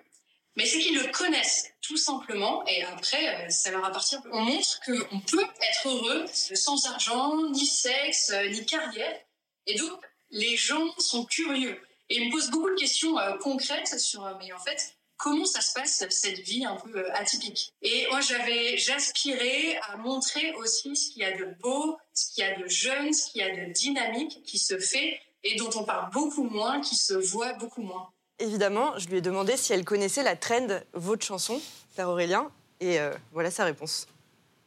mais 0.56 0.66
c'est 0.66 0.78
qu'ils 0.78 0.98
le 0.98 1.10
connaissent 1.10 1.70
tout 1.80 1.96
simplement. 1.96 2.64
Et 2.66 2.82
après, 2.84 3.46
euh, 3.46 3.48
ça 3.50 3.70
leur 3.70 3.84
appartient. 3.84 4.16
On 4.32 4.40
montre 4.40 4.80
qu'on 4.84 5.20
peut 5.20 5.44
être 5.60 5.88
heureux 5.88 6.26
sans 6.32 6.86
argent, 6.86 7.50
ni 7.50 7.66
sexe, 7.66 8.30
euh, 8.30 8.48
ni 8.48 8.64
carrière. 8.66 9.18
Et 9.66 9.74
donc, 9.76 10.00
les 10.30 10.56
gens 10.56 10.92
sont 10.98 11.24
curieux. 11.24 11.80
Et 12.08 12.16
ils 12.16 12.26
me 12.26 12.32
posent 12.32 12.50
beaucoup 12.50 12.70
de 12.70 12.76
questions 12.76 13.18
euh, 13.18 13.36
concrètes 13.38 13.98
sur, 13.98 14.22
mais 14.38 14.52
en 14.52 14.58
fait, 14.58 14.94
comment 15.16 15.44
ça 15.44 15.60
se 15.60 15.72
passe 15.72 16.04
cette 16.10 16.40
vie 16.40 16.64
un 16.64 16.76
peu 16.76 17.10
atypique? 17.12 17.72
Et 17.80 18.06
moi, 18.10 18.20
j'avais, 18.20 18.76
j'aspirais 18.76 19.78
à 19.88 19.96
montrer 19.96 20.52
aussi 20.54 20.94
ce 20.96 21.12
qu'il 21.12 21.22
y 21.22 21.24
a 21.24 21.36
de 21.36 21.46
beau, 21.60 21.96
ce 22.12 22.34
qu'il 22.34 22.44
y 22.44 22.46
a 22.46 22.56
de 22.58 22.66
jeune, 22.68 23.12
ce 23.12 23.30
qu'il 23.30 23.40
y 23.40 23.44
a 23.44 23.66
de 23.66 23.72
dynamique 23.72 24.42
qui 24.44 24.58
se 24.58 24.78
fait 24.78 25.20
et 25.44 25.56
dont 25.56 25.70
on 25.76 25.84
parle 25.84 26.10
beaucoup 26.10 26.44
moins, 26.44 26.80
qui 26.80 26.96
se 26.96 27.14
voit 27.14 27.54
beaucoup 27.54 27.82
moins. 27.82 28.11
Évidemment, 28.42 28.98
je 28.98 29.06
lui 29.06 29.18
ai 29.18 29.20
demandé 29.20 29.56
si 29.56 29.72
elle 29.72 29.84
connaissait 29.84 30.24
la 30.24 30.34
trend 30.34 30.66
votre 30.94 31.24
chanson, 31.24 31.62
Père 31.94 32.08
Aurélien, 32.08 32.50
et 32.80 32.98
euh, 32.98 33.12
voilà 33.30 33.52
sa 33.52 33.64
réponse. 33.64 34.08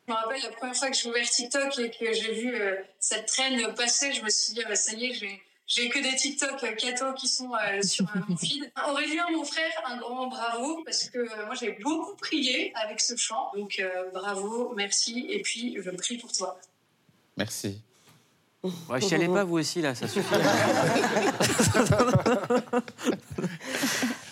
Je 0.07 0.13
me 0.13 0.17
rappelle 0.17 0.41
la 0.41 0.49
première 0.51 0.75
fois 0.77 0.89
que 0.89 0.95
j'ai 0.95 1.09
ouvert 1.09 1.29
TikTok 1.29 1.77
et 1.79 1.91
que 1.91 2.13
j'ai 2.13 2.33
vu 2.35 2.55
euh, 2.55 2.77
cette 3.01 3.25
traîne 3.25 3.73
passer, 3.73 4.13
je 4.13 4.23
me 4.23 4.29
suis 4.29 4.53
dit, 4.53 4.61
ah 4.65 4.75
ça 4.77 4.93
y 4.93 5.07
est, 5.07 5.13
j'ai, 5.15 5.41
j'ai 5.67 5.89
que 5.89 5.99
des 5.99 6.15
TikTok 6.15 6.63
euh, 6.63 6.71
cathos 6.75 7.13
qui 7.15 7.27
sont 7.27 7.51
euh, 7.53 7.81
sur 7.81 8.05
euh, 8.15 8.19
mon 8.29 8.37
feed. 8.37 8.71
Aurélien, 8.87 9.25
mon 9.33 9.43
frère, 9.43 9.83
un 9.87 9.97
grand 9.97 10.27
bravo, 10.27 10.81
parce 10.85 11.09
que 11.09 11.17
euh, 11.17 11.45
moi 11.45 11.55
j'ai 11.55 11.73
beaucoup 11.83 12.15
prié 12.15 12.71
avec 12.75 13.01
ce 13.01 13.17
chant. 13.17 13.51
Donc 13.55 13.79
euh, 13.79 14.09
bravo, 14.13 14.73
merci, 14.77 15.25
et 15.29 15.41
puis 15.41 15.75
je 15.83 15.89
prie 15.89 16.17
pour 16.17 16.31
toi. 16.31 16.57
Merci. 17.35 17.81
Ouais, 18.89 19.01
chialez 19.01 19.27
pas 19.27 19.43
vous 19.43 19.57
aussi 19.57 19.81
là, 19.81 19.95
ça 19.95 20.07
suffit. 20.07 20.35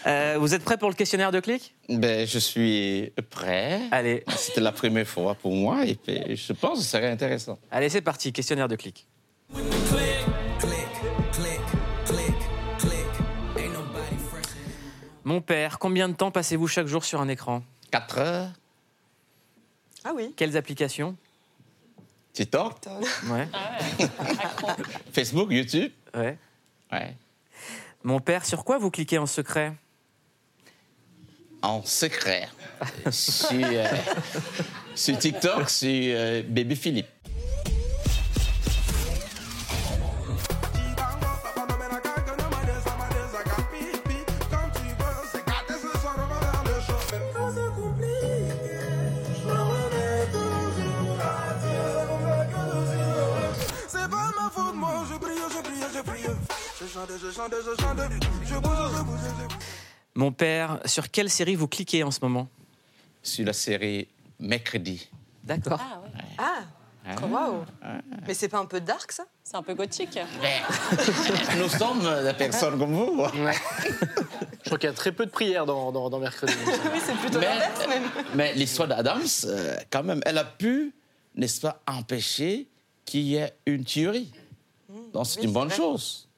Euh, 0.05 0.35
vous 0.37 0.53
êtes 0.53 0.65
prêt 0.65 0.77
pour 0.77 0.89
le 0.89 0.95
questionnaire 0.95 1.31
de 1.31 1.39
clic? 1.39 1.73
Ben, 1.87 2.27
je 2.27 2.37
suis 2.37 3.13
prêt. 3.29 3.79
Allez. 3.89 4.25
C'était 4.35 4.59
la 4.59 4.73
première 4.73 5.07
fois 5.07 5.33
pour 5.33 5.53
moi 5.53 5.85
et 5.85 5.95
puis 5.95 6.35
je 6.35 6.51
pense 6.51 6.79
que 6.79 6.83
ce 6.83 6.91
serait 6.91 7.09
intéressant. 7.09 7.57
Allez, 7.71 7.87
c'est 7.87 8.01
parti, 8.01 8.33
questionnaire 8.33 8.67
de 8.67 8.75
clic. 8.75 9.07
Mon 15.23 15.39
père, 15.39 15.79
combien 15.79 16.09
de 16.09 16.13
temps 16.15 16.31
passez-vous 16.31 16.67
chaque 16.67 16.87
jour 16.87 17.05
sur 17.05 17.21
un 17.21 17.29
écran? 17.29 17.63
4 17.91 18.17
heures. 18.17 18.49
Ah 20.03 20.11
oui. 20.13 20.33
Quelles 20.35 20.57
applications? 20.57 21.15
TikTok, 22.33 22.73
Ouais. 23.29 23.47
Facebook, 25.13 25.51
YouTube? 25.51 25.91
Ouais. 26.15 26.37
Ouais. 26.91 27.15
Mon 28.03 28.19
père, 28.19 28.43
sur 28.45 28.65
quoi 28.65 28.79
vous 28.79 28.89
cliquez 28.89 29.17
en 29.19 29.27
secret? 29.27 29.73
En 31.61 31.83
secret. 31.83 32.49
sur, 33.11 33.49
euh, 33.53 33.85
sur 34.95 35.17
TikTok, 35.17 35.69
sur 35.69 35.89
euh, 35.89 36.41
Baby 36.47 36.75
Philippe. 36.75 37.07
Mon 60.23 60.31
père, 60.31 60.79
sur 60.85 61.11
quelle 61.11 61.29
série 61.29 61.55
vous 61.55 61.67
cliquez 61.67 62.01
en 62.01 62.09
ce 62.09 62.19
moment? 62.21 62.47
Sur 63.21 63.45
la 63.45 63.51
série 63.51 64.07
Mercredi. 64.39 65.09
D'accord. 65.43 65.81
Ah, 66.37 66.61
Ah. 67.05 67.25
waouh. 67.29 67.65
Mais 68.25 68.33
c'est 68.33 68.47
pas 68.47 68.59
un 68.59 68.65
peu 68.65 68.79
dark 68.79 69.11
ça? 69.11 69.25
C'est 69.43 69.57
un 69.57 69.63
peu 69.63 69.73
gothique. 69.73 70.17
Nous 71.57 71.67
sommes 71.67 72.23
des 72.23 72.31
personnes 72.37 72.79
comme 72.79 72.93
vous. 72.93 73.21
Je 73.33 74.65
crois 74.67 74.77
qu'il 74.77 74.87
y 74.87 74.93
a 74.93 74.95
très 74.95 75.11
peu 75.11 75.25
de 75.25 75.31
prières 75.31 75.65
dans, 75.65 75.91
dans, 75.91 76.09
dans 76.09 76.19
Mercredi. 76.19 76.53
Oui, 76.65 76.99
c'est 77.05 77.15
plutôt 77.17 77.39
Mais- 77.41 77.59
même. 77.89 78.03
Mais 78.33 78.53
l'histoire 78.53 78.87
d'Adams, 78.87 79.27
euh, 79.43 79.75
quand 79.91 80.03
même, 80.03 80.21
elle 80.25 80.37
a 80.37 80.45
pu, 80.45 80.93
n'est-ce 81.35 81.59
pas, 81.59 81.81
empêcher 81.85 82.69
qu'il 83.03 83.23
y 83.23 83.35
ait 83.35 83.53
une 83.65 83.83
tuerie. 83.83 84.31
Donc 85.11 85.27
c'est 85.27 85.41
oui, 85.41 85.47
une 85.47 85.51
bonne 85.51 85.67
vrai. 85.67 85.75
chose. 85.75 86.29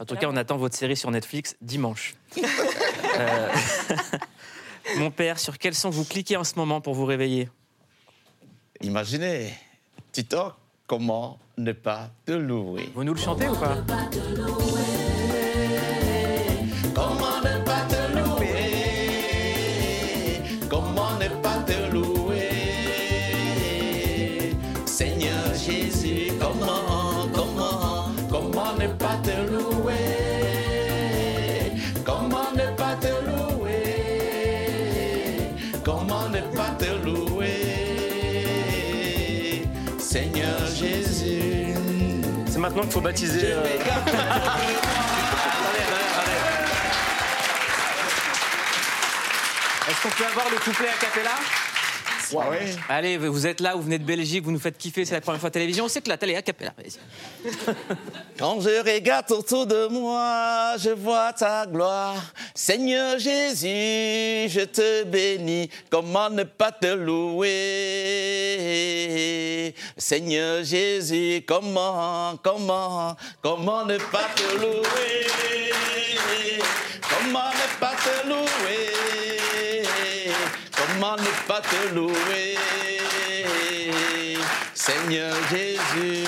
En 0.00 0.04
tout 0.04 0.16
cas, 0.16 0.28
on 0.28 0.36
attend 0.36 0.56
votre 0.56 0.76
série 0.76 0.96
sur 0.96 1.10
Netflix 1.10 1.56
dimanche. 1.60 2.14
Euh, 3.18 3.48
Mon 4.96 5.10
père, 5.10 5.38
sur 5.38 5.58
quel 5.58 5.74
son 5.74 5.90
vous 5.90 6.06
cliquez 6.06 6.38
en 6.38 6.44
ce 6.44 6.54
moment 6.56 6.80
pour 6.80 6.94
vous 6.94 7.04
réveiller? 7.04 7.50
Imaginez, 8.80 9.52
TikTok, 10.12 10.54
comment 10.86 11.38
ne 11.58 11.72
pas 11.72 12.08
te 12.24 12.32
louer? 12.32 12.90
Vous 12.94 13.04
nous 13.04 13.12
le 13.12 13.20
chantez 13.20 13.48
ou 13.48 13.54
pas? 13.54 13.76
Maintenant 42.82 42.90
qu'il 42.90 42.92
faut 42.94 43.00
baptiser. 43.00 43.52
euh, 43.52 43.62
Est-ce 49.88 50.02
qu'on 50.02 50.08
peut 50.08 50.26
avoir 50.26 50.50
le 50.50 50.56
couplet 50.58 50.88
a 50.88 50.94
cappella? 50.98 51.34
Ouais. 52.32 52.74
Allez, 52.88 53.18
vous 53.18 53.46
êtes 53.46 53.60
là, 53.60 53.74
vous 53.74 53.82
venez 53.82 53.98
de 53.98 54.04
Belgique, 54.04 54.42
vous 54.44 54.52
nous 54.52 54.58
faites 54.58 54.78
kiffer, 54.78 55.04
c'est 55.04 55.14
la 55.14 55.20
première 55.20 55.40
fois 55.40 55.48
à 55.48 55.50
la 55.50 55.52
télévision, 55.52 55.84
on 55.84 55.88
s'éclate, 55.88 56.22
allez, 56.22 56.36
a 56.36 56.42
cappella. 56.42 56.72
vas-y. 56.76 56.92
Quand 58.38 58.60
je 58.60 58.82
regarde 58.84 59.30
autour 59.32 59.66
de 59.66 59.88
moi, 59.88 60.76
je 60.78 60.90
vois 60.90 61.32
ta 61.32 61.66
gloire. 61.66 62.22
Seigneur 62.54 63.18
Jésus, 63.18 64.48
je 64.48 64.64
te 64.64 65.04
bénis. 65.04 65.68
Comment 65.90 66.30
ne 66.30 66.44
pas 66.44 66.72
te 66.72 66.86
louer? 66.86 67.50
Seigneur 69.96 70.64
Jésus, 70.64 71.44
comment, 71.46 72.36
comment, 72.42 73.16
comment 73.42 73.84
ne 73.84 73.98
pas 73.98 74.28
te 74.34 74.56
louer? 74.58 75.26
Comment 77.08 77.50
ne 77.50 77.78
pas 77.78 77.94
te 77.94 78.26
louer? 78.26 78.91
Pas 81.52 81.60
te 81.60 81.94
louer 81.94 82.56
Seigneur 84.72 85.34
Jésus. 85.50 86.24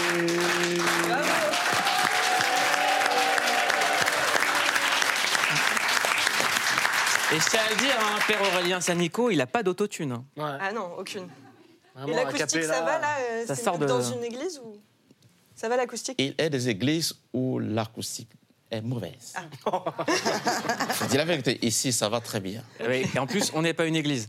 Et 7.32 7.40
je 7.40 7.48
tiens 7.48 7.60
à 7.66 7.70
le 7.70 7.76
dire, 7.76 7.96
hein, 7.98 8.18
Père 8.28 8.40
Aurélien 8.42 8.80
Sanico, 8.80 9.30
il 9.30 9.38
n'a 9.38 9.46
pas 9.46 9.62
d'autotune. 9.62 10.12
hein. 10.12 10.24
Ah 10.60 10.72
non, 10.72 10.92
aucune. 10.98 11.26
Vraiment, 11.94 12.12
Et 12.12 12.16
l'acoustique, 12.16 12.62
ça 12.64 12.82
va 12.82 12.98
là 12.98 13.16
euh, 13.30 13.46
Ça 13.46 13.54
C'est 13.54 13.64
sort 13.64 13.78
de- 13.78 13.86
dans 13.86 14.02
une 14.02 14.22
église 14.24 14.60
ou 14.64 14.76
Ça 15.54 15.68
va 15.68 15.76
l'acoustique? 15.76 16.16
Il 16.18 16.34
y 16.38 16.42
a 16.42 16.48
des 16.48 16.68
églises 16.68 17.14
où 17.32 17.58
l'acoustique 17.60 18.28
est 18.74 18.82
mauvaise. 18.82 19.34
Je 21.00 21.06
dis 21.06 21.16
la 21.16 21.24
vérité, 21.24 21.58
ici, 21.64 21.92
ça 21.92 22.08
va 22.08 22.20
très 22.20 22.40
bien. 22.40 22.62
Oui, 22.86 23.06
et 23.14 23.18
en 23.18 23.26
plus, 23.26 23.50
on 23.54 23.62
n'est 23.62 23.74
pas 23.74 23.86
une 23.86 23.96
église. 23.96 24.28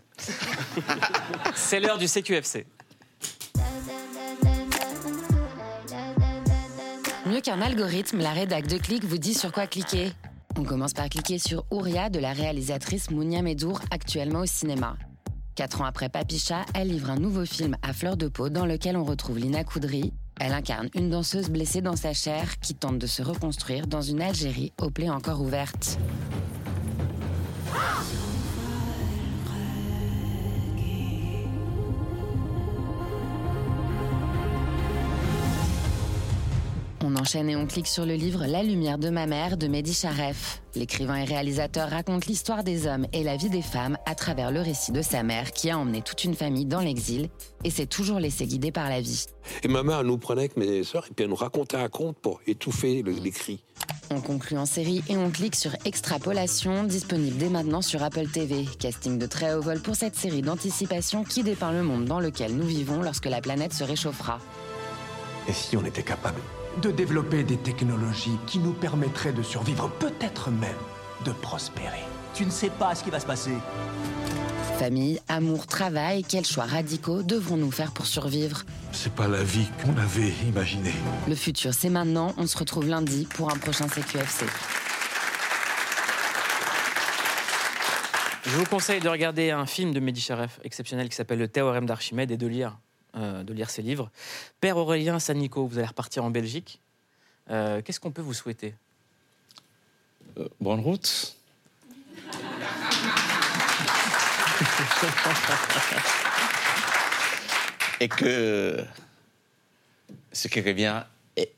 c'est 1.56 1.80
l'heure 1.80 1.98
du 1.98 2.08
CQFC. 2.08 2.66
Mieux 7.26 7.42
qu'un 7.42 7.62
algorithme, 7.62 8.20
la 8.20 8.32
rédac 8.32 8.68
de 8.68 8.78
Click 8.78 9.04
vous 9.04 9.18
dit 9.18 9.34
sur 9.34 9.52
quoi 9.52 9.66
cliquer. 9.66 10.12
On 10.58 10.64
commence 10.64 10.94
par 10.94 11.10
cliquer 11.10 11.40
sur 11.40 11.66
Ouria 11.72 12.10
de 12.10 12.20
la 12.20 12.34
réalisatrice 12.34 13.10
Mounia 13.10 13.42
Medour, 13.42 13.82
actuellement 13.92 14.42
au 14.42 14.46
cinéma. 14.46 14.96
Quatre 15.56 15.82
ans 15.82 15.86
après 15.86 16.10
Papicha, 16.10 16.66
elle 16.74 16.90
livre 16.90 17.10
un 17.10 17.18
nouveau 17.18 17.46
film 17.46 17.78
à 17.82 17.94
fleur 17.94 18.16
de 18.16 18.28
peau 18.28 18.50
dans 18.50 18.66
lequel 18.66 18.96
on 18.96 19.04
retrouve 19.04 19.40
Lina 19.40 19.64
Koudry. 19.64 20.14
Elle 20.40 20.54
incarne 20.54 20.90
une 20.96 21.10
danseuse 21.10 21.50
blessée 21.50 21.82
dans 21.82 21.96
sa 21.96 22.14
chair 22.14 22.60
qui 22.60 22.76
tente 22.76 23.00
de 23.00 23.08
se 23.08 23.22
reconstruire 23.22 23.88
dans 23.88 24.02
une 24.02 24.22
Algérie 24.22 24.74
aux 24.82 24.90
plaies 24.90 25.10
encore 25.10 25.42
ouvertes. 25.42 25.98
On 37.08 37.16
enchaîne 37.18 37.52
et 37.52 37.56
on 37.56 37.68
clique 37.68 37.86
sur 37.86 38.04
le 38.04 38.16
livre 38.16 38.48
La 38.48 38.64
lumière 38.64 38.98
de 38.98 39.12
ma 39.12 39.28
mère 39.28 39.58
de 39.58 39.68
Mehdi 39.68 39.94
Charef. 39.94 40.64
L'écrivain 40.74 41.18
et 41.18 41.24
réalisateur 41.24 41.88
raconte 41.92 42.26
l'histoire 42.26 42.64
des 42.64 42.88
hommes 42.88 43.06
et 43.14 43.24
la 43.24 43.38
vie 43.38 43.52
des 43.52 43.62
femmes 43.62 43.96
à 44.08 44.16
travers 44.16 44.50
le 44.52 44.60
récit 44.60 44.92
de 44.92 45.04
sa 45.04 45.22
mère 45.22 45.52
qui 45.52 45.70
a 45.70 45.78
emmené 45.78 46.02
toute 46.02 46.24
une 46.24 46.34
famille 46.34 46.66
dans 46.66 46.80
l'exil 46.80 47.30
et 47.64 47.70
s'est 47.70 47.86
toujours 47.86 48.20
laissé 48.20 48.48
guider 48.48 48.72
par 48.72 48.90
la 48.90 49.02
vie. 49.02 49.26
Et 49.62 49.68
ma 49.68 49.84
mère, 49.84 50.04
nous 50.04 50.18
prenait 50.18 50.42
avec 50.42 50.58
mes 50.58 50.84
sœurs 50.84 51.06
et 51.08 51.14
puis 51.14 51.26
elle 51.26 51.30
nous 51.30 51.36
racontait 51.36 51.78
un 51.78 51.90
conte 51.90 52.18
pour 52.18 52.42
étouffer 52.48 53.04
le- 53.04 53.12
les 53.12 53.30
cris. 53.32 53.64
On 54.10 54.20
conclut 54.20 54.58
en 54.58 54.66
série 54.66 55.04
et 55.08 55.16
on 55.16 55.30
clique 55.30 55.56
sur 55.56 55.76
Extrapolation, 55.86 56.86
disponible 56.86 57.38
dès 57.38 57.50
maintenant 57.50 57.84
sur 57.84 58.02
Apple 58.02 58.28
TV. 58.30 58.66
Casting 58.80 59.20
de 59.20 59.28
très 59.28 59.54
haut 59.54 59.62
vol 59.62 59.80
pour 59.80 59.96
cette 59.96 60.16
série 60.16 60.42
d'anticipation 60.42 61.24
qui 61.24 61.44
dépeint 61.44 61.72
le 61.72 61.84
monde 61.84 62.06
dans 62.06 62.20
lequel 62.20 62.56
nous 62.56 62.66
vivons 62.66 63.04
lorsque 63.04 63.26
la 63.28 63.42
planète 63.42 63.74
se 63.74 63.84
réchauffera. 63.84 64.40
Et 65.48 65.54
si 65.54 65.78
on 65.78 65.86
était 65.86 66.02
capable? 66.02 66.42
De 66.82 66.92
développer 66.92 67.44
des 67.44 67.58
technologies 67.58 68.38
qui 68.48 68.60
nous 68.60 68.74
permettraient 68.74 69.34
de 69.34 69.44
survivre, 69.44 69.90
peut-être 70.00 70.50
même 70.52 70.76
de 71.26 71.32
prospérer. 71.32 72.04
Tu 72.34 72.46
ne 72.46 72.52
sais 72.52 72.70
pas 72.70 72.96
ce 72.96 73.04
qui 73.04 73.10
va 73.10 73.20
se 73.20 73.26
passer. 73.26 73.54
Famille, 74.78 75.22
amour, 75.30 75.68
travail, 75.68 76.24
quels 76.24 76.46
choix 76.46 76.66
radicaux 76.66 77.24
devrons-nous 77.24 77.72
faire 77.72 77.92
pour 77.92 78.06
survivre? 78.06 78.64
C'est 78.92 79.14
pas 79.14 79.28
la 79.28 79.42
vie 79.42 79.68
qu'on 79.82 79.98
avait 79.98 80.34
imaginée. 80.48 80.94
Le 81.28 81.36
futur, 81.36 81.74
c'est 81.74 81.90
maintenant. 81.90 82.34
On 82.38 82.46
se 82.46 82.58
retrouve 82.58 82.88
lundi 82.88 83.26
pour 83.36 83.54
un 83.54 83.58
prochain 83.58 83.88
CQFC. 83.88 84.46
Je 88.46 88.58
vous 88.58 88.66
conseille 88.66 89.00
de 89.00 89.10
regarder 89.10 89.52
un 89.52 89.66
film 89.66 89.94
de 89.94 90.00
Mehdi 90.00 90.22
Charef 90.22 90.60
exceptionnel 90.64 91.10
qui 91.10 91.16
s'appelle 91.16 91.40
Le 91.40 91.48
théorème 91.48 91.86
d'Archimède 91.86 92.32
et 92.32 92.38
de 92.38 92.48
lire, 92.48 92.78
euh, 93.16 93.44
de 93.44 93.54
lire 93.54 93.70
ses 93.70 93.82
livres. 93.82 94.10
Père 94.62 94.78
Aurélien 94.78 95.20
Sanico, 95.20 95.66
vous 95.68 95.78
allez 95.78 95.88
repartir 95.88 96.24
en 96.24 96.30
Belgique. 96.32 96.80
Euh, 97.50 97.82
Qu'est-ce 97.82 98.00
qu'on 98.00 98.12
peut 98.12 98.22
vous 98.22 98.34
souhaiter? 98.34 98.74
Euh, 100.38 100.48
bonne 100.60 100.80
route. 100.82 101.36
et 108.00 108.08
que 108.08 108.84
ce 110.32 110.48
qui 110.48 110.62
revient 110.62 111.04
et, 111.38 111.52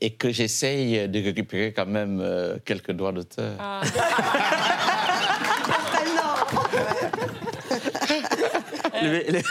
et 0.00 0.10
que 0.12 0.30
j'essaye 0.30 1.08
de 1.08 1.22
récupérer 1.22 1.72
quand 1.72 1.86
même 1.86 2.20
euh, 2.20 2.56
quelques 2.64 2.92
droits 2.92 3.12
d'auteur. 3.12 3.56
Le- 9.02 9.32
le- 9.32 9.42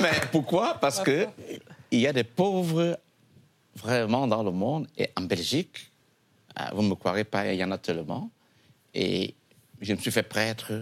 Mais 0.00 0.20
pourquoi? 0.30 0.74
Parce 0.80 1.00
que 1.00 1.26
il 1.90 2.00
y 2.00 2.06
a 2.06 2.12
des 2.12 2.24
pauvres 2.24 2.98
vraiment 3.76 4.26
dans 4.26 4.42
le 4.42 4.50
monde 4.50 4.86
et 4.96 5.10
en 5.16 5.22
Belgique, 5.22 5.90
euh, 6.58 6.64
vous 6.74 6.82
ne 6.82 6.88
me 6.88 6.94
croirez 6.94 7.24
pas, 7.24 7.52
il 7.52 7.58
y 7.58 7.64
en 7.64 7.70
a 7.70 7.78
tellement. 7.78 8.30
Et 8.94 9.34
je 9.80 9.92
me 9.92 9.98
suis 9.98 10.10
fait 10.10 10.22
prêtre 10.22 10.72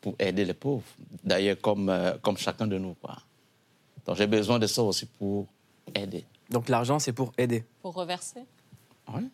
pour 0.00 0.14
aider 0.18 0.44
les 0.44 0.54
pauvres. 0.54 0.84
D'ailleurs, 1.22 1.56
comme, 1.60 1.88
euh, 1.88 2.12
comme 2.22 2.36
chacun 2.36 2.66
de 2.66 2.78
nous. 2.78 2.94
Quoi. 2.94 3.16
Donc 4.06 4.16
j'ai 4.16 4.26
besoin 4.26 4.58
de 4.58 4.66
ça 4.66 4.82
aussi 4.82 5.06
pour 5.06 5.46
aider. 5.94 6.24
Donc 6.50 6.68
l'argent, 6.68 6.98
c'est 6.98 7.12
pour 7.12 7.32
aider. 7.38 7.64
Pour 7.80 7.94
reverser 7.94 8.44
Oui. 9.12 9.28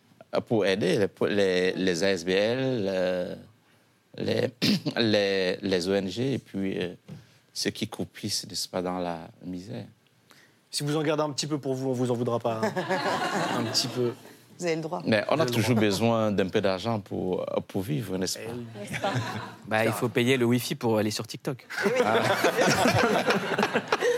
Pour 0.47 0.65
aider 0.65 0.97
les, 0.97 1.07
pour 1.09 1.27
les, 1.27 1.73
les 1.73 2.03
ASBL, 2.03 2.31
euh, 2.87 3.35
les, 4.17 4.49
les, 4.97 5.57
les 5.61 5.89
ONG 5.89 6.19
et 6.19 6.39
puis 6.39 6.77
euh, 6.79 6.93
ceux 7.53 7.71
qui 7.71 7.87
croupissent, 7.87 8.45
n'est-ce 8.47 8.67
pas, 8.69 8.81
dans 8.81 8.99
la 8.99 9.19
misère. 9.45 9.85
Si 10.69 10.83
vous 10.83 10.95
en 10.95 11.03
gardez 11.03 11.23
un 11.23 11.31
petit 11.31 11.47
peu 11.47 11.57
pour 11.57 11.73
vous, 11.73 11.89
on 11.89 11.93
vous 11.93 12.11
en 12.11 12.15
voudra 12.15 12.39
pas. 12.39 12.61
hein. 12.63 12.73
un 13.59 13.63
petit 13.65 13.87
peu. 13.87 14.13
Vous 14.57 14.65
avez 14.65 14.75
le 14.75 14.81
droit. 14.81 15.01
Mais 15.05 15.25
on 15.29 15.39
a 15.39 15.45
toujours 15.47 15.75
besoin 15.75 16.31
d'un 16.31 16.47
peu 16.47 16.61
d'argent 16.61 16.99
pour, 16.99 17.43
pour 17.67 17.81
vivre, 17.81 18.15
n'est-ce 18.17 18.37
pas? 18.37 18.51
Bah, 19.67 19.85
il 19.85 19.91
faut 19.91 20.07
payer 20.07 20.37
le 20.37 20.45
Wi-Fi 20.45 20.75
pour 20.75 20.99
aller 20.99 21.09
sur 21.09 21.25
TikTok. 21.25 21.65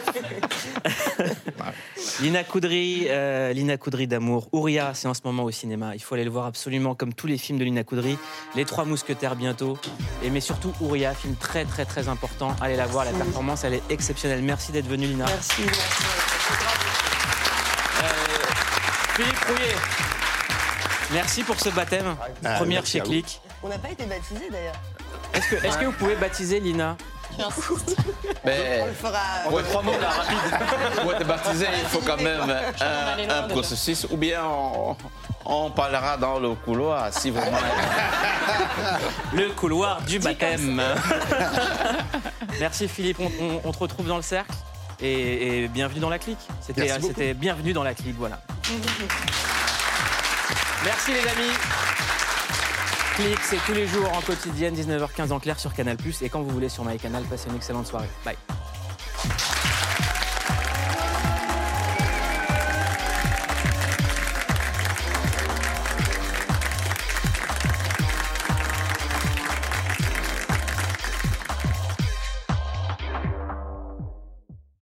Lina 2.21 2.43
Coudry, 2.43 3.07
euh, 3.09 3.53
Lina 3.53 3.77
Coudry 3.77 4.07
d'amour. 4.07 4.47
Ouria, 4.51 4.93
c'est 4.93 5.07
en 5.07 5.13
ce 5.13 5.21
moment 5.23 5.43
au 5.43 5.51
cinéma. 5.51 5.95
Il 5.95 6.01
faut 6.01 6.15
aller 6.15 6.23
le 6.23 6.29
voir 6.29 6.45
absolument 6.45 6.95
comme 6.95 7.13
tous 7.13 7.27
les 7.27 7.37
films 7.37 7.59
de 7.59 7.63
Lina 7.63 7.83
Coudry. 7.83 8.17
Les 8.55 8.65
Trois 8.65 8.85
Mousquetaires 8.85 9.35
bientôt. 9.35 9.77
Et 10.23 10.29
mais 10.29 10.41
surtout 10.41 10.73
Ouria, 10.81 11.13
film 11.13 11.35
très 11.35 11.65
très 11.65 11.85
très 11.85 12.07
important. 12.07 12.55
Allez 12.61 12.75
la 12.75 12.85
voir, 12.85 13.05
la 13.05 13.11
performance 13.11 13.63
elle 13.63 13.75
est 13.75 13.83
exceptionnelle. 13.89 14.41
Merci 14.41 14.71
d'être 14.71 14.87
venue 14.87 15.07
Lina. 15.07 15.25
Merci. 15.25 15.63
Philippe 19.15 19.39
Rouillet. 19.47 19.75
Merci 21.13 21.43
pour 21.43 21.59
ce 21.59 21.69
baptême. 21.69 22.15
Ah, 22.43 22.55
Première 22.55 22.81
merci 22.81 22.93
chez. 22.93 23.01
Click. 23.01 23.41
On 23.61 23.69
n'a 23.69 23.77
pas 23.77 23.91
été 23.91 24.05
baptisés 24.05 24.49
d'ailleurs. 24.51 24.79
Est-ce 25.33 25.49
que, 25.49 25.65
est-ce 25.65 25.77
que 25.77 25.85
vous 25.85 25.91
pouvez 25.91 26.15
baptiser 26.15 26.59
Lina? 26.59 26.97
Mais 28.45 28.79
On 28.81 28.85
le 28.87 28.93
fera. 28.93 29.19
pour 29.47 29.59
être, 29.59 31.01
pour 31.01 31.13
être 31.13 31.27
baptisé, 31.27 31.65
il 31.81 31.87
faut 31.89 32.01
quand 32.05 32.17
même 32.21 32.41
aller 32.79 33.27
un, 33.29 33.43
processus. 33.43 34.05
Ou 34.11 34.17
bien 34.17 34.41
on, 34.45 34.95
on 35.45 35.71
parlera 35.71 36.17
dans 36.17 36.39
le 36.39 36.53
couloir 36.55 37.07
si 37.13 37.31
vraiment. 37.31 37.57
Le 39.33 39.49
couloir 39.49 40.01
du 40.01 40.19
baptême. 40.19 40.81
Merci 42.59 42.87
Philippe, 42.87 43.19
on, 43.19 43.31
on- 43.43 43.61
on 43.63 43.71
te 43.71 43.79
retrouve 43.79 44.07
dans 44.07 44.17
le 44.17 44.21
cercle 44.21 44.53
et, 45.01 45.63
et 45.63 45.67
bienvenue 45.67 45.99
dans 45.99 46.09
la 46.09 46.19
clique. 46.19 46.37
C'était 46.61 47.33
bienvenue 47.33 47.73
dans 47.73 47.83
la 47.83 47.93
clique, 47.93 48.15
voilà. 48.17 48.39
Merci 50.85 51.11
les 51.13 51.19
amis. 51.21 51.53
C'est 53.15 53.57
tous 53.67 53.73
les 53.73 53.85
jours 53.85 54.11
en 54.11 54.21
quotidienne, 54.21 54.73
19h15 54.73 55.31
en 55.31 55.39
clair 55.39 55.59
sur 55.59 55.73
Canal+. 55.73 55.97
Et 56.21 56.29
quand 56.29 56.41
vous 56.41 56.49
voulez 56.49 56.69
sur 56.69 56.83
MyCanal, 56.83 57.23
passez 57.23 57.47
une 57.47 57.55
excellente 57.55 57.85
soirée. 57.85 58.09
Bye. 58.25 58.35